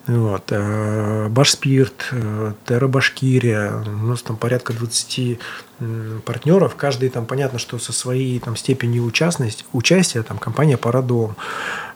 Вот. 0.09 0.45
Э, 0.51 1.29
Башспирт, 1.29 2.09
э, 2.13 2.53
Терра 2.67 2.89
Башкирия, 2.89 3.75
у 3.87 4.07
нас 4.07 4.23
там 4.23 4.37
порядка 4.37 4.73
20 4.73 5.39
партнеров, 6.25 6.75
каждый 6.77 7.09
там 7.09 7.25
понятно, 7.25 7.61
что 7.61 7.79
со 7.79 7.93
своей 7.93 8.41
там 8.41 8.57
степенью 8.57 9.05
участности, 9.05 9.65
участия, 9.73 10.23
там 10.23 10.39
компания 10.39 10.77
Парадом, 10.77 11.37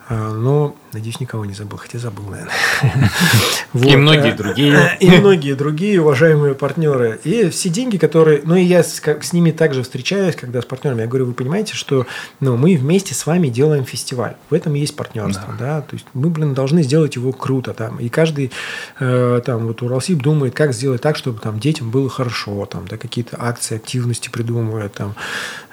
но, 0.08 0.76
надеюсь, 0.92 1.20
никого 1.20 1.44
не 1.44 1.54
забыл, 1.54 1.78
хотя 1.78 1.98
забыл, 1.98 2.24
наверное. 2.24 2.52
И 3.74 3.96
многие 3.96 4.32
другие. 4.32 4.96
И 5.00 5.10
многие 5.10 5.54
другие 5.54 6.00
уважаемые 6.00 6.54
партнеры. 6.54 7.20
И 7.24 7.48
все 7.50 7.68
деньги, 7.68 7.96
которые... 7.96 8.42
Ну, 8.44 8.56
и 8.56 8.62
я 8.62 8.82
с, 8.82 9.00
с 9.00 9.32
ними 9.32 9.50
также 9.50 9.82
встречаюсь, 9.82 10.36
когда 10.36 10.60
с 10.60 10.64
партнерами. 10.64 11.02
Я 11.02 11.06
говорю, 11.06 11.26
вы 11.26 11.32
понимаете, 11.32 11.74
что 11.74 12.06
ну, 12.40 12.56
мы 12.56 12.76
вместе 12.76 13.14
с 13.14 13.26
вами 13.26 13.48
делаем 13.48 13.84
фестиваль. 13.84 14.34
В 14.50 14.54
этом 14.54 14.74
есть 14.74 14.96
партнерство. 14.96 15.54
Да. 15.58 15.76
Да? 15.76 15.80
То 15.82 15.94
есть 15.94 16.06
мы, 16.14 16.28
блин, 16.28 16.54
должны 16.54 16.82
сделать 16.82 17.16
его 17.16 17.32
круто. 17.32 17.72
Там. 17.72 17.98
И 17.98 18.08
каждый, 18.08 18.50
э, 19.00 19.40
там, 19.44 19.66
вот 19.66 19.82
Уралсиб 19.82 20.20
думает, 20.22 20.54
как 20.54 20.74
сделать 20.74 21.00
так, 21.00 21.16
чтобы 21.16 21.40
там 21.40 21.58
детям 21.58 21.90
было 21.90 22.10
хорошо. 22.10 22.66
Там, 22.66 22.86
да, 22.88 22.96
какие-то 22.96 23.36
акции, 23.40 23.76
активности 23.76 24.28
придумывает. 24.28 24.92
Там. 24.94 25.14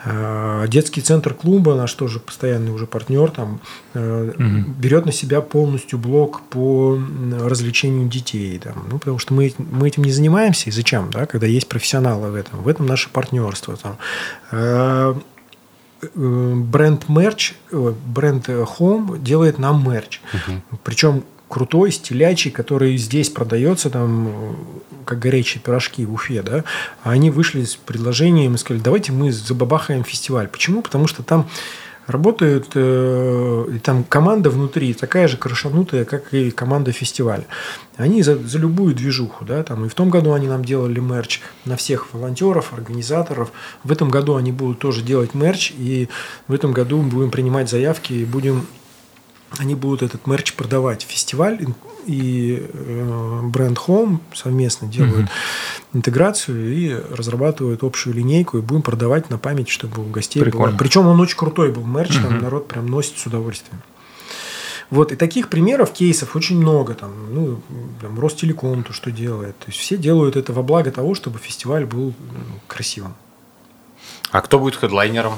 Э, 0.05 0.65
детский 0.67 1.01
центр 1.01 1.33
клуба, 1.33 1.75
наш 1.75 1.93
тоже 1.93 2.19
постоянный 2.19 2.71
уже 2.71 2.87
партнер, 2.87 3.29
там, 3.31 3.59
э, 3.93 4.31
угу. 4.31 4.71
берет 4.79 5.05
на 5.05 5.11
себя 5.11 5.41
полностью 5.41 5.99
блок 5.99 6.41
по 6.49 6.97
развлечению 7.41 8.07
детей. 8.07 8.57
Там, 8.59 8.87
ну, 8.89 8.99
потому 8.99 9.19
что 9.19 9.33
мы, 9.33 9.53
мы 9.57 9.87
этим 9.87 10.03
не 10.03 10.11
занимаемся, 10.11 10.69
и 10.69 10.71
зачем, 10.71 11.09
да, 11.11 11.25
когда 11.25 11.47
есть 11.47 11.67
профессионалы 11.67 12.31
в 12.31 12.35
этом. 12.35 12.63
В 12.63 12.67
этом 12.67 12.85
наше 12.85 13.09
партнерство. 13.09 13.75
Там. 13.75 13.97
Э, 14.51 15.15
бренд 16.15 17.09
мерч, 17.09 17.55
бренд 17.71 18.47
Home 18.47 19.21
делает 19.21 19.59
нам 19.59 19.85
мерч. 19.89 20.21
Угу. 20.33 20.79
Причем 20.83 21.23
крутой, 21.49 21.91
стилячий, 21.91 22.51
который 22.51 22.95
здесь 22.97 23.29
продается, 23.29 23.89
там, 23.89 24.55
как 25.03 25.19
горячие 25.19 25.61
пирожки 25.61 26.05
в 26.05 26.13
Уфе, 26.13 26.41
да, 26.41 26.63
а 27.03 27.11
они 27.11 27.31
вышли 27.31 27.63
с 27.65 27.75
предложением 27.75 28.55
и 28.55 28.57
сказали, 28.57 28.81
давайте 28.81 29.11
мы 29.11 29.31
забабахаем 29.31 30.03
фестиваль. 30.03 30.47
Почему? 30.47 30.81
Потому 30.81 31.07
что 31.07 31.23
там 31.23 31.49
работают, 32.09 32.71
э, 32.73 33.79
там 33.83 34.03
команда 34.03 34.49
внутри 34.49 34.93
такая 34.93 35.27
же 35.27 35.37
крашанутая, 35.37 36.05
как 36.05 36.33
и 36.33 36.51
команда 36.51 36.91
фестиваля. 36.91 37.45
Они 37.97 38.23
за, 38.23 38.35
за 38.37 38.57
любую 38.57 38.95
движуху, 38.95 39.45
да, 39.45 39.63
там, 39.63 39.85
и 39.85 39.89
в 39.89 39.93
том 39.93 40.09
году 40.09 40.33
они 40.33 40.47
нам 40.47 40.65
делали 40.65 40.99
мерч 40.99 41.41
на 41.65 41.75
всех 41.75 42.13
волонтеров, 42.13 42.73
организаторов. 42.73 43.51
В 43.83 43.91
этом 43.91 44.09
году 44.09 44.35
они 44.35 44.51
будут 44.51 44.79
тоже 44.79 45.01
делать 45.01 45.33
мерч, 45.33 45.71
и 45.77 46.09
в 46.47 46.53
этом 46.53 46.71
году 46.71 47.01
мы 47.01 47.09
будем 47.09 47.31
принимать 47.31 47.69
заявки 47.69 48.13
и 48.13 48.25
будем 48.25 48.65
они 49.57 49.75
будут 49.75 50.03
этот 50.03 50.27
мерч 50.27 50.53
продавать. 50.53 51.03
Фестиваль 51.03 51.65
и 52.05 52.65
э, 52.71 53.41
бренд 53.43 53.77
Home 53.87 54.19
совместно 54.33 54.87
делают 54.87 55.27
mm-hmm. 55.27 55.95
интеграцию 55.95 56.73
и 56.73 56.93
разрабатывают 57.15 57.83
общую 57.83 58.15
линейку 58.15 58.57
и 58.57 58.61
будем 58.61 58.81
продавать 58.81 59.29
на 59.29 59.37
память, 59.37 59.69
чтобы 59.69 60.03
у 60.03 60.09
гостей 60.09 60.41
Прикольно. 60.41 60.71
было. 60.71 60.77
Причем 60.77 61.07
он 61.07 61.19
очень 61.19 61.37
крутой 61.37 61.71
был 61.71 61.85
мерч, 61.85 62.11
mm-hmm. 62.11 62.23
там 62.23 62.41
народ 62.41 62.67
прям 62.67 62.87
носит 62.87 63.17
с 63.17 63.25
удовольствием. 63.25 63.81
Вот, 64.89 65.11
и 65.11 65.15
таких 65.15 65.49
примеров, 65.49 65.93
кейсов 65.93 66.35
очень 66.35 66.57
много. 66.57 66.95
Там, 66.95 67.11
ну, 67.31 67.61
там, 68.01 68.19
Ростелеком 68.19 68.83
то, 68.83 68.91
что 68.91 69.11
делает. 69.11 69.57
То 69.59 69.65
есть 69.67 69.77
все 69.77 69.97
делают 69.97 70.35
это 70.35 70.51
во 70.51 70.63
благо 70.63 70.91
того, 70.91 71.13
чтобы 71.13 71.37
фестиваль 71.37 71.85
был 71.85 72.13
ну, 72.19 72.59
красивым. 72.67 73.13
А 74.31 74.41
кто 74.41 74.59
будет 74.59 74.75
хедлайнером? 74.75 75.33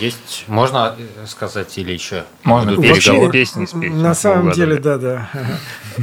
Есть, 0.00 0.44
можно 0.48 0.94
э, 0.98 1.26
сказать 1.26 1.78
или 1.78 1.92
еще? 1.92 2.24
Можно 2.42 2.76
вообще 2.76 3.30
песни 3.30 3.64
спеть. 3.64 3.94
На 3.94 4.14
самом 4.14 4.52
деле, 4.52 4.78
да, 4.78 4.98
да. 4.98 5.30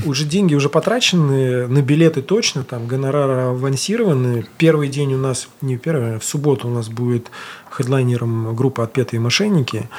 Уже 0.06 0.26
деньги 0.26 0.56
уже 0.56 0.68
потрачены, 0.70 1.68
на 1.68 1.82
билеты 1.82 2.22
точно, 2.24 2.64
там 2.64 2.88
гонорары 2.88 3.42
авансированы. 3.42 4.48
Первый 4.58 4.90
день 4.90 5.14
у 5.14 5.18
нас, 5.18 5.50
не 5.62 5.78
первый, 5.78 6.16
а 6.16 6.20
в 6.20 6.24
субботу 6.24 6.68
у 6.68 6.72
нас 6.72 6.90
будет 6.90 7.30
хедлайнером 7.70 8.56
группа 8.56 8.84
«Отпетые 8.84 9.20
мошенники». 9.20 9.90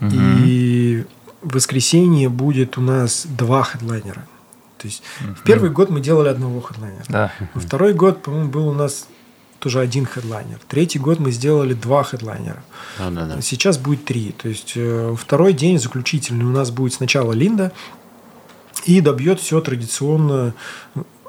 И 0.00 1.04
в 1.42 1.54
воскресенье 1.54 2.28
будет 2.28 2.76
у 2.78 2.80
нас 2.80 3.26
два 3.26 3.62
хедлайнера. 3.62 4.26
То 4.76 4.86
есть 4.86 5.02
в 5.18 5.42
первый 5.42 5.70
год 5.70 5.90
мы 5.90 6.00
делали 6.00 6.28
одного 6.28 6.60
хедлайнера. 6.60 7.04
Да. 7.08 7.32
Второй 7.54 7.94
год, 7.94 8.22
по-моему, 8.22 8.48
был 8.48 8.68
у 8.68 8.72
нас 8.72 9.08
тоже 9.58 9.80
один 9.80 10.06
хедлайнер. 10.06 10.58
Третий 10.68 10.98
год 10.98 11.18
мы 11.18 11.30
сделали 11.30 11.74
два 11.74 12.02
хедлайнера. 12.02 12.62
А, 12.98 13.10
да, 13.10 13.26
да. 13.26 13.40
Сейчас 13.40 13.78
будет 13.78 14.04
три. 14.04 14.32
То 14.32 14.48
есть 14.48 14.72
э, 14.76 15.14
второй 15.18 15.52
день 15.52 15.78
заключительный 15.78 16.44
у 16.44 16.50
нас 16.50 16.70
будет 16.70 16.94
сначала 16.94 17.32
Линда 17.32 17.72
и 18.84 19.00
добьет 19.00 19.40
все 19.40 19.60
традиционно, 19.60 20.54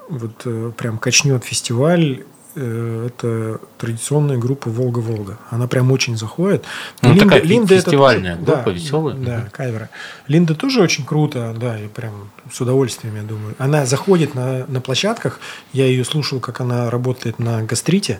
вот 0.09 0.41
э, 0.45 0.71
прям 0.77 0.97
качнет 0.97 1.43
фестиваль 1.43 2.23
Э, 2.23 2.38
это 2.55 3.59
традиционная 3.77 4.37
группа 4.37 4.69
Волга-Волга. 4.69 5.37
Она 5.49 5.67
прям 5.67 5.91
очень 5.91 6.17
заходит. 6.17 6.65
Ну, 7.01 7.09
Линда, 7.09 7.23
такая 7.23 7.41
Линда 7.41 7.75
фестивальная 7.75 8.33
это, 8.35 8.43
группа, 8.43 8.63
да, 8.65 8.71
веселая. 8.71 9.15
Да, 9.15 9.49
каверы. 9.51 9.89
Линда 10.27 10.55
тоже 10.55 10.81
очень 10.81 11.05
круто, 11.05 11.55
да, 11.59 11.79
и 11.79 11.87
прям 11.87 12.31
с 12.51 12.59
удовольствием, 12.59 13.15
я 13.15 13.23
думаю. 13.23 13.55
Она 13.57 13.85
заходит 13.85 14.35
на, 14.35 14.65
на 14.67 14.81
площадках, 14.81 15.39
я 15.73 15.85
ее 15.85 16.03
слушал, 16.03 16.39
как 16.39 16.61
она 16.61 16.89
работает 16.89 17.39
на 17.39 17.61
гастрите, 17.63 18.19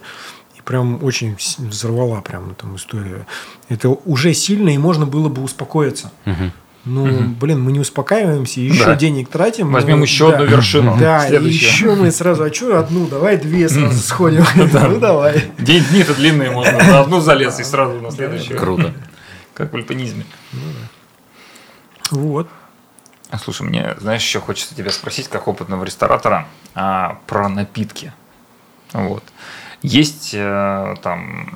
и 0.55 0.61
прям 0.61 1.03
очень 1.03 1.36
взорвала 1.57 2.21
прям 2.21 2.51
эту 2.51 2.75
историю. 2.75 3.25
Это 3.67 3.89
уже 3.89 4.34
сильно, 4.34 4.69
и 4.69 4.77
можно 4.77 5.05
было 5.05 5.30
бы 5.30 5.41
успокоиться. 5.43 6.11
Угу. 6.25 6.51
Ну, 6.86 7.03
угу. 7.03 7.23
блин, 7.41 7.61
мы 7.61 7.71
не 7.71 7.80
успокаиваемся, 7.80 8.61
еще 8.61 8.86
да. 8.86 8.95
денег 8.95 9.30
тратим. 9.30 9.71
Возьмем 9.71 10.01
еще 10.01 10.30
да. 10.30 10.36
одну 10.36 10.45
вершину. 10.45 10.97
Да, 10.97 11.27
и 11.27 11.43
еще 11.47 11.95
мы 11.95 12.11
сразу, 12.11 12.43
а 12.43 12.53
что 12.53 12.80
одну, 12.80 13.07
давай 13.07 13.38
две 13.38 13.67
сразу 13.67 13.99
сходим. 13.99 14.45
Ну, 14.55 14.99
давай. 14.99 15.51
День 15.57 15.84
дни-то 15.91 16.15
длинные, 16.15 16.51
можно 16.51 16.77
на 16.77 17.01
одну 17.01 17.19
залез 17.19 17.59
и 17.59 17.63
сразу 17.63 17.99
на 17.99 18.11
следующую. 18.11 18.57
Круто. 18.57 18.93
Как 19.53 19.73
в 19.73 19.75
альпинизме. 19.75 20.25
Ну 22.11 22.19
вот. 22.19 22.47
А 23.30 23.38
слушай, 23.38 23.63
мне, 23.63 23.95
знаешь, 23.99 24.23
еще 24.23 24.39
хочется 24.39 24.73
тебя 24.73 24.89
спросить, 24.89 25.27
как 25.27 25.47
опытного 25.47 25.84
ресторатора, 25.84 26.47
а, 26.73 27.19
про 27.27 27.47
напитки. 27.47 28.11
Вот. 28.91 29.23
Есть 29.84 30.32
э, 30.34 30.95
там 31.03 31.47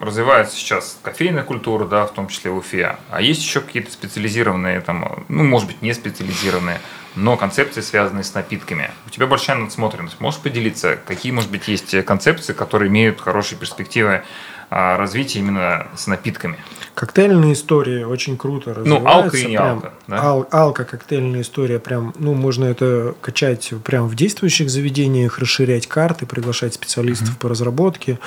развивается 0.00 0.56
сейчас 0.56 0.98
кофейная 1.02 1.44
культура, 1.44 1.84
да, 1.84 2.06
в 2.06 2.12
том 2.12 2.28
числе 2.28 2.50
в 2.50 2.56
Уфе, 2.56 2.96
а 3.10 3.20
есть 3.20 3.42
еще 3.42 3.60
какие-то 3.60 3.92
специализированные, 3.92 4.80
там, 4.80 5.24
ну, 5.28 5.44
может 5.44 5.68
быть, 5.68 5.82
не 5.82 5.92
специализированные 5.92 6.80
но 7.16 7.36
концепции, 7.36 7.80
связанные 7.80 8.24
с 8.24 8.34
напитками. 8.34 8.90
У 9.06 9.10
тебя 9.10 9.26
большая 9.26 9.56
надсмотренность. 9.56 10.20
Можешь 10.20 10.40
поделиться, 10.40 10.96
какие, 11.04 11.32
может 11.32 11.50
быть, 11.50 11.66
есть 11.68 12.04
концепции, 12.04 12.52
которые 12.52 12.88
имеют 12.88 13.20
хорошие 13.20 13.58
перспективы 13.58 14.22
а, 14.70 14.96
развития 14.96 15.40
именно 15.40 15.88
с 15.96 16.06
напитками? 16.06 16.56
Коктейльная 16.94 17.52
история 17.52 18.06
очень 18.06 18.36
круто 18.36 18.74
развивается. 18.74 19.04
Ну, 19.04 19.10
алка 19.10 19.36
и 19.36 19.44
не 19.46 19.56
прям, 19.56 19.76
алка. 19.76 19.92
Да? 20.06 20.22
Ал, 20.22 20.48
алка, 20.50 20.84
коктейльная 20.84 21.42
история, 21.42 21.78
прям, 21.78 22.14
ну, 22.18 22.34
можно 22.34 22.66
это 22.66 23.14
качать 23.20 23.72
прямо 23.84 24.06
в 24.06 24.14
действующих 24.14 24.70
заведениях, 24.70 25.38
расширять 25.38 25.86
карты, 25.86 26.26
приглашать 26.26 26.74
специалистов 26.74 27.30
mm-hmm. 27.30 27.40
по 27.40 27.48
разработке. 27.48 28.18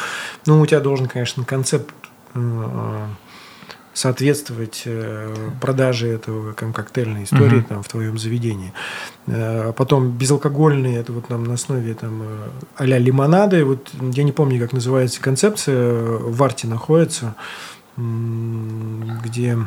Ну, 0.46 0.60
у 0.60 0.66
тебя 0.66 0.80
должен, 0.80 1.08
конечно, 1.08 1.46
концепт 1.46 1.94
э, 2.34 2.39
соответствовать 3.94 4.84
э, 4.86 5.34
продаже 5.62 6.08
этого 6.08 6.54
коктейльной 6.54 7.26
истории 7.26 7.60
uh-huh. 7.60 7.68
там, 7.70 7.84
в 7.84 7.88
твоем 7.88 8.18
заведении. 8.18 8.74
Э, 9.28 9.72
потом 9.76 10.10
безалкогольные, 10.12 10.98
это 11.00 11.14
вот 11.14 11.30
нам 11.30 11.44
на 11.44 11.54
основе 11.54 11.94
там, 11.94 12.24
э, 12.24 12.48
а-ля 12.78 12.98
лимонады. 12.98 13.64
Вот, 13.64 13.91
я 14.14 14.24
не 14.24 14.32
помню, 14.32 14.60
как 14.60 14.74
называется 14.74 15.22
концепция, 15.22 15.94
в 16.02 16.41
Арте 16.44 16.68
находится, 16.68 17.36
где... 17.96 19.58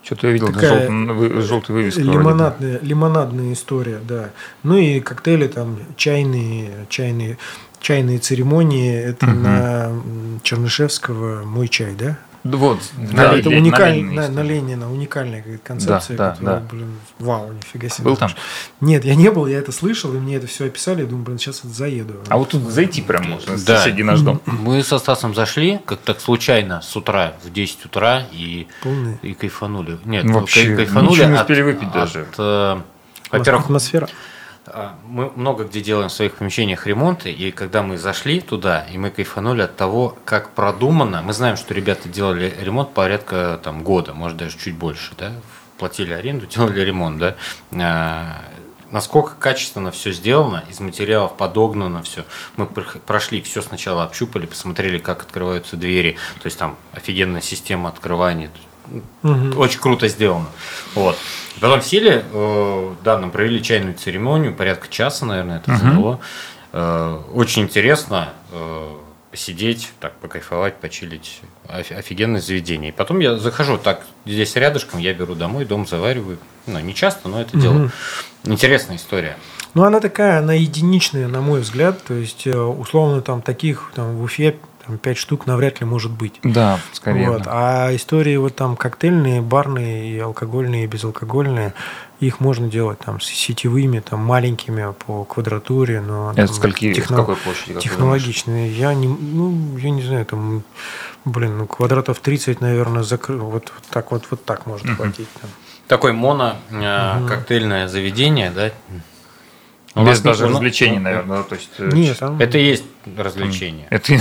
Что-то 0.00 0.28
я 0.28 0.32
видел, 0.32 0.52
такая 0.52 0.88
желтый, 0.88 1.42
желтый 1.42 1.74
вывеска. 1.74 2.00
Лимонадная, 2.00 2.78
лимонадная 2.80 3.52
история, 3.52 3.98
да. 4.06 4.30
Ну 4.62 4.76
и 4.78 5.00
коктейли 5.00 5.48
там 5.48 5.80
чайные, 5.96 6.86
чайные, 6.88 7.36
чайные 7.80 8.18
церемонии. 8.18 8.94
Это 8.94 9.26
угу. 9.26 9.34
на 9.34 9.92
Чернышевского 10.44 11.42
«Мой 11.44 11.68
чай», 11.68 11.94
да? 11.98 12.16
Вот, 12.44 12.78
да, 12.96 13.36
это 13.36 13.48
уникальная, 13.48 14.28
на, 14.28 14.28
на 14.28 14.40
Ленина 14.42 14.90
уникальная 14.92 15.44
концепция, 15.62 16.16
да, 16.16 16.30
которая, 16.30 16.60
да. 16.60 16.66
блин, 16.70 16.94
вау, 17.18 17.52
нифига 17.52 17.88
себе. 17.88 18.04
Был 18.04 18.16
там? 18.16 18.30
Нет, 18.80 19.04
я 19.04 19.14
не 19.16 19.30
был, 19.30 19.46
я 19.46 19.58
это 19.58 19.72
слышал, 19.72 20.14
и 20.14 20.18
мне 20.18 20.36
это 20.36 20.46
все 20.46 20.66
описали, 20.66 21.02
и 21.02 21.06
думаю, 21.06 21.24
блин, 21.24 21.38
сейчас 21.38 21.64
вот 21.64 21.72
заеду. 21.72 22.14
А 22.28 22.38
вот 22.38 22.50
тут 22.50 22.62
зайти 22.62 23.02
прям 23.02 23.28
можно, 23.28 23.56
да. 23.66 23.78
соседи 23.78 24.02
наш 24.02 24.20
дом. 24.20 24.40
Мы 24.46 24.82
со 24.82 24.98
Стасом 24.98 25.34
зашли, 25.34 25.80
как 25.84 25.98
так 26.00 26.20
случайно, 26.20 26.80
с 26.80 26.96
утра, 26.96 27.34
в 27.44 27.52
10 27.52 27.86
утра, 27.86 28.24
и, 28.32 28.68
Полный. 28.82 29.18
и 29.22 29.34
кайфанули. 29.34 29.98
Нет, 30.04 30.24
Вообще, 30.24 30.76
кайфанули 30.76 31.24
не 31.24 31.34
успели 31.34 31.62
выпить 31.62 31.88
от, 31.88 31.94
даже. 31.94 32.20
От, 32.20 32.34
э, 32.38 32.80
во-первых, 33.30 33.64
атмосфера. 33.64 34.08
А, 34.72 34.94
мы 35.06 35.30
много 35.34 35.64
где 35.64 35.80
делаем 35.80 36.08
в 36.08 36.12
своих 36.12 36.34
помещениях 36.34 36.86
ремонты, 36.86 37.32
и 37.32 37.50
когда 37.50 37.82
мы 37.82 37.96
зашли 37.96 38.40
туда, 38.40 38.86
и 38.92 38.98
мы 38.98 39.10
кайфанули 39.10 39.62
от 39.62 39.76
того, 39.76 40.16
как 40.24 40.50
продумано, 40.50 41.22
мы 41.22 41.32
знаем, 41.32 41.56
что 41.56 41.74
ребята 41.74 42.08
делали 42.08 42.54
ремонт 42.60 42.92
порядка 42.92 43.60
там, 43.62 43.82
года, 43.82 44.14
может 44.14 44.36
даже 44.36 44.58
чуть 44.58 44.76
больше, 44.76 45.14
да, 45.16 45.32
платили 45.78 46.12
аренду, 46.12 46.46
делали 46.54 46.80
ремонт, 46.80 47.18
да, 47.18 47.36
а, 47.72 48.42
насколько 48.90 49.34
качественно 49.38 49.90
все 49.90 50.12
сделано, 50.12 50.64
из 50.68 50.80
материалов 50.80 51.36
подогнано 51.36 52.02
все. 52.02 52.24
Мы 52.56 52.66
прошли, 52.66 53.42
все 53.42 53.62
сначала 53.62 54.04
общупали, 54.04 54.46
посмотрели, 54.46 54.98
как 54.98 55.22
открываются 55.22 55.76
двери, 55.76 56.16
то 56.40 56.46
есть 56.46 56.58
там 56.58 56.76
офигенная 56.92 57.40
система 57.40 57.88
открывания, 57.88 58.50
Угу. 59.22 59.58
Очень 59.58 59.80
круто 59.80 60.08
сделано. 60.08 60.46
Вот. 60.94 61.16
Потом 61.60 61.82
сели, 61.82 62.24
э, 62.32 62.94
да, 63.04 63.18
нам 63.18 63.30
провели 63.30 63.62
чайную 63.62 63.94
церемонию, 63.94 64.54
порядка 64.54 64.88
часа, 64.88 65.26
наверное, 65.26 65.58
это 65.58 65.72
угу. 65.72 65.80
заняло. 65.80 66.20
Э, 66.72 67.20
очень 67.34 67.62
интересно 67.62 68.30
э, 68.52 68.88
посидеть, 69.30 69.90
так, 70.00 70.14
покайфовать, 70.14 70.76
почилить. 70.76 71.40
Офигенное 71.68 72.40
заведение. 72.40 72.90
И 72.90 72.92
потом 72.92 73.18
я 73.18 73.36
захожу 73.36 73.76
так, 73.76 74.06
здесь 74.24 74.54
рядышком, 74.56 75.00
я 75.00 75.12
беру 75.14 75.34
домой, 75.34 75.64
дом 75.64 75.86
завариваю. 75.86 76.38
Ну, 76.66 76.78
не 76.80 76.94
часто, 76.94 77.28
но 77.28 77.40
это 77.40 77.56
угу. 77.56 77.60
дело. 77.60 77.90
Интересная 78.44 78.96
история. 78.96 79.36
Ну, 79.74 79.84
она 79.84 80.00
такая, 80.00 80.38
она 80.38 80.54
единичная, 80.54 81.28
на 81.28 81.40
мой 81.40 81.60
взгляд. 81.60 82.02
То 82.04 82.14
есть, 82.14 82.46
условно, 82.46 83.20
там 83.20 83.42
таких 83.42 83.92
там, 83.94 84.16
в 84.16 84.22
Уфе 84.22 84.56
там, 84.88 84.98
5 84.98 85.16
штук 85.18 85.46
навряд 85.46 85.80
ли 85.80 85.86
может 85.86 86.10
быть. 86.10 86.40
Да, 86.42 86.80
скорее. 86.92 87.30
Вот. 87.30 87.42
А 87.46 87.94
истории 87.94 88.36
вот 88.36 88.56
там 88.56 88.74
коктейльные, 88.74 89.42
барные, 89.42 90.10
и 90.10 90.18
алкогольные, 90.18 90.84
и 90.84 90.86
безалкогольные, 90.86 91.74
их 92.20 92.40
можно 92.40 92.68
делать 92.68 92.98
там 92.98 93.20
с 93.20 93.26
сетевыми, 93.26 94.00
там 94.00 94.20
маленькими 94.20 94.92
по 95.06 95.24
квадратуре, 95.24 96.00
но 96.00 96.32
Это 96.32 96.46
там, 96.46 96.54
скольки, 96.56 96.92
техно... 96.94 97.18
какой 97.18 97.36
площади? 97.36 97.78
Технологичные. 97.78 98.72
Я 98.72 98.94
не, 98.94 99.06
ну, 99.06 99.76
я 99.76 99.90
не 99.90 100.02
знаю, 100.02 100.24
там, 100.24 100.64
блин, 101.24 101.58
ну, 101.58 101.66
квадратов 101.66 102.18
30, 102.20 102.60
наверное, 102.60 103.02
закрыл. 103.02 103.44
Вот, 103.44 103.70
вот 103.74 103.84
так 103.90 104.10
вот, 104.10 104.24
вот 104.30 104.44
так 104.44 104.66
может 104.66 104.86
uh-huh. 104.86 104.96
хватить. 104.96 105.28
Там. 105.40 105.50
Такой 105.86 106.12
моно 106.12 106.56
uh-huh. 106.70 107.28
коктейльное 107.28 107.88
заведение, 107.88 108.50
да? 108.50 108.72
У 109.94 110.04
Без 110.04 110.20
даже 110.20 110.44
не, 110.46 110.50
развлечений, 110.50 110.98
наверное, 110.98 111.42
то 111.42 111.54
есть. 111.54 111.70
Э, 111.78 111.90
Нет, 111.92 112.18
там... 112.18 112.40
это 112.40 112.58
и 112.58 112.64
есть 112.64 112.84
развлечение. 113.16 113.86
Это 113.90 114.20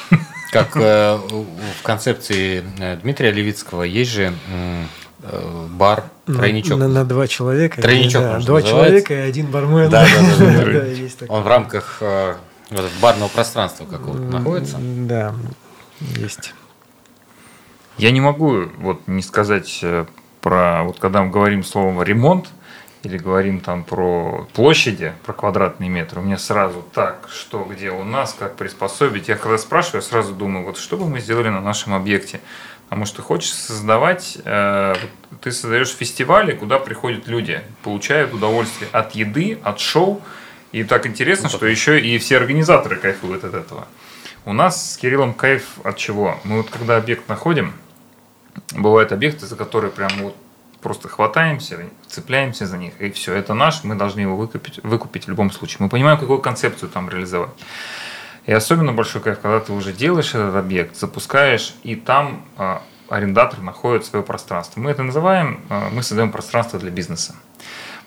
как 0.50 0.76
э, 0.76 1.16
в 1.16 1.82
концепции 1.82 2.64
э, 2.78 2.96
Дмитрия 2.96 3.30
Левицкого 3.30 3.82
есть 3.84 4.10
же 4.10 4.32
э, 4.48 5.66
бар 5.70 6.04
тройничок. 6.26 6.78
На, 6.78 6.88
на 6.88 7.04
два 7.04 7.28
человека. 7.28 7.80
Тройничок. 7.80 8.22
Да, 8.22 8.28
два 8.40 8.60
называется. 8.60 8.70
человека 8.70 9.14
и 9.14 9.18
один 9.18 9.46
бармен. 9.46 9.90
Да, 9.90 10.04
да, 10.06 10.46
да. 10.46 10.64
да, 10.64 10.84
есть 10.86 11.22
Он 11.28 11.42
в 11.42 11.46
рамках 11.46 11.98
э, 12.00 12.34
барного 13.00 13.28
пространства 13.28 13.84
какого-то 13.84 14.22
находится. 14.22 14.78
Да, 14.80 15.34
есть. 16.00 16.54
Я 17.98 18.10
не 18.10 18.20
могу 18.20 18.64
вот 18.78 19.06
не 19.06 19.22
сказать 19.22 19.84
про 20.40 20.82
вот 20.82 20.98
когда 20.98 21.22
мы 21.22 21.30
говорим 21.30 21.62
словом 21.62 22.02
ремонт, 22.02 22.48
или 23.02 23.18
говорим 23.18 23.60
там 23.60 23.82
про 23.84 24.46
площади, 24.52 25.12
про 25.24 25.32
квадратный 25.32 25.88
метр, 25.88 26.18
у 26.18 26.22
меня 26.22 26.38
сразу 26.38 26.84
так, 26.94 27.28
что 27.32 27.64
где 27.64 27.90
у 27.90 28.04
нас, 28.04 28.34
как 28.38 28.56
приспособить. 28.56 29.28
Я 29.28 29.36
когда 29.36 29.58
спрашиваю, 29.58 30.02
я 30.02 30.08
сразу 30.08 30.34
думаю, 30.34 30.64
вот 30.64 30.78
что 30.78 30.96
бы 30.96 31.08
мы 31.08 31.20
сделали 31.20 31.48
на 31.48 31.60
нашем 31.60 31.94
объекте. 31.94 32.40
Потому 32.84 33.06
что 33.06 33.22
хочешь 33.22 33.52
создавать, 33.52 34.38
э, 34.44 34.94
ты 35.40 35.50
создаешь 35.50 35.88
фестивали, 35.88 36.52
куда 36.52 36.78
приходят 36.78 37.26
люди, 37.26 37.62
получают 37.82 38.34
удовольствие 38.34 38.90
от 38.92 39.14
еды, 39.14 39.58
от 39.64 39.80
шоу. 39.80 40.20
И 40.72 40.84
так 40.84 41.06
интересно, 41.06 41.48
что 41.48 41.66
еще 41.66 41.98
и 41.98 42.18
все 42.18 42.36
организаторы 42.36 42.96
кайфуют 42.96 43.44
от 43.44 43.54
этого. 43.54 43.88
У 44.44 44.52
нас 44.52 44.92
с 44.92 44.96
Кириллом 44.98 45.32
кайф 45.34 45.78
от 45.84 45.96
чего? 45.96 46.38
Мы 46.44 46.58
вот 46.58 46.70
когда 46.70 46.98
объект 46.98 47.28
находим, 47.28 47.72
бывают 48.76 49.10
объекты, 49.10 49.46
за 49.46 49.56
которые 49.56 49.90
прям 49.90 50.10
вот 50.18 50.36
просто 50.82 51.08
хватаемся, 51.08 51.78
цепляемся 52.08 52.66
за 52.66 52.76
них, 52.76 53.00
и 53.00 53.10
все, 53.10 53.34
это 53.34 53.54
наш, 53.54 53.84
мы 53.84 53.94
должны 53.94 54.20
его 54.20 54.36
выкупить, 54.36 54.80
выкупить 54.82 55.26
в 55.26 55.28
любом 55.28 55.50
случае. 55.50 55.78
Мы 55.80 55.88
понимаем, 55.88 56.18
какую 56.18 56.40
концепцию 56.40 56.90
там 56.90 57.08
реализовать. 57.08 57.50
И 58.44 58.52
особенно 58.52 58.92
большой 58.92 59.22
кайф, 59.22 59.38
когда 59.40 59.60
ты 59.60 59.72
уже 59.72 59.92
делаешь 59.92 60.34
этот 60.34 60.56
объект, 60.56 60.96
запускаешь, 60.96 61.74
и 61.84 61.94
там 61.94 62.44
э, 62.58 62.78
арендатор 63.08 63.60
находит 63.60 64.04
свое 64.04 64.24
пространство. 64.24 64.80
Мы 64.80 64.90
это 64.90 65.04
называем, 65.04 65.60
э, 65.70 65.90
мы 65.92 66.02
создаем 66.02 66.32
пространство 66.32 66.78
для 66.80 66.90
бизнеса. 66.90 67.36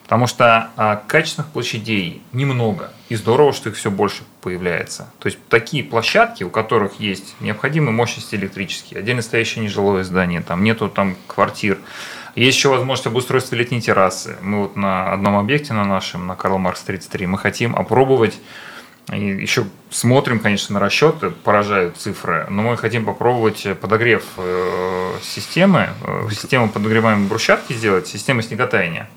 Потому 0.03 0.27
что 0.27 0.69
э, 0.75 0.97
качественных 1.07 1.51
площадей 1.51 2.21
немного, 2.33 2.91
и 3.07 3.15
здорово, 3.15 3.53
что 3.53 3.69
их 3.69 3.75
все 3.75 3.89
больше 3.89 4.23
появляется. 4.41 5.09
То 5.19 5.27
есть 5.27 5.39
такие 5.47 5.83
площадки, 5.83 6.43
у 6.43 6.49
которых 6.49 6.99
есть 6.99 7.35
необходимые 7.39 7.91
мощности 7.91 8.35
электрические, 8.35 8.99
отдельно 8.99 9.21
стоящее 9.21 9.63
нежилое 9.63 10.03
здание, 10.03 10.41
там 10.41 10.63
нету 10.63 10.89
там 10.89 11.15
квартир, 11.27 11.79
есть 12.35 12.57
еще 12.57 12.69
возможность 12.69 13.07
обустройства 13.07 13.55
летней 13.55 13.81
террасы. 13.81 14.37
Мы 14.41 14.63
вот 14.63 14.75
на 14.75 15.11
одном 15.13 15.37
объекте 15.37 15.73
на 15.73 15.85
нашем, 15.85 16.27
на 16.27 16.35
Карл 16.35 16.57
Маркс 16.57 16.81
33, 16.81 17.27
мы 17.27 17.37
хотим 17.37 17.75
опробовать 17.75 18.39
и 19.11 19.19
еще 19.19 19.65
смотрим, 19.91 20.39
конечно, 20.39 20.73
на 20.73 20.79
расчеты, 20.79 21.29
поражают 21.29 21.97
цифры, 21.97 22.47
но 22.49 22.63
мы 22.63 22.77
хотим 22.77 23.05
попробовать 23.05 23.67
подогрев 23.79 24.23
э, 24.37 25.11
системы, 25.21 25.89
э, 26.01 26.27
систему 26.31 26.69
подогреваемой 26.69 27.27
брусчатки 27.27 27.73
сделать, 27.73 28.07
систему 28.07 28.41
снеготаяния. 28.41 29.07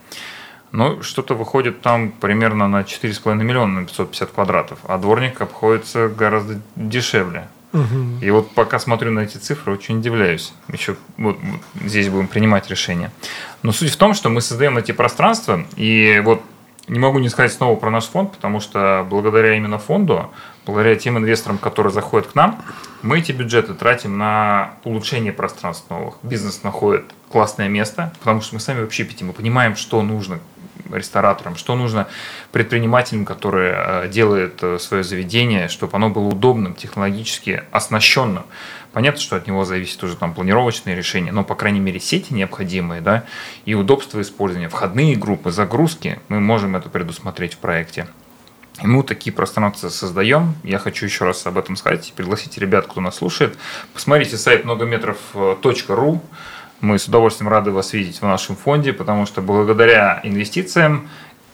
Ну, 0.73 1.03
что-то 1.03 1.35
выходит 1.35 1.81
там 1.81 2.11
примерно 2.11 2.69
на 2.69 2.83
4,5 2.83 3.37
миллиона 3.37 3.81
на 3.81 3.87
550 3.87 4.31
квадратов, 4.31 4.79
а 4.87 4.99
дворник 4.99 5.41
обходится 5.41 6.09
гораздо 6.09 6.61
дешевле. 6.77 7.49
Угу. 7.73 8.23
И 8.23 8.31
вот 8.31 8.51
пока 8.55 8.79
смотрю 8.79 9.13
на 9.13 9.21
эти 9.21 9.37
цифры, 9.37 9.73
очень 9.73 9.99
удивляюсь. 9.99 10.53
Еще 10.73 10.97
вот, 11.17 11.39
вот 11.41 11.61
здесь 11.89 12.09
будем 12.09 12.29
принимать 12.29 12.71
решения. 12.71 13.11
Но 13.63 13.73
суть 13.73 13.91
в 13.91 13.97
том, 13.97 14.15
что 14.15 14.29
мы 14.31 14.41
создаем 14.41 14.79
эти 14.79 14.93
пространства, 14.93 15.65
и 15.77 16.23
вот 16.25 16.43
не 16.89 16.99
могу 16.99 17.19
не 17.19 17.29
сказать 17.29 17.53
снова 17.53 17.77
про 17.77 17.91
наш 17.91 18.07
фонд, 18.07 18.33
потому 18.33 18.61
что 18.61 19.07
благодаря 19.09 19.55
именно 19.57 19.79
фонду, 19.79 20.31
благодаря 20.65 20.97
тем 20.97 21.19
инвесторам, 21.19 21.59
которые 21.59 21.93
заходят 21.93 22.29
к 22.29 22.35
нам, 22.35 22.63
мы 23.03 23.19
эти 23.19 23.33
бюджеты 23.33 23.75
тратим 23.75 24.17
на 24.17 24.75
улучшение 24.85 25.33
пространств 25.33 25.91
новых. 25.91 26.15
Бизнес 26.23 26.63
находит 26.63 27.05
классное 27.31 27.69
место, 27.69 28.13
потому 28.21 28.41
что 28.41 28.55
мы 28.55 28.61
сами 28.61 28.81
в 28.81 28.85
общепите, 28.85 29.25
мы 29.25 29.35
понимаем, 29.35 29.77
что 29.77 30.03
нужно 30.03 30.41
рестораторам, 30.93 31.57
что 31.57 31.75
нужно 31.75 32.09
предпринимателям, 32.53 33.25
которые 33.25 33.75
э, 33.77 34.09
делают 34.09 34.63
э, 34.63 34.79
свое 34.79 35.05
заведение, 35.05 35.69
чтобы 35.69 35.97
оно 35.97 36.11
было 36.11 36.29
удобным, 36.29 36.75
технологически 36.75 37.63
оснащенным. 37.71 38.45
Понятно, 38.93 39.21
что 39.21 39.37
от 39.37 39.47
него 39.47 39.65
зависит 39.65 40.03
уже 40.03 40.17
там 40.17 40.35
планировочные 40.35 40.97
решения, 40.97 41.31
но, 41.31 41.45
по 41.45 41.55
крайней 41.55 41.81
мере, 41.81 42.01
сети 42.01 42.33
необходимые, 42.33 43.01
да, 43.01 43.25
и 43.65 43.75
удобство 43.75 44.21
использования, 44.21 44.69
входные 44.69 45.15
группы, 45.15 45.51
загрузки, 45.51 46.19
мы 46.29 46.41
можем 46.41 46.75
это 46.75 46.89
предусмотреть 46.89 47.55
в 47.55 47.59
проекте. 47.59 48.09
И 48.83 48.87
мы 48.87 49.03
такие 49.03 49.33
пространства 49.33 49.89
создаем. 49.89 50.55
Я 50.63 50.79
хочу 50.79 51.05
еще 51.05 51.25
раз 51.25 51.45
об 51.47 51.59
этом 51.59 51.77
сказать. 51.77 52.13
Пригласите 52.17 52.61
ребят, 52.61 52.87
кто 52.87 53.01
нас 53.01 53.17
слушает. 53.17 53.59
Посмотрите 53.93 54.37
сайт 54.37 54.65
многометров.ру. 54.65 56.23
Мы 56.81 57.01
с 57.01 57.09
удовольствием 57.09 57.49
рады 57.49 57.73
вас 57.73 57.93
видеть 57.93 58.21
в 58.21 58.23
нашем 58.23 58.55
фонде, 58.55 58.93
потому 58.93 59.27
что 59.27 59.43
благодаря 59.43 60.21
инвестициям 60.23 61.09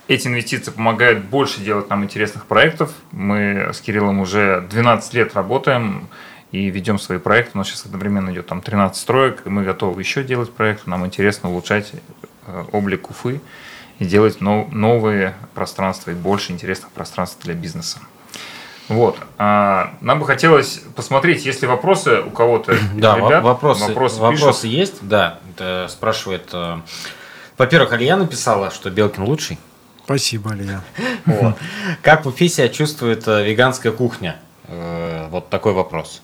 эти 0.07 0.29
инвестиции 0.29 0.70
помогают 0.70 1.25
больше 1.25 1.61
делать 1.62 1.89
нам 1.89 2.05
интересных 2.05 2.45
проектов. 2.45 2.93
Мы 3.11 3.70
с 3.72 3.81
Кириллом 3.81 4.20
уже 4.20 4.66
12 4.68 5.14
лет 5.14 5.35
работаем 5.35 6.09
и 6.53 6.68
ведем 6.68 6.99
свои 6.99 7.18
проекты. 7.18 7.53
У 7.55 7.59
нас 7.59 7.68
сейчас 7.68 7.87
одновременно 7.87 8.31
идет 8.33 8.47
там 8.49 8.61
13 8.61 9.01
строек, 9.01 9.43
и 9.47 9.49
мы 9.49 9.64
готовы 9.64 9.99
еще 10.03 10.22
делать 10.22 10.53
проекты. 10.53 10.91
Нам 10.91 11.07
интересно 11.07 11.49
улучшать 11.49 11.93
э, 12.47 12.64
облик 12.72 13.09
Уфы 13.09 13.41
и 13.99 14.05
делать 14.05 14.43
новые 14.43 15.35
пространства 15.55 16.11
и 16.11 16.14
больше 16.14 16.53
интересных 16.53 16.91
пространств 16.91 17.43
для 17.43 17.55
бизнеса. 17.55 18.01
Вот. 18.89 19.16
А, 19.39 19.95
нам 20.01 20.20
бы 20.20 20.26
хотелось 20.26 20.82
посмотреть, 20.95 21.45
есть 21.47 21.62
ли 21.62 21.68
вопросы 21.68 22.20
у 22.20 22.30
кого-то. 22.30 22.76
Да, 22.95 23.16
ребят, 23.16 23.43
вопросы, 23.43 23.87
вопросы, 23.89 24.20
вопросы 24.20 24.66
есть. 24.66 24.97
Да, 25.01 25.39
это 25.55 25.87
спрашивает. 25.91 26.49
Э, 26.53 26.78
во-первых, 27.57 27.93
Алия 27.93 28.16
написала, 28.16 28.70
что 28.70 28.91
Белкин 28.91 29.24
лучший. 29.24 29.59
Спасибо, 30.05 30.51
Алия. 30.51 30.82
Вот. 31.24 31.57
Как 32.03 32.24
в 32.24 32.28
Уфе 32.28 32.49
себя 32.49 32.68
чувствует 32.68 33.26
э, 33.26 33.45
веганская 33.45 33.93
кухня? 33.93 34.37
Э, 34.68 35.28
вот 35.30 35.49
такой 35.49 35.72
вопрос. 35.72 36.20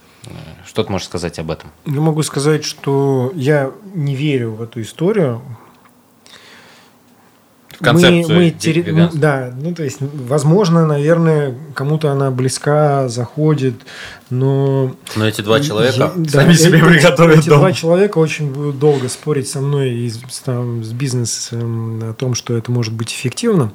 Что 0.67 0.85
ты 0.85 0.93
можешь 0.93 1.07
сказать 1.07 1.39
об 1.39 1.51
этом? 1.51 1.71
Я 1.87 2.01
могу 2.01 2.23
сказать, 2.23 2.65
что 2.65 3.33
я 3.35 3.71
не 3.95 4.15
верю 4.15 4.53
в 4.53 4.63
эту 4.63 4.83
историю, 4.83 5.41
концепцию 7.81 8.37
мы, 8.37 8.45
мы 8.45 8.51
тери... 8.51 9.09
Да, 9.15 9.53
ну 9.57 9.75
то 9.75 9.83
есть, 9.83 9.99
возможно, 10.01 10.87
наверное, 10.87 11.55
кому-то 11.75 12.11
она 12.11 12.31
близка, 12.31 13.09
заходит, 13.09 13.75
но... 14.31 14.95
Но 15.17 15.27
эти 15.27 15.41
два 15.41 15.61
человека 15.61 16.13
я, 16.17 16.31
сами 16.31 16.53
да, 16.53 16.55
себе 16.55 16.79
приготовят 16.79 17.39
Эти 17.39 17.49
дом. 17.49 17.59
два 17.59 17.73
человека 17.73 18.19
очень 18.19 18.53
будут 18.53 18.79
долго 18.79 19.09
спорить 19.09 19.49
со 19.49 19.61
мной 19.61 19.91
и 19.91 20.13
там, 20.45 20.85
с 20.85 20.93
бизнесом 20.93 22.03
о 22.11 22.15
том, 22.15 22.35
что 22.35 22.57
это 22.57 22.71
может 22.71 22.93
быть 22.93 23.13
эффективно. 23.13 23.73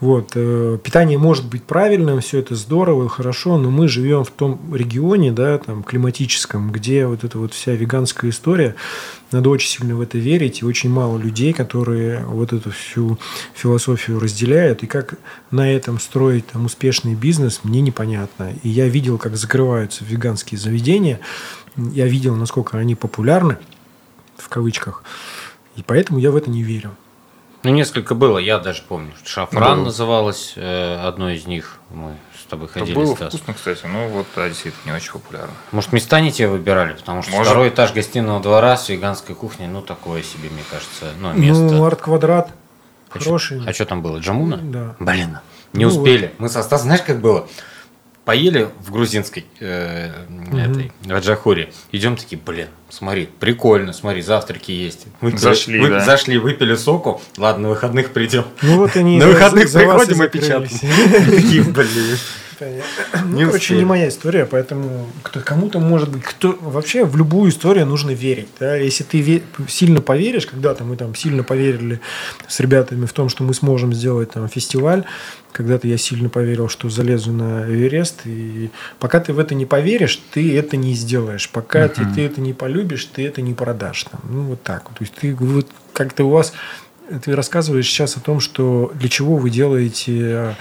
Вот. 0.00 0.32
Э, 0.34 0.78
питание 0.82 1.16
может 1.16 1.46
быть 1.46 1.64
правильным, 1.64 2.20
все 2.20 2.38
это 2.38 2.54
здорово 2.54 3.06
и 3.06 3.08
хорошо, 3.08 3.56
но 3.56 3.70
мы 3.70 3.88
живем 3.88 4.24
в 4.24 4.30
том 4.30 4.60
регионе, 4.74 5.32
да, 5.32 5.56
там, 5.58 5.82
климатическом, 5.82 6.70
где 6.70 7.06
вот 7.06 7.24
эта 7.24 7.38
вот 7.38 7.54
вся 7.54 7.72
веганская 7.72 8.30
история, 8.30 8.74
надо 9.32 9.48
очень 9.48 9.70
сильно 9.70 9.96
в 9.96 10.02
это 10.02 10.18
верить, 10.18 10.60
и 10.60 10.66
очень 10.66 10.90
мало 10.90 11.16
людей, 11.16 11.54
которые 11.54 12.24
вот 12.26 12.52
эту 12.52 12.70
всю 12.72 13.18
философию 13.54 14.20
разделяют, 14.20 14.82
и 14.82 14.86
как 14.86 15.14
на 15.50 15.72
этом 15.72 15.98
строить 15.98 16.46
там 16.46 16.66
успешный 16.66 17.14
бизнес, 17.14 17.60
мне 17.62 17.80
непонятно. 17.80 18.52
И 18.62 18.68
я 18.68 18.88
видел, 18.88 19.16
как 19.16 19.36
закрываются 19.36 20.04
веганские 20.04 20.58
заведения, 20.58 21.20
я 21.76 22.06
видел, 22.06 22.34
насколько 22.36 22.76
они 22.76 22.94
популярны, 22.94 23.56
в 24.36 24.50
кавычках, 24.50 25.02
и 25.76 25.82
поэтому 25.82 26.18
я 26.18 26.30
в 26.30 26.36
это 26.36 26.50
не 26.50 26.62
верю. 26.62 26.94
Ну, 27.66 27.72
несколько 27.72 28.14
было, 28.14 28.38
я 28.38 28.60
даже 28.60 28.82
помню. 28.82 29.10
Шафран 29.24 29.78
было. 29.78 29.84
называлось 29.86 30.52
э, 30.54 31.00
одно 31.04 31.30
из 31.30 31.48
них. 31.48 31.78
Мы 31.90 32.16
с 32.40 32.44
тобой 32.44 32.68
ходили. 32.68 32.92
Это 32.92 33.00
было 33.00 33.14
Стас. 33.16 33.34
вкусно, 33.34 33.54
кстати, 33.54 33.86
но 33.86 34.06
вот 34.06 34.26
действительно 34.36 34.92
не 34.92 34.92
очень 34.92 35.10
популярно. 35.10 35.52
Может, 35.72 35.92
места 35.92 36.20
не 36.20 36.30
те 36.30 36.46
выбирали, 36.46 36.92
потому 36.92 37.22
что 37.22 37.32
Может. 37.32 37.48
второй 37.48 37.70
этаж 37.70 37.92
гостиного 37.92 38.40
двора 38.40 38.76
с 38.76 38.88
веганской 38.88 39.34
кухней, 39.34 39.66
ну, 39.66 39.82
такое 39.82 40.22
себе, 40.22 40.48
мне 40.48 40.62
кажется, 40.70 41.06
ну, 41.18 41.32
место. 41.32 41.64
Ну, 41.64 41.84
арт-квадрат. 41.84 42.50
А 43.10 43.18
Хороший. 43.18 43.60
Что, 43.60 43.68
а 43.68 43.72
что 43.72 43.84
там 43.84 44.00
было? 44.00 44.18
Джамуна? 44.18 44.58
Да. 44.58 44.94
Блин, 45.00 45.38
не 45.72 45.86
ну, 45.86 45.90
успели. 45.90 46.26
Вот. 46.26 46.38
Мы 46.38 46.48
со 46.48 46.62
Стасом, 46.62 46.84
знаешь, 46.86 47.02
как 47.02 47.20
было? 47.20 47.48
Поели 48.26 48.70
в 48.80 48.90
грузинской 48.90 49.46
э, 49.60 50.10
угу. 50.28 50.58
этой 50.58 50.92
Раджахуре. 51.08 51.72
Идем 51.92 52.16
такие, 52.16 52.38
блин, 52.44 52.66
смотри, 52.90 53.28
прикольно, 53.38 53.92
смотри, 53.92 54.20
завтраки 54.20 54.72
есть. 54.72 55.06
Мы 55.20 55.38
зашли, 55.38 55.80
вы, 55.80 55.90
да. 55.90 56.00
зашли, 56.00 56.36
выпили 56.36 56.74
соку. 56.74 57.22
Ладно, 57.38 57.62
на 57.62 57.68
выходных 57.70 58.12
придем. 58.12 58.44
Ну 58.62 58.78
вот 58.78 58.96
они 58.96 59.18
на 59.18 59.28
выходных 59.28 59.72
приходим 59.72 60.22
и 60.24 60.28
печатаем. 60.28 61.30
Такие, 61.30 61.62
блин. 61.62 62.18
Ну, 63.24 63.36
не 63.36 63.44
короче, 63.44 63.64
успели. 63.64 63.78
не 63.78 63.84
моя 63.84 64.08
история, 64.08 64.46
поэтому 64.46 65.06
кто, 65.22 65.40
кому-то 65.40 65.78
может 65.78 66.10
быть, 66.10 66.22
кто 66.22 66.56
вообще 66.60 67.04
в 67.04 67.16
любую 67.16 67.50
историю 67.50 67.86
нужно 67.86 68.10
верить. 68.10 68.48
Да? 68.60 68.76
Если 68.76 69.04
ты 69.04 69.20
ве, 69.20 69.42
сильно 69.68 70.00
поверишь, 70.00 70.46
когда-то 70.46 70.84
мы 70.84 70.96
там 70.96 71.14
сильно 71.14 71.42
поверили 71.42 72.00
с 72.46 72.60
ребятами 72.60 73.06
в 73.06 73.12
том, 73.12 73.28
что 73.28 73.42
мы 73.42 73.54
сможем 73.54 73.92
сделать 73.92 74.32
там 74.32 74.48
фестиваль, 74.48 75.04
когда-то 75.52 75.88
я 75.88 75.96
сильно 75.96 76.28
поверил, 76.28 76.68
что 76.68 76.90
залезу 76.90 77.32
на 77.32 77.64
Эверест, 77.66 78.26
и 78.26 78.70
пока 78.98 79.20
ты 79.20 79.32
в 79.32 79.38
это 79.38 79.54
не 79.54 79.64
поверишь, 79.64 80.20
ты 80.32 80.56
это 80.56 80.76
не 80.76 80.94
сделаешь. 80.94 81.48
Пока 81.48 81.86
uh-huh. 81.86 81.94
ты, 81.94 82.14
ты 82.14 82.26
это 82.26 82.40
не 82.40 82.52
полюбишь, 82.52 83.06
ты 83.06 83.26
это 83.26 83.40
не 83.40 83.54
продашь. 83.54 84.04
Там. 84.04 84.20
Ну, 84.28 84.42
вот 84.42 84.62
так. 84.62 84.84
То 84.90 85.00
есть 85.00 85.14
ты 85.14 85.34
вот 85.34 85.68
как-то 85.92 86.24
у 86.24 86.30
вас 86.30 86.52
ты 87.24 87.34
рассказываешь 87.34 87.86
сейчас 87.86 88.16
о 88.16 88.20
том, 88.20 88.40
что 88.40 88.92
для 88.94 89.08
чего 89.08 89.36
вы 89.36 89.50
делаете 89.50 90.56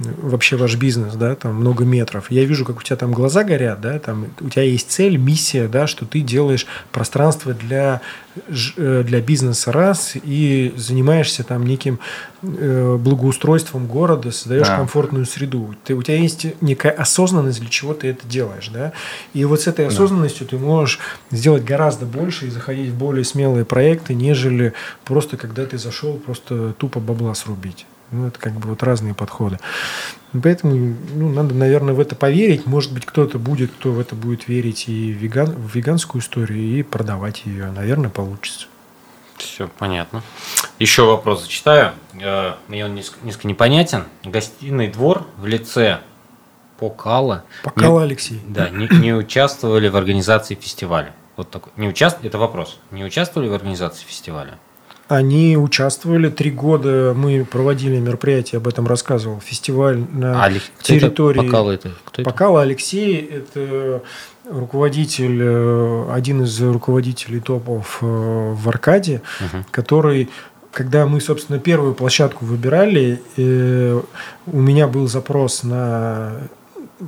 вообще 0.00 0.56
ваш 0.56 0.76
бизнес, 0.76 1.14
да, 1.14 1.34
там 1.34 1.54
много 1.56 1.84
метров. 1.84 2.30
Я 2.30 2.44
вижу, 2.44 2.64
как 2.64 2.78
у 2.78 2.82
тебя 2.82 2.96
там 2.96 3.12
глаза 3.12 3.44
горят, 3.44 3.80
да, 3.80 3.98
там 3.98 4.26
у 4.40 4.48
тебя 4.48 4.62
есть 4.62 4.90
цель, 4.90 5.16
миссия, 5.16 5.68
да, 5.68 5.86
что 5.86 6.06
ты 6.06 6.20
делаешь 6.20 6.66
пространство 6.90 7.52
для, 7.52 8.00
э, 8.76 9.02
для 9.06 9.20
бизнеса 9.20 9.72
раз 9.72 10.14
и 10.22 10.72
занимаешься 10.76 11.44
там 11.44 11.66
неким 11.66 11.98
э, 12.42 12.96
благоустройством 12.96 13.86
города, 13.86 14.30
создаешь 14.30 14.68
да. 14.68 14.76
комфортную 14.76 15.26
среду. 15.26 15.74
Ты, 15.84 15.94
у 15.94 16.02
тебя 16.02 16.16
есть 16.16 16.46
некая 16.60 16.92
осознанность, 16.92 17.60
для 17.60 17.70
чего 17.70 17.92
ты 17.92 18.08
это 18.08 18.26
делаешь, 18.26 18.68
да, 18.72 18.92
и 19.34 19.44
вот 19.44 19.60
с 19.60 19.66
этой 19.66 19.86
осознанностью 19.86 20.46
да. 20.46 20.56
ты 20.56 20.58
можешь 20.58 20.98
сделать 21.30 21.64
гораздо 21.64 22.06
больше 22.06 22.46
и 22.46 22.50
заходить 22.50 22.90
в 22.90 22.94
более 22.96 23.24
смелые 23.24 23.64
проекты, 23.64 24.14
нежели 24.14 24.72
просто 25.04 25.36
когда 25.36 25.66
ты 25.66 25.78
зашел 25.78 26.16
просто 26.16 26.72
тупо 26.78 27.00
бабла 27.00 27.34
срубить. 27.34 27.86
Ну, 28.12 28.26
это 28.26 28.38
как 28.38 28.52
бы 28.54 28.68
вот 28.68 28.82
разные 28.82 29.14
подходы. 29.14 29.58
Поэтому 30.42 30.96
ну, 31.14 31.28
надо, 31.28 31.54
наверное, 31.54 31.94
в 31.94 32.00
это 32.00 32.14
поверить. 32.14 32.66
Может 32.66 32.92
быть, 32.92 33.04
кто-то 33.04 33.38
будет, 33.38 33.70
кто 33.70 33.92
в 33.92 34.00
это 34.00 34.14
будет 34.14 34.48
верить 34.48 34.88
и 34.88 35.12
в, 35.12 35.16
веган, 35.16 35.52
в 35.52 35.74
веганскую 35.74 36.22
историю, 36.22 36.58
и 36.58 36.82
продавать 36.82 37.46
ее. 37.46 37.70
Наверное, 37.70 38.10
получится. 38.10 38.66
Все 39.36 39.68
понятно. 39.78 40.22
Еще 40.78 41.04
вопрос 41.04 41.42
зачитаю. 41.42 41.92
Э, 42.20 42.54
мне 42.68 42.84
он 42.84 42.94
несколько, 42.94 43.24
несколько 43.24 43.48
непонятен. 43.48 44.04
Гостиный 44.24 44.88
двор 44.88 45.26
в 45.38 45.46
лице 45.46 46.00
Покала. 46.78 47.44
Покала 47.62 48.02
Алексей. 48.04 48.40
Да, 48.46 48.70
не, 48.70 48.88
не 48.88 49.12
участвовали 49.12 49.88
в 49.88 49.96
организации 49.96 50.54
фестиваля. 50.54 51.14
Вот 51.36 51.50
такой. 51.50 51.72
Не 51.76 51.88
участвовали, 51.88 52.28
это 52.28 52.38
вопрос. 52.38 52.78
Не 52.90 53.04
участвовали 53.04 53.48
в 53.48 53.54
организации 53.54 54.04
фестиваля? 54.04 54.58
Они 55.10 55.56
участвовали 55.56 56.30
три 56.30 56.52
года. 56.52 57.14
Мы 57.16 57.44
проводили 57.44 57.98
мероприятие, 57.98 58.58
об 58.58 58.68
этом 58.68 58.86
рассказывал. 58.86 59.40
Фестиваль 59.40 59.98
на 59.98 60.44
а, 60.44 60.50
территории. 60.82 61.40
Покала 61.40 61.72
это? 61.72 61.90
Кто 62.04 62.22
это? 62.22 62.30
Покала 62.30 62.62
Алексей. 62.62 63.18
Это 63.18 64.02
руководитель, 64.48 65.40
э, 65.42 66.12
один 66.12 66.44
из 66.44 66.62
руководителей 66.62 67.40
топов 67.40 67.98
э, 68.02 68.06
в 68.06 68.68
Аркаде, 68.68 69.20
угу. 69.40 69.64
который 69.72 70.30
когда 70.70 71.04
мы, 71.06 71.20
собственно, 71.20 71.58
первую 71.58 71.94
площадку 71.94 72.44
выбирали, 72.44 73.20
э, 73.36 74.00
у 74.46 74.60
меня 74.60 74.86
был 74.86 75.08
запрос 75.08 75.64
на 75.64 76.34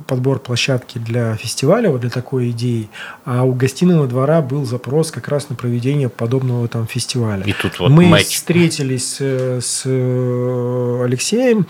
подбор 0.07 0.39
площадки 0.39 0.97
для 0.97 1.35
фестиваля, 1.35 1.89
вот 1.89 2.01
для 2.01 2.09
такой 2.09 2.51
идеи, 2.51 2.89
а 3.25 3.43
у 3.43 3.53
гостиного 3.53 4.07
двора 4.07 4.41
был 4.41 4.65
запрос 4.65 5.11
как 5.11 5.27
раз 5.27 5.49
на 5.49 5.55
проведение 5.55 6.09
подобного 6.09 6.67
там 6.67 6.87
фестиваля. 6.87 7.43
И 7.45 7.53
тут 7.53 7.79
вот 7.79 7.89
Мы 7.89 8.07
матч. 8.07 8.27
встретились 8.27 9.17
э, 9.19 9.59
с 9.61 9.83
э, 9.85 11.01
Алексеем 11.03 11.67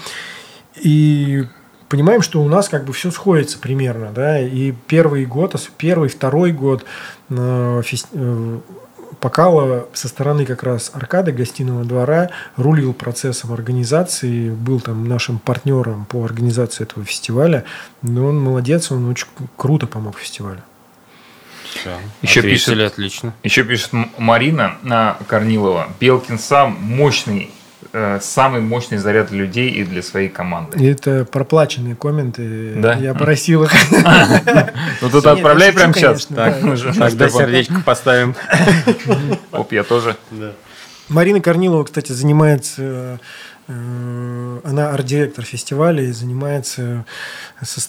и 0.75 1.45
понимаем, 1.89 2.21
что 2.21 2.41
у 2.41 2.47
нас 2.47 2.69
как 2.69 2.85
бы 2.85 2.93
все 2.93 3.11
сходится 3.11 3.59
примерно, 3.59 4.11
да, 4.13 4.39
и 4.39 4.73
первый 4.87 5.25
год, 5.25 5.55
первый, 5.77 6.09
второй 6.09 6.51
год 6.51 6.85
э, 7.29 7.81
фест 7.85 8.07
Покала 9.23 9.87
со 9.93 10.09
стороны 10.09 10.45
как 10.45 10.63
раз 10.63 10.91
аркады 10.93 11.31
гостиного 11.31 11.85
двора 11.85 12.31
рулил 12.57 12.93
процессом 12.93 13.53
организации, 13.53 14.49
был 14.49 14.81
там 14.81 15.07
нашим 15.07 15.39
партнером 15.39 16.03
по 16.03 16.25
организации 16.25 16.83
этого 16.83 17.05
фестиваля. 17.05 17.63
Но 18.01 18.25
он 18.25 18.41
молодец, 18.41 18.91
он 18.91 19.09
очень 19.09 19.27
круто 19.55 19.87
помог 19.87 20.19
фестивалю. 20.19 20.59
Все. 21.63 21.91
Еще 22.21 22.41
пишет, 22.41 22.77
отлично. 22.81 23.33
Еще 23.43 23.63
пишет 23.63 23.91
Марина 24.17 24.77
на 24.81 25.15
Корнилова. 25.25 25.87
Белкин 26.01 26.37
сам 26.37 26.75
мощный 26.81 27.49
э, 27.93 28.19
самый 28.21 28.61
мощный 28.61 28.97
заряд 28.97 29.27
для 29.29 29.39
людей 29.39 29.69
и 29.69 29.83
для 29.83 30.01
своей 30.01 30.29
команды. 30.29 30.77
И 30.77 30.85
это 30.85 31.25
проплаченные 31.25 31.95
комменты. 31.95 32.73
Да? 32.75 32.95
Я 32.95 33.13
просил 33.13 33.63
их. 33.63 33.71
Ну 35.01 35.09
тут 35.09 35.25
отправляй 35.25 35.71
прямо 35.71 35.93
сейчас. 35.93 36.25
Так, 36.25 36.59
Тогда 36.59 37.29
сердечко 37.29 37.81
поставим. 37.85 38.35
Оп, 39.51 39.71
я 39.71 39.83
тоже. 39.83 40.17
Марина 41.09 41.41
Корнилова, 41.41 41.83
кстати, 41.83 42.11
занимается, 42.11 43.19
э, 43.67 44.59
она 44.63 44.91
арт-директор 44.91 45.43
фестиваля 45.43 46.03
и 46.03 46.11
занимается 46.11 47.05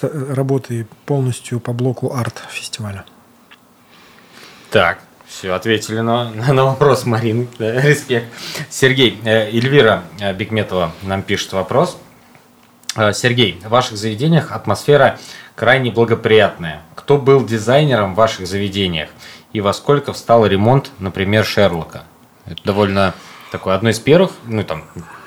работой 0.02 0.86
полностью 1.06 1.60
по 1.60 1.72
блоку 1.72 2.12
арт-фестиваля. 2.14 3.04
Так, 4.70 4.98
все, 5.44 5.52
ответили 5.52 6.00
на, 6.00 6.30
на 6.52 6.64
вопрос 6.64 7.04
Марины. 7.04 7.46
Да, 7.58 7.72
респект. 7.82 8.26
Сергей, 8.70 9.20
э, 9.24 9.50
Эльвира 9.50 10.04
э, 10.18 10.32
Бекметова 10.32 10.92
нам 11.02 11.22
пишет 11.22 11.52
вопрос. 11.52 11.98
Э, 12.96 13.12
Сергей, 13.12 13.60
в 13.62 13.68
ваших 13.68 13.98
заведениях 13.98 14.52
атмосфера 14.52 15.18
крайне 15.54 15.90
благоприятная. 15.90 16.80
Кто 16.94 17.18
был 17.18 17.44
дизайнером 17.44 18.14
в 18.14 18.16
ваших 18.16 18.46
заведениях? 18.46 19.10
И 19.52 19.60
во 19.60 19.74
сколько 19.74 20.14
встал 20.14 20.46
ремонт, 20.46 20.90
например, 20.98 21.44
Шерлока? 21.44 22.04
Это 22.46 22.62
довольно 22.64 23.14
такое 23.52 23.74
одно 23.74 23.90
из 23.90 23.98
первых, 24.00 24.32
ну 24.46 24.64
там, 24.64 24.84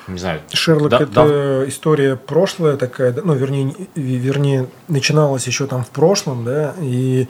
не 0.08 0.18
знаю. 0.18 0.42
Шерлок 0.52 0.90
да- 0.90 0.98
это 0.98 1.12
да- 1.14 1.70
история 1.70 2.16
прошлая 2.16 2.76
такая, 2.76 3.14
ну 3.24 3.36
вернее, 3.36 3.66
не- 3.66 3.88
вернее 3.96 4.68
начиналась 4.88 5.46
еще 5.46 5.68
там 5.68 5.84
в 5.84 5.90
прошлом, 5.92 6.44
да, 6.44 6.74
и 6.82 7.28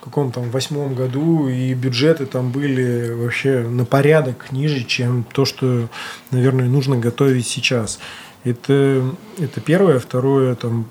каком 0.00 0.32
там 0.32 0.50
восьмом 0.50 0.94
году 0.94 1.48
и 1.48 1.74
бюджеты 1.74 2.26
там 2.26 2.50
были 2.50 3.10
вообще 3.12 3.60
на 3.60 3.84
порядок 3.84 4.50
ниже, 4.50 4.84
чем 4.84 5.24
то, 5.24 5.44
что, 5.44 5.88
наверное, 6.30 6.68
нужно 6.68 6.96
готовить 6.96 7.46
сейчас. 7.46 7.98
Это, 8.44 9.04
это 9.38 9.60
первое, 9.60 9.98
второе 9.98 10.54
там 10.54 10.86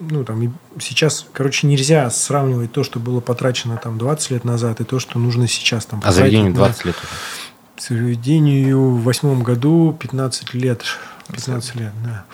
ну, 0.00 0.24
там, 0.24 0.42
и 0.42 0.50
сейчас, 0.80 1.26
короче, 1.32 1.66
нельзя 1.66 2.10
сравнивать 2.10 2.72
то, 2.72 2.84
что 2.84 2.98
было 2.98 3.20
потрачено 3.20 3.76
там 3.76 3.96
20 3.96 4.30
лет 4.32 4.44
назад, 4.44 4.80
и 4.80 4.84
то, 4.84 4.98
что 4.98 5.18
нужно 5.18 5.46
сейчас 5.46 5.86
там 5.86 6.02
А 6.04 6.12
заведению 6.12 6.52
потратить 6.52 6.82
20 6.82 6.84
на- 6.84 6.88
лет 6.88 6.96
уже. 6.98 7.88
Заведению 7.88 8.90
в 8.90 9.02
восьмом 9.02 9.42
году 9.42 9.96
15 9.98 10.54
лет. 10.54 10.82
15 11.32 11.74
лет, 11.76 11.92
да. 12.04 12.24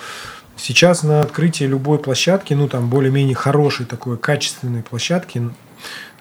Сейчас 0.57 1.03
на 1.03 1.21
открытие 1.21 1.69
любой 1.69 1.99
площадки, 1.99 2.53
ну 2.53 2.69
там 2.69 2.91
более-менее 2.91 3.35
хорошей 3.35 3.87
такой 3.87 4.19
качественной 4.19 4.83
площадки, 4.83 5.51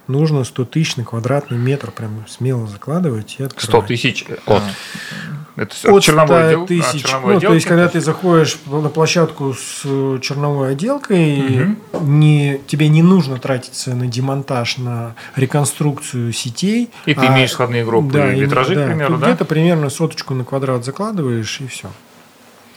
нужно 0.07 0.43
100 0.43 0.65
тысяч 0.65 0.95
на 0.95 1.03
квадратный 1.03 1.57
метр 1.57 1.91
прям 1.91 2.25
смело 2.27 2.67
закладывать 2.67 3.35
и 3.39 3.43
открывать. 3.43 3.63
100 3.63 3.81
тысяч. 3.83 4.25
От. 4.45 4.61
э, 4.63 5.61
Это 5.61 5.75
От 5.93 6.03
черновой 6.03 6.27
100 6.27 6.47
отдел? 6.47 6.63
А, 6.63 6.67
тысяч. 6.67 7.03
черновой 7.03 7.33
ну, 7.35 7.39
то 7.41 7.53
есть, 7.53 7.65
отделки? 7.65 7.67
когда 7.67 7.87
ты 7.89 8.01
заходишь 8.01 8.57
на 8.65 8.89
площадку 8.89 9.53
с 9.53 9.81
э, 9.83 10.19
черновой 10.21 10.71
отделкой, 10.71 11.75
не, 12.01 12.59
тебе 12.65 12.87
не 12.87 13.03
нужно 13.03 13.37
тратиться 13.39 13.93
на 13.93 14.07
демонтаж, 14.07 14.77
на 14.77 15.15
реконструкцию 15.35 16.31
сетей. 16.33 16.89
И 17.05 17.13
ты 17.13 17.25
а- 17.25 17.33
имеешь 17.33 17.51
входные 17.51 17.83
группы 17.85 18.17
и 18.33 18.37
и- 18.37 18.41
витражи, 18.41 18.75
к 18.75 18.85
примеру, 18.85 19.17
да? 19.17 19.27
Где-то 19.27 19.45
примерно 19.45 19.89
соточку 19.89 20.33
на 20.33 20.43
квадрат 20.45 20.85
закладываешь, 20.85 21.59
и 21.61 21.67
все. 21.67 21.89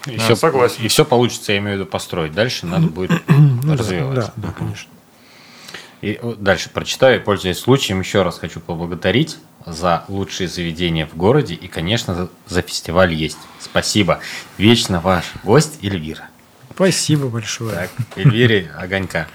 И 0.08 0.16
Да, 0.16 0.22
все, 0.24 0.34
согласен. 0.34 0.82
И 0.82 0.88
все 0.88 1.04
получится, 1.04 1.52
я 1.52 1.58
имею 1.58 1.76
в 1.76 1.80
виду, 1.82 1.90
построить. 1.90 2.32
Дальше 2.32 2.66
надо 2.66 2.88
будет 2.88 3.12
Ну, 3.28 3.60
да, 3.62 3.76
развивать. 3.76 4.14
да, 4.16 4.32
да, 4.36 4.48
конечно. 4.50 4.90
И 6.02 6.18
вот 6.20 6.42
дальше 6.42 6.68
прочитаю, 6.68 7.20
и, 7.20 7.22
пользуясь 7.22 7.60
случаем, 7.60 8.00
еще 8.00 8.22
раз 8.22 8.38
хочу 8.38 8.58
поблагодарить 8.58 9.38
за 9.64 10.04
лучшие 10.08 10.48
заведения 10.48 11.06
в 11.06 11.16
городе 11.16 11.54
и, 11.54 11.68
конечно, 11.68 12.28
за, 12.48 12.62
фестиваль 12.62 13.14
есть. 13.14 13.38
Спасибо. 13.60 14.18
Вечно 14.58 15.00
ваш 15.00 15.32
гость 15.44 15.78
Эльвира. 15.82 16.28
Спасибо 16.74 17.28
большое. 17.28 17.76
Так, 17.76 17.90
Эльвире 18.16 18.72
Огонька. 18.76 19.28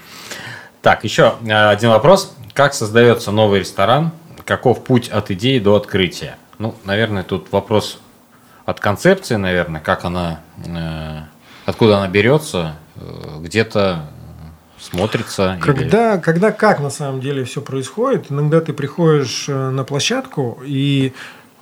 Так, 0.82 1.04
еще 1.04 1.36
э, 1.42 1.70
один 1.70 1.88
вопрос. 1.88 2.34
Как 2.52 2.74
создается 2.74 3.30
новый 3.32 3.60
ресторан? 3.60 4.10
Каков 4.44 4.84
путь 4.84 5.08
от 5.08 5.30
идеи 5.30 5.58
до 5.58 5.74
открытия? 5.74 6.36
Ну, 6.58 6.74
наверное, 6.84 7.22
тут 7.22 7.50
вопрос 7.50 7.98
от 8.66 8.80
концепции, 8.80 9.36
наверное, 9.36 9.80
как 9.80 10.04
она, 10.04 10.40
э, 10.66 11.20
откуда 11.64 11.96
она 11.98 12.08
берется, 12.08 12.76
э, 12.96 13.38
где-то 13.40 14.10
смотрится. 14.80 15.54
или- 15.54 15.60
Когда, 15.60 16.18
когда 16.18 16.52
как 16.52 16.80
на 16.80 16.90
самом 16.90 17.20
деле 17.20 17.44
все 17.44 17.60
происходит, 17.60 18.26
иногда 18.30 18.60
ты 18.60 18.72
приходишь 18.72 19.46
э, 19.48 19.70
на 19.70 19.84
площадку 19.84 20.60
и 20.64 21.12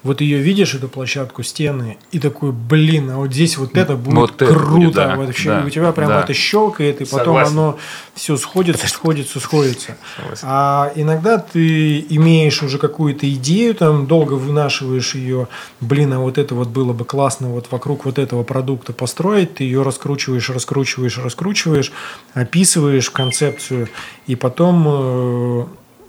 вот 0.07 0.21
ее 0.21 0.39
видишь, 0.39 0.75
эту 0.75 0.89
площадку, 0.89 1.43
стены, 1.43 1.99
и 2.13 2.19
такой, 2.19 2.53
блин, 2.53 3.11
а 3.11 3.17
вот 3.19 3.33
здесь 3.33 3.59
вот 3.59 3.77
это 3.77 3.97
будет 3.97 4.17
Вот 4.17 4.43
это 4.43 4.55
круто. 4.55 4.71
будет, 4.71 4.95
да, 4.95 5.17
вообще, 5.17 5.49
да, 5.51 5.65
у 5.67 5.71
тебя 5.71 5.93
прям 5.93 6.09
да. 6.09 6.21
это 6.23 6.33
щелкает, 6.33 7.01
и 7.01 7.05
потом 7.05 7.19
Согласен. 7.37 7.53
оно 7.53 7.79
все 8.15 8.37
сходится, 8.37 8.89
сходится, 8.89 9.41
сходится. 9.41 9.97
Согласен. 10.17 10.47
А 10.49 10.93
иногда 10.95 11.39
ты 11.39 12.01
имеешь 12.09 12.63
уже 12.63 12.79
какую-то 12.79 13.29
идею, 13.35 13.75
там 13.75 14.07
долго 14.07 14.35
вынашиваешь 14.35 15.15
ее, 15.15 15.49
блин, 15.81 16.13
а 16.15 16.21
вот 16.21 16.39
это 16.39 16.55
вот 16.55 16.69
было 16.69 16.93
бы 16.93 17.05
классно 17.05 17.49
вот 17.49 17.67
вокруг 17.71 18.05
вот 18.05 18.19
этого 18.19 18.43
продукта 18.43 18.93
построить, 18.93 19.55
ты 19.55 19.65
ее 19.65 19.83
раскручиваешь, 19.83 20.49
раскручиваешь, 20.49 21.19
раскручиваешь, 21.19 21.93
описываешь 22.35 23.11
концепцию, 23.11 23.89
и 24.27 24.37
потом 24.37 24.85
э, 24.89 25.67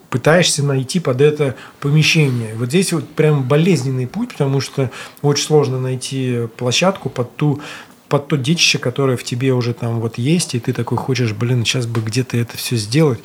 пытаешься 0.09 0.63
найти 0.63 0.99
под 0.99 1.21
это 1.21 1.55
помещение. 1.79 2.55
Вот 2.55 2.69
здесь 2.69 2.93
вот 2.93 3.07
прям 3.09 3.43
болезненный 3.43 4.07
путь, 4.07 4.33
потому 4.33 4.61
что 4.61 4.89
очень 5.21 5.45
сложно 5.45 5.79
найти 5.79 6.47
площадку 6.57 7.09
под 7.09 7.35
ту 7.35 7.61
под 8.09 8.27
то 8.27 8.37
детище, 8.37 8.77
которое 8.77 9.17
в 9.17 9.23
тебе 9.23 9.53
уже 9.53 9.73
там 9.73 9.99
вот 9.99 10.17
есть, 10.17 10.55
и 10.55 10.59
ты 10.59 10.73
такой 10.73 10.97
хочешь, 10.97 11.33
блин, 11.33 11.65
сейчас 11.65 11.85
бы 11.85 12.01
где-то 12.01 12.37
это 12.37 12.57
все 12.57 12.77
сделать. 12.77 13.19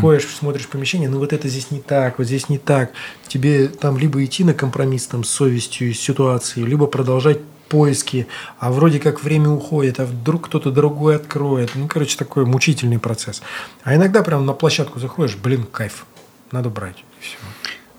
Ходишь, 0.00 0.26
смотришь 0.26 0.66
помещение, 0.66 1.08
ну 1.08 1.18
вот 1.18 1.32
это 1.32 1.48
здесь 1.48 1.70
не 1.70 1.80
так, 1.80 2.18
вот 2.18 2.26
здесь 2.26 2.48
не 2.48 2.58
так. 2.58 2.90
Тебе 3.28 3.68
там 3.68 3.96
либо 3.96 4.24
идти 4.24 4.44
на 4.44 4.54
компромисс 4.54 5.06
там 5.06 5.24
с 5.24 5.30
совестью, 5.30 5.94
с 5.94 5.98
ситуацией, 5.98 6.66
либо 6.66 6.86
продолжать 6.86 7.38
поиски, 7.68 8.26
а 8.58 8.70
вроде 8.70 9.00
как 9.00 9.22
время 9.22 9.50
уходит, 9.50 10.00
а 10.00 10.06
вдруг 10.06 10.46
кто-то 10.46 10.70
другой 10.70 11.16
откроет. 11.16 11.70
Ну, 11.74 11.88
короче, 11.88 12.16
такой 12.16 12.44
мучительный 12.44 12.98
процесс. 12.98 13.42
А 13.82 13.94
иногда 13.94 14.22
прям 14.22 14.46
на 14.46 14.52
площадку 14.52 15.00
заходишь, 15.00 15.36
блин, 15.36 15.64
кайф, 15.64 16.06
надо 16.52 16.70
брать. 16.70 16.98
И 16.98 17.22
все. 17.24 17.36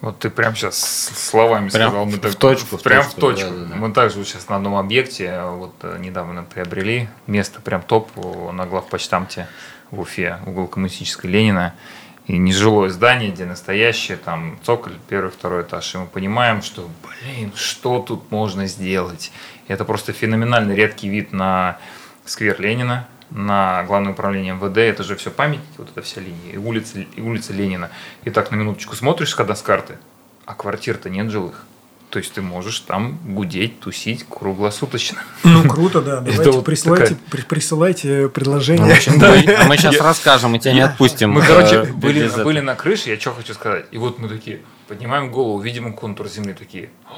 Вот 0.01 0.19
ты 0.19 0.29
прям 0.29 0.55
сейчас 0.55 0.77
словами 0.77 1.69
Прям 1.69 1.89
сказал. 1.89 2.05
Мы 2.05 2.11
в 2.13 2.19
так- 2.19 2.35
точку, 2.35 2.77
в 2.77 2.83
Прям 2.83 3.03
точку, 3.03 3.17
в 3.17 3.19
точку. 3.21 3.49
да-да-да. 3.49 3.75
Мы 3.75 3.91
также 3.93 4.19
вот 4.19 4.27
сейчас 4.27 4.47
на 4.47 4.57
одном 4.57 4.75
объекте 4.75 5.41
вот 5.43 5.73
э, 5.81 5.97
недавно 5.99 6.43
приобрели 6.43 7.09
место 7.25 7.61
прям 7.61 7.81
топ 7.81 8.11
о, 8.15 8.51
на 8.51 8.65
главпочтамте 8.67 9.47
в 9.89 9.99
Уфе, 9.99 10.37
угол 10.45 10.67
коммунистической 10.67 11.29
Ленина. 11.31 11.73
И 12.27 12.37
нежилое 12.37 12.89
здание, 12.89 13.31
где 13.31 13.45
настоящее, 13.45 14.17
там 14.17 14.59
цоколь, 14.63 14.93
первый, 15.07 15.31
второй 15.31 15.63
этаж. 15.63 15.95
И 15.95 15.97
мы 15.97 16.07
понимаем, 16.07 16.61
что, 16.61 16.89
блин, 17.23 17.53
что 17.55 17.99
тут 17.99 18.29
можно 18.31 18.67
сделать? 18.67 19.31
И 19.67 19.73
это 19.73 19.85
просто 19.85 20.11
феноменальный 20.11 20.75
редкий 20.75 21.07
вид 21.09 21.31
на 21.31 21.79
сквер 22.25 22.59
Ленина, 22.59 23.07
на 23.31 23.83
главное 23.83 24.13
управление 24.13 24.53
МВД, 24.53 24.77
это 24.77 25.03
же 25.03 25.15
все 25.15 25.31
память, 25.31 25.59
вот 25.77 25.89
эта 25.89 26.01
вся 26.01 26.21
линия, 26.21 26.53
и 26.53 26.57
улица, 26.57 26.99
и 26.99 27.21
улица 27.21 27.53
Ленина. 27.53 27.89
И 28.23 28.29
так 28.29 28.51
на 28.51 28.55
минуточку 28.55 28.95
смотришь, 28.95 29.35
когда 29.35 29.55
с 29.55 29.61
карты, 29.61 29.97
а 30.45 30.53
квартир-то 30.53 31.09
нет 31.09 31.29
жилых. 31.29 31.65
То 32.09 32.19
есть 32.19 32.31
ты 32.33 32.41
можешь 32.41 32.79
там 32.79 33.19
гудеть, 33.25 33.81
тусить 33.81 34.25
круглосуточно. 34.29 35.19
Ну, 35.43 35.67
круто, 35.67 36.01
да. 36.01 36.15
Давайте 36.21 36.41
Это 36.41 36.51
вот 36.53 36.63
присылайте, 36.65 37.03
такая- 37.15 37.19
при- 37.31 37.41
присылайте 37.41 38.25
А 38.25 38.29
предложения. 38.29 38.97
мы, 39.67 39.75
сейчас 39.77 39.99
расскажем, 39.99 40.51
мы 40.51 40.59
тебя 40.59 40.71
не 40.73 40.79
отпустим. 40.79 41.31
Мы, 41.31 41.41
э, 41.41 41.45
короче, 41.45 41.81
без 41.83 41.93
были, 41.95 42.43
были 42.43 42.59
на 42.61 42.75
крыше, 42.75 43.09
я 43.09 43.19
что 43.19 43.33
хочу 43.33 43.53
сказать. 43.53 43.87
И 43.91 43.97
вот 43.97 44.19
мы 44.19 44.29
такие, 44.29 44.61
поднимаем 44.87 45.29
голову, 45.31 45.59
видим 45.59 45.91
контур 45.93 46.29
земли, 46.29 46.53
такие, 46.53 46.89
«О, 47.09 47.15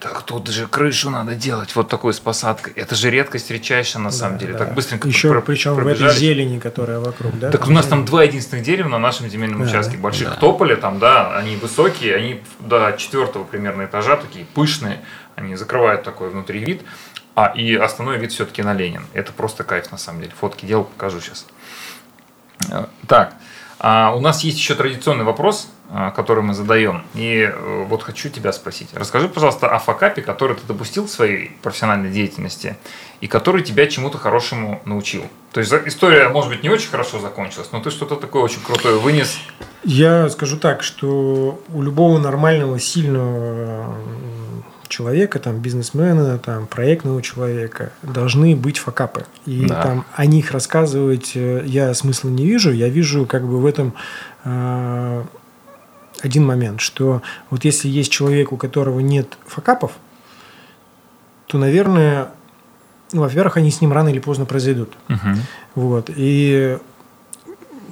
так 0.00 0.22
тут 0.22 0.46
же 0.48 0.66
крышу 0.68 1.10
надо 1.10 1.34
делать, 1.34 1.74
вот 1.74 1.88
такой 1.88 2.14
с 2.14 2.20
посадкой. 2.20 2.72
Это 2.74 2.94
же 2.94 3.10
редкость 3.10 3.50
редчайшая 3.50 4.00
на 4.02 4.10
самом 4.12 4.38
деле. 4.38 4.54
Так 4.54 4.74
быстренько 4.74 5.08
Еще 5.08 5.28
про- 5.28 5.40
причем 5.40 5.74
в 5.74 5.86
этой 5.86 6.10
зелени, 6.14 6.58
которая 6.60 7.00
вокруг, 7.00 7.36
да? 7.38 7.50
Так 7.50 7.66
у 7.66 7.70
нас 7.70 7.86
там 7.86 8.04
два 8.04 8.22
единственных 8.22 8.64
дерева 8.64 8.88
на 8.88 8.98
нашем 8.98 9.28
земельном 9.28 9.62
Да, 9.62 9.68
участке. 9.68 9.96
да. 9.96 10.02
Больших 10.02 10.36
тополя 10.36 10.76
там, 10.76 10.98
да, 11.00 11.36
они 11.36 11.56
высокие, 11.56 12.14
они 12.14 12.42
до 12.60 12.92
четвертого 12.96 13.42
примерно 13.44 13.86
этажа 13.86 14.16
такие 14.16 14.44
пышные. 14.46 15.00
Они 15.34 15.56
закрывают 15.56 16.02
такой 16.04 16.30
внутри 16.30 16.64
вид. 16.64 16.82
А 17.34 17.46
и 17.54 17.74
основной 17.76 18.18
вид 18.18 18.32
все-таки 18.32 18.62
на 18.62 18.74
Ленин. 18.74 19.06
Это 19.12 19.32
просто 19.32 19.62
кайф 19.62 19.92
на 19.92 19.98
самом 19.98 20.20
деле. 20.22 20.32
Фотки 20.40 20.66
делал, 20.66 20.84
покажу 20.84 21.20
сейчас. 21.20 21.46
Э, 22.70 22.86
Так, 23.06 23.34
а 23.78 24.12
у 24.16 24.20
нас 24.20 24.42
есть 24.42 24.58
еще 24.58 24.74
традиционный 24.74 25.24
вопрос, 25.24 25.68
а, 25.90 26.10
который 26.10 26.42
мы 26.42 26.52
задаем. 26.52 27.02
И 27.14 27.50
э, 27.50 27.84
вот 27.88 28.02
хочу 28.02 28.28
тебя 28.28 28.52
спросить. 28.52 28.90
Расскажи, 28.92 29.26
пожалуйста, 29.26 29.68
о 29.68 29.78
факапе, 29.78 30.20
который 30.20 30.54
ты 30.54 30.62
допустил 30.66 31.06
в 31.06 31.10
своей 31.10 31.56
профессиональной 31.62 32.10
деятельности 32.10 32.76
и 33.22 33.26
который 33.26 33.62
тебя 33.62 33.86
чему-то 33.86 34.18
хорошему 34.18 34.82
научил. 34.84 35.22
То 35.52 35.60
есть 35.60 35.72
история, 35.86 36.28
может 36.28 36.50
быть, 36.50 36.62
не 36.62 36.68
очень 36.68 36.90
хорошо 36.90 37.20
закончилась, 37.20 37.68
но 37.72 37.80
ты 37.80 37.90
что-то 37.90 38.16
такое 38.16 38.42
очень 38.42 38.60
крутое 38.60 38.98
вынес. 38.98 39.38
Я 39.82 40.28
скажу 40.28 40.58
так, 40.58 40.82
что 40.82 41.58
у 41.72 41.82
любого 41.82 42.18
нормального, 42.18 42.78
сильного 42.78 43.96
человека, 44.88 45.38
там, 45.38 45.56
бизнесмена, 45.56 46.38
там, 46.38 46.66
проектного 46.66 47.22
человека 47.22 47.92
должны 48.02 48.56
быть 48.56 48.76
факапы. 48.78 49.24
И 49.46 49.66
Да. 49.66 49.82
там 49.82 50.04
о 50.14 50.26
них 50.26 50.50
рассказывать 50.50 51.32
э, 51.34 51.62
я 51.64 51.94
смысла 51.94 52.28
не 52.28 52.44
вижу. 52.46 52.72
Я 52.72 52.90
вижу 52.90 53.24
как 53.24 53.46
бы 53.46 53.58
в 53.58 53.66
этом 53.66 53.94
э, 54.44 55.24
один 56.22 56.46
момент, 56.46 56.80
что 56.80 57.22
вот 57.50 57.64
если 57.64 57.88
есть 57.88 58.10
человек, 58.10 58.52
у 58.52 58.56
которого 58.56 59.00
нет 59.00 59.36
факапов, 59.46 59.92
то, 61.46 61.58
наверное, 61.58 62.30
ну, 63.12 63.22
во-первых, 63.22 63.56
они 63.56 63.70
с 63.70 63.80
ним 63.80 63.92
рано 63.92 64.08
или 64.08 64.18
поздно 64.18 64.44
произойдут. 64.44 64.92
Мгм. 65.08 65.36
Вот. 65.74 66.10
И 66.14 66.78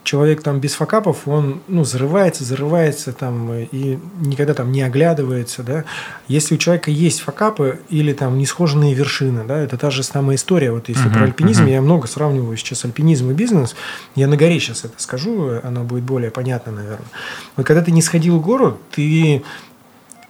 человек 0.06 0.40
там 0.42 0.60
без 0.60 0.74
факапов, 0.74 1.26
он 1.26 1.60
ну, 1.66 1.84
зарывается, 1.84 2.44
зарывается 2.44 3.12
там 3.12 3.52
и 3.52 3.98
никогда 4.20 4.54
там 4.54 4.70
не 4.70 4.80
оглядывается. 4.82 5.64
Да? 5.64 5.84
Если 6.28 6.54
у 6.54 6.58
человека 6.58 6.90
есть 6.92 7.20
факапы 7.20 7.80
или 7.88 8.12
там 8.12 8.38
несхоженные 8.38 8.94
вершины, 8.94 9.44
да, 9.44 9.58
это 9.58 9.76
та 9.76 9.90
же 9.90 10.04
самая 10.04 10.36
история. 10.36 10.70
Вот 10.70 10.88
если 10.88 11.08
Мгм, 11.08 11.12
про 11.12 11.24
альпинизм, 11.24 11.62
мгм. 11.64 11.72
я 11.72 11.82
много 11.82 12.06
сравниваю 12.06 12.56
сейчас 12.56 12.84
альпинизм 12.84 13.30
и 13.32 13.34
бизнес. 13.34 13.74
Я 14.14 14.28
на 14.28 14.36
горе 14.36 14.60
сейчас 14.60 14.84
это 14.84 14.94
скажу, 14.98 15.60
оно 15.62 15.82
будет 15.82 16.04
более 16.04 16.30
понятно, 16.30 16.70
наверное. 16.72 17.08
Вот 17.56 17.66
когда 17.66 17.82
ты 17.82 17.90
не 17.90 18.00
сходил 18.00 18.38
в 18.38 18.42
гору, 18.42 18.78
ты 18.92 19.42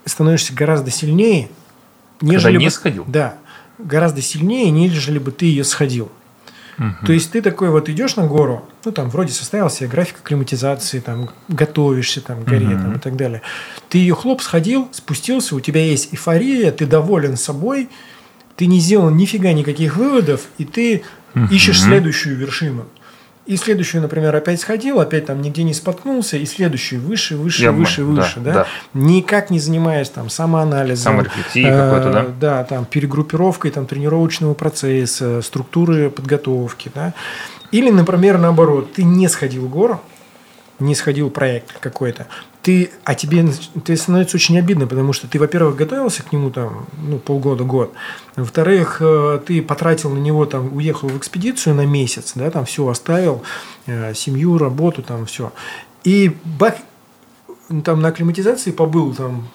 становишься 0.05 0.53
гораздо 0.53 0.89
сильнее, 0.89 1.49
нежели 2.19 2.57
не 2.57 2.65
бы- 2.65 2.71
сходил? 2.71 3.05
Да, 3.07 3.35
гораздо 3.77 4.23
сильнее, 4.23 4.71
нежели 4.71 5.19
бы 5.19 5.31
ты 5.31 5.45
ее 5.45 5.63
сходил. 5.63 6.11
Мгм. 6.77 7.05
То 7.05 7.13
есть 7.13 7.31
ты 7.31 7.41
такой 7.41 7.69
вот 7.69 7.89
идешь 7.89 8.15
на 8.15 8.27
гору, 8.27 8.67
ну 8.85 8.91
там 8.91 9.09
вроде 9.09 9.33
составил 9.33 9.69
себе 9.69 9.89
график 9.89 10.17
акклиматизации, 10.19 10.99
там 10.99 11.29
готовишься 11.47 12.21
там 12.21 12.43
к 12.43 12.47
горе 12.47 12.67
Мгм. 12.67 12.83
там, 12.83 12.95
и 12.95 12.99
так 12.99 13.15
далее. 13.15 13.41
Ты 13.89 13.97
ее 13.97 14.13
хлоп 14.15 14.41
сходил, 14.41 14.87
спустился, 14.91 15.55
у 15.55 15.59
тебя 15.59 15.83
есть 15.83 16.13
эйфория, 16.13 16.71
ты 16.71 16.85
доволен 16.85 17.35
собой, 17.37 17.89
ты 18.55 18.67
не 18.67 18.79
сделал 18.79 19.09
нифига 19.09 19.53
никаких 19.53 19.95
выводов, 19.97 20.41
и 20.57 20.65
ты 20.65 21.03
Мгм. 21.33 21.47
ищешь 21.47 21.81
следующую 21.81 22.37
вершину. 22.37 22.85
И 23.47 23.55
следующую, 23.55 24.01
например, 24.01 24.35
опять 24.35 24.59
сходил, 24.59 24.99
опять 24.99 25.25
там 25.25 25.41
нигде 25.41 25.63
не 25.63 25.73
споткнулся, 25.73 26.35
и 26.35 26.45
следующую 26.45 27.01
выше, 27.01 27.37
выше, 27.37 27.63
Я 27.63 27.71
выше, 27.71 28.01
да, 28.01 28.05
выше, 28.05 28.39
да, 28.41 28.53
да. 28.53 28.67
Никак 28.93 29.49
не 29.49 29.59
занимаясь 29.59 30.09
там 30.09 30.29
самоанализом, 30.29 31.13
Саморефлексией 31.13 31.69
э, 31.69 31.77
какой-то, 31.77 32.11
да? 32.11 32.25
да, 32.39 32.63
там 32.65 32.83
перегруппировкой 32.83 33.71
там, 33.71 33.85
тренировочного 33.87 34.53
процесса, 34.53 35.41
структуры 35.41 36.09
подготовки. 36.09 36.91
Да? 36.93 37.13
Или, 37.71 37.89
например, 37.89 38.37
наоборот, 38.37 38.91
ты 38.93 39.03
не 39.03 39.29
сходил 39.29 39.67
в 39.67 39.69
гору, 39.69 40.01
не 40.79 40.93
сходил 40.93 41.29
проект 41.29 41.79
какой-то, 41.79 42.27
ты, 42.67 42.91
а 43.05 43.15
тебе 43.15 43.45
ты 43.85 43.95
становится 43.95 44.35
очень 44.35 44.59
обидно, 44.59 44.87
потому 44.87 45.13
что 45.13 45.25
ты, 45.25 45.39
во-первых, 45.39 45.77
готовился 45.77 46.21
к 46.21 46.33
нему 46.33 46.51
там 46.51 46.85
ну, 47.01 47.17
полгода, 47.17 47.63
год, 47.63 47.93
во-вторых, 48.35 48.97
э, 48.99 49.39
ты 49.47 49.61
потратил 49.61 50.09
на 50.09 50.17
него, 50.17 50.45
там, 50.45 50.75
уехал 50.75 51.07
в 51.07 51.17
экспедицию 51.17 51.75
на 51.75 51.85
месяц, 51.85 52.33
да, 52.35 52.51
там 52.51 52.65
все 52.65 52.85
оставил, 52.85 53.41
э, 53.85 54.13
семью, 54.13 54.57
работу, 54.57 55.01
там 55.01 55.25
все. 55.25 55.53
И 56.03 56.35
бах, 56.43 56.73
ну, 57.69 57.81
там 57.81 58.01
на 58.01 58.09
акклиматизации 58.09 58.71
побыл 58.71 59.15
там 59.15 59.47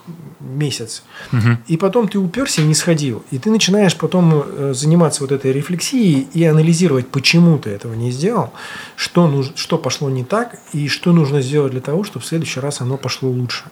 месяц, 0.42 1.02
Мгм. 1.30 1.58
и 1.66 1.76
потом 1.76 2.08
ты 2.08 2.18
уперся 2.18 2.62
и 2.62 2.64
не 2.66 2.74
сходил. 2.74 3.24
И 3.30 3.38
ты 3.38 3.50
начинаешь 3.50 3.96
потом 3.96 4.42
э, 4.44 4.72
заниматься 4.74 5.22
вот 5.22 5.32
этой 5.32 5.52
рефлексией 5.52 6.28
и 6.34 6.44
анализировать, 6.44 7.08
почему 7.08 7.58
ты 7.58 7.70
этого 7.70 7.94
не 7.94 8.10
сделал, 8.10 8.52
что, 8.96 9.26
нуж- 9.28 9.52
что 9.56 9.78
пошло 9.78 10.10
не 10.10 10.24
так, 10.24 10.56
и 10.72 10.88
что 10.88 11.12
нужно 11.12 11.40
сделать 11.42 11.72
для 11.72 11.80
того, 11.80 12.04
чтобы 12.04 12.24
в 12.24 12.26
следующий 12.28 12.60
раз 12.60 12.80
оно 12.80 12.96
пошло 12.96 13.28
лучше. 13.30 13.64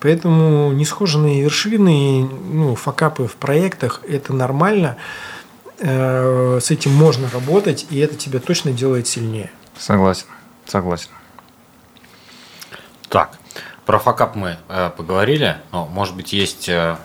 Поэтому 0.00 0.72
несхоженные 0.72 1.42
вершины, 1.42 2.24
ну, 2.24 2.74
факапы 2.76 3.26
в 3.26 3.34
проектах– 3.36 4.00
это 4.08 4.32
нормально. 4.32 4.96
Э, 5.80 6.58
С 6.62 6.70
этим 6.70 6.92
можно 6.92 7.28
работать, 7.30 7.86
и 7.90 7.98
это 7.98 8.14
тебя 8.16 8.38
точно 8.40 8.72
делает 8.72 9.06
сильнее. 9.06 9.50
Согласен, 9.78 10.26
согласен. 10.66 11.10
Так, 13.08 13.37
про 13.88 13.98
факап 13.98 14.36
мы 14.36 14.58
э, 14.68 14.90
поговорили. 14.94 15.56
Ну, 15.72 15.86
может 15.86 16.14
быть, 16.14 16.34
есть 16.34 16.68
э, 16.68 16.96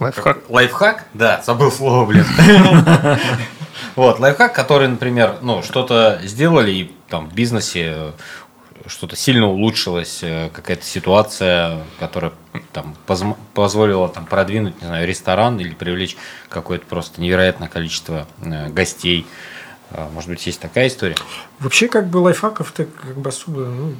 Лайфхак. 0.00 0.38
лайфхак? 0.48 1.04
Да, 1.12 1.42
забыл 1.44 1.70
слово, 1.70 2.06
блин. 2.06 2.24
Вот, 3.96 4.18
лайфхак, 4.18 4.54
который, 4.54 4.88
например, 4.88 5.36
ну, 5.42 5.62
что-то 5.62 6.20
сделали 6.22 6.70
и 6.70 6.96
там 7.10 7.28
в 7.28 7.34
бизнесе 7.34 7.92
э, 7.94 8.12
что-то 8.86 9.14
сильно 9.14 9.46
улучшилось, 9.46 10.20
э, 10.22 10.48
какая-то 10.48 10.86
ситуация, 10.86 11.80
которая 12.00 12.32
там 12.72 12.96
позволила 13.52 14.08
там 14.08 14.24
продвинуть, 14.24 14.80
не 14.80 14.86
знаю, 14.86 15.06
ресторан 15.06 15.60
или 15.60 15.74
привлечь 15.74 16.16
какое-то 16.48 16.86
просто 16.86 17.20
невероятное 17.20 17.68
количество 17.68 18.26
э, 18.40 18.70
гостей. 18.70 19.26
Э, 19.90 20.08
Может 20.14 20.30
быть, 20.30 20.46
есть 20.46 20.60
такая 20.60 20.88
история? 20.88 21.16
Вообще, 21.58 21.88
как 21.88 22.08
бы 22.08 22.16
лайфхаков-то 22.16 22.86
как 22.86 23.18
бы 23.18 23.28
особо... 23.28 23.66
ну, 23.66 23.94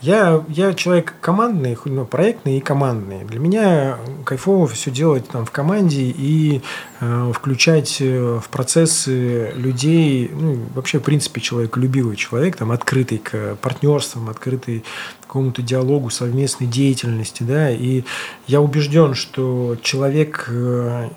я, 0.00 0.44
я 0.48 0.74
человек 0.74 1.14
командный, 1.20 1.76
ну, 1.84 2.04
проектный 2.04 2.58
и 2.58 2.60
командный. 2.60 3.24
Для 3.24 3.38
меня 3.38 3.98
кайфово 4.24 4.66
все 4.66 4.90
делать 4.90 5.28
там 5.28 5.46
в 5.46 5.50
команде 5.50 6.02
и 6.02 6.60
э, 7.00 7.32
включать 7.34 7.98
э, 8.00 8.40
в 8.42 8.48
процессы 8.48 9.52
людей, 9.54 10.30
ну, 10.32 10.58
вообще, 10.74 10.98
в 10.98 11.02
принципе, 11.02 11.40
человек 11.40 11.76
любивый 11.76 12.16
человек, 12.16 12.56
там, 12.56 12.72
открытый 12.72 13.18
к 13.18 13.56
партнерствам, 13.56 14.28
открытый 14.28 14.84
к 15.20 15.26
какому-то 15.26 15.62
диалогу, 15.62 16.10
совместной 16.10 16.66
деятельности, 16.66 17.42
да, 17.42 17.70
и 17.70 18.04
я 18.46 18.60
убежден, 18.60 19.14
что 19.14 19.76
человек 19.82 20.46
э, 20.48 21.10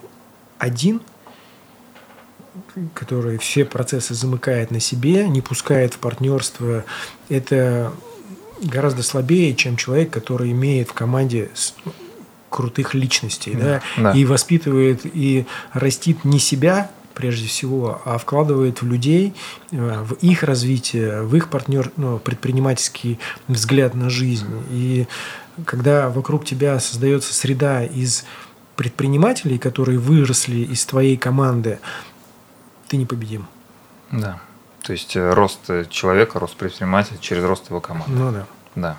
один– 0.59 1.01
который 2.93 3.38
все 3.38 3.66
процессы 3.66 4.13
замыкает 4.13 4.72
на 4.72 4.80
себе, 4.80 5.28
не 5.28 5.41
пускает 5.41 5.93
в 5.93 5.99
партнерство, 5.99 6.84
это 7.30 7.91
гораздо 8.62 9.03
слабее, 9.03 9.56
чем 9.56 9.78
человек, 9.78 10.12
который 10.12 10.51
имеет 10.51 10.89
в 10.89 10.93
команде 10.93 11.49
крутых 12.49 12.93
личностей, 12.93 13.53
да, 13.53 13.82
да. 13.97 14.12
и 14.14 14.24
воспитывает 14.24 15.01
и 15.03 15.45
растит 15.74 16.24
не 16.24 16.39
себя 16.39 16.89
прежде 17.14 17.47
всего, 17.47 18.01
а 18.06 18.18
вкладывает 18.18 18.82
в 18.82 18.86
людей, 18.86 19.34
э, 19.72 20.03
в 20.03 20.14
их 20.16 20.43
развитие, 20.43 21.24
в 21.24 21.36
их 21.36 21.49
партнер, 21.49 21.91
ну, 21.95 22.20
предпринимательский 22.20 23.20
взгляд 23.47 23.95
на 23.95 24.10
жизнь. 24.10 24.47
И 24.70 25.08
когда 25.66 26.10
вокруг 26.10 26.45
тебя 26.45 26.80
создается 26.80 27.34
среда 27.34 27.84
из 27.84 28.26
предпринимателей, 28.76 29.58
которые 29.58 29.97
выросли 29.97 30.58
из 30.58 30.86
твоей 30.86 31.18
команды, 31.18 31.80
ты 32.89 32.97
непобедим. 32.97 33.47
Да. 34.12 34.41
То 34.86 34.92
есть 34.94 35.16
э, 35.16 35.34
рост 35.34 35.68
э, 35.68 35.86
человека, 35.90 36.40
рост 36.40 36.56
предпринимателя 36.56 37.18
через 37.20 37.44
рост 37.44 37.70
его 37.70 37.82
команды. 37.82 38.12
Ну 38.12 38.32
да. 38.32 38.46
Да. 38.76 38.98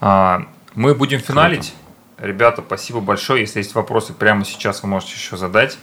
А, 0.00 0.42
Мы 0.74 0.94
будем 0.94 1.20
финалить. 1.20 1.74
Ребята, 2.18 2.62
спасибо 2.66 3.00
большое. 3.00 3.42
Если 3.42 3.60
есть 3.60 3.74
вопросы, 3.74 4.12
прямо 4.12 4.44
сейчас 4.44 4.82
вы 4.82 4.90
можете 4.90 5.12
еще 5.12 5.38
задать. 5.38 5.78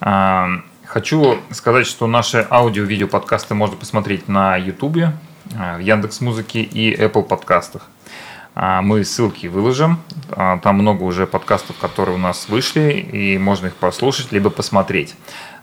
А, 0.00 0.48
Хочу 0.86 1.38
сказать, 1.50 1.86
что 1.86 2.06
наши 2.06 2.46
аудио-видео 2.48 3.08
подкасты 3.08 3.54
можно 3.54 3.76
посмотреть 3.76 4.28
на 4.28 4.56
YouTube, 4.56 4.98
в 5.46 5.78
Яндекс 5.78 6.20
Музыке 6.20 6.62
и 6.62 6.94
Apple 6.94 7.24
подкастах. 7.24 7.88
А, 8.54 8.82
Мы 8.82 9.04
ссылки 9.04 9.46
выложим. 9.46 10.00
А, 10.30 10.58
Там 10.58 10.76
много 10.76 11.02
уже 11.02 11.26
подкастов, 11.26 11.76
которые 11.78 12.16
у 12.16 12.18
нас 12.18 12.48
вышли, 12.48 12.92
и 12.92 13.38
можно 13.38 13.66
их 13.66 13.74
послушать, 13.74 14.32
либо 14.32 14.50
посмотреть. 14.50 15.14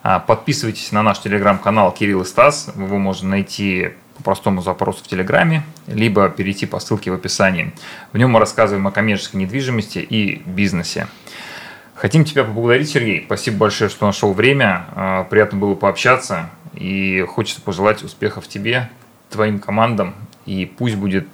А, 0.03 0.19
Подписывайтесь 0.19 0.91
на 0.91 1.01
наш 1.03 1.19
телеграм-канал 1.19 1.91
Кирилл 1.91 2.21
и 2.21 2.25
Стас. 2.25 2.71
Его 2.75 2.97
можно 2.97 3.29
найти 3.29 3.91
по 4.17 4.23
простому 4.23 4.61
запросу 4.61 5.03
в 5.03 5.07
Телеграме, 5.07 5.63
либо 5.87 6.29
перейти 6.29 6.65
по 6.65 6.79
ссылке 6.79 7.11
в 7.11 7.15
описании. 7.15 7.73
В 8.11 8.17
нем 8.17 8.31
мы 8.31 8.39
рассказываем 8.39 8.85
о 8.87 8.91
коммерческой 8.91 9.37
недвижимости 9.37 9.99
и 9.99 10.41
бизнесе. 10.45 11.07
Хотим 11.95 12.25
тебя 12.25 12.43
поблагодарить, 12.43 12.89
Сергей. 12.89 13.23
Спасибо 13.25 13.57
большое, 13.57 13.89
что 13.89 14.05
нашел 14.07 14.33
время. 14.33 15.25
Приятно 15.29 15.59
было 15.59 15.75
пообщаться. 15.75 16.49
И 16.73 17.23
хочется 17.27 17.61
пожелать 17.61 18.03
успехов 18.03 18.47
тебе, 18.47 18.89
твоим 19.29 19.59
командам. 19.59 20.15
И 20.45 20.65
пусть 20.65 20.95
будет 20.95 21.27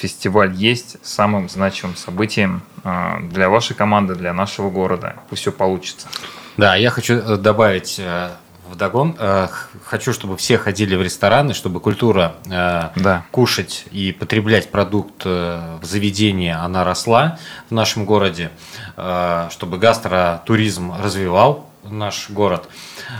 фестиваль 0.00 0.52
есть 0.54 0.96
самым 1.04 1.48
значимым 1.48 1.96
событием 1.96 2.62
а, 2.84 3.20
для 3.20 3.48
вашей 3.48 3.76
команды, 3.76 4.14
для 4.14 4.32
нашего 4.32 4.70
города. 4.70 5.16
Пусть 5.28 5.42
все 5.42 5.52
получится. 5.52 6.08
Да, 6.56 6.74
я 6.76 6.90
хочу 6.90 7.14
э, 7.14 7.36
добавить 7.36 7.96
э, 7.98 8.30
вдогон. 8.68 9.14
э, 9.18 9.48
х- 9.50 9.68
Хочу, 9.84 10.12
чтобы 10.12 10.36
все 10.36 10.56
ходили 10.58 10.96
в 10.96 11.02
рестораны, 11.02 11.54
чтобы 11.54 11.80
культура 11.80 12.34
э, 12.46 12.88
Да. 12.96 13.24
кушать 13.30 13.84
и 13.92 14.12
потреблять 14.12 14.70
продукт 14.70 15.22
э, 15.24 15.78
в 15.80 15.84
заведении, 15.84 16.52
она 16.52 16.82
росла 16.84 17.38
в 17.68 17.72
нашем 17.74 18.04
городе, 18.04 18.50
э, 18.96 19.48
чтобы 19.50 19.78
гастротуризм 19.78 20.92
развивал 21.02 21.70
наш 21.84 22.30
город. 22.30 22.68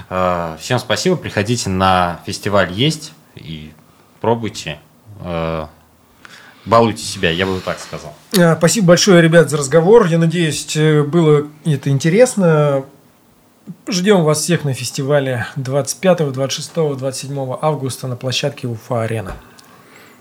Э, 0.08 0.56
Всем 0.60 0.78
спасибо, 0.78 1.16
приходите 1.16 1.68
на 1.70 2.20
фестиваль 2.26 2.72
«Есть» 2.72 3.12
и 3.36 3.72
пробуйте. 4.20 4.78
Балуйте 6.70 7.02
себя, 7.02 7.32
я 7.32 7.46
бы 7.46 7.54
вот 7.54 7.64
так 7.64 7.80
сказал. 7.80 8.14
Э, 8.38 8.54
Спасибо 8.56 8.86
большое, 8.88 9.20
ребят, 9.20 9.50
за 9.50 9.56
разговор. 9.56 10.06
Я 10.06 10.18
надеюсь, 10.18 10.76
э, 10.76 11.02
было 11.02 11.48
это 11.64 11.90
интересно. 11.90 12.84
Ждем 13.88 14.22
вас 14.22 14.38
всех 14.38 14.62
на 14.62 14.72
фестивале 14.72 15.48
25, 15.56 16.30
26, 16.32 16.72
27 16.96 17.58
августа 17.60 18.06
на 18.06 18.14
площадке 18.14 18.68
Уфа-Арена. 18.68 19.32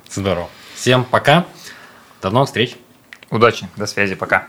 Здорово. 0.10 0.50
Всем 0.74 1.04
пока. 1.04 1.46
До 2.20 2.32
новых 2.32 2.48
встреч. 2.48 2.76
Удачи, 3.30 3.68
до 3.78 3.86
связи, 3.86 4.16
пока. 4.16 4.48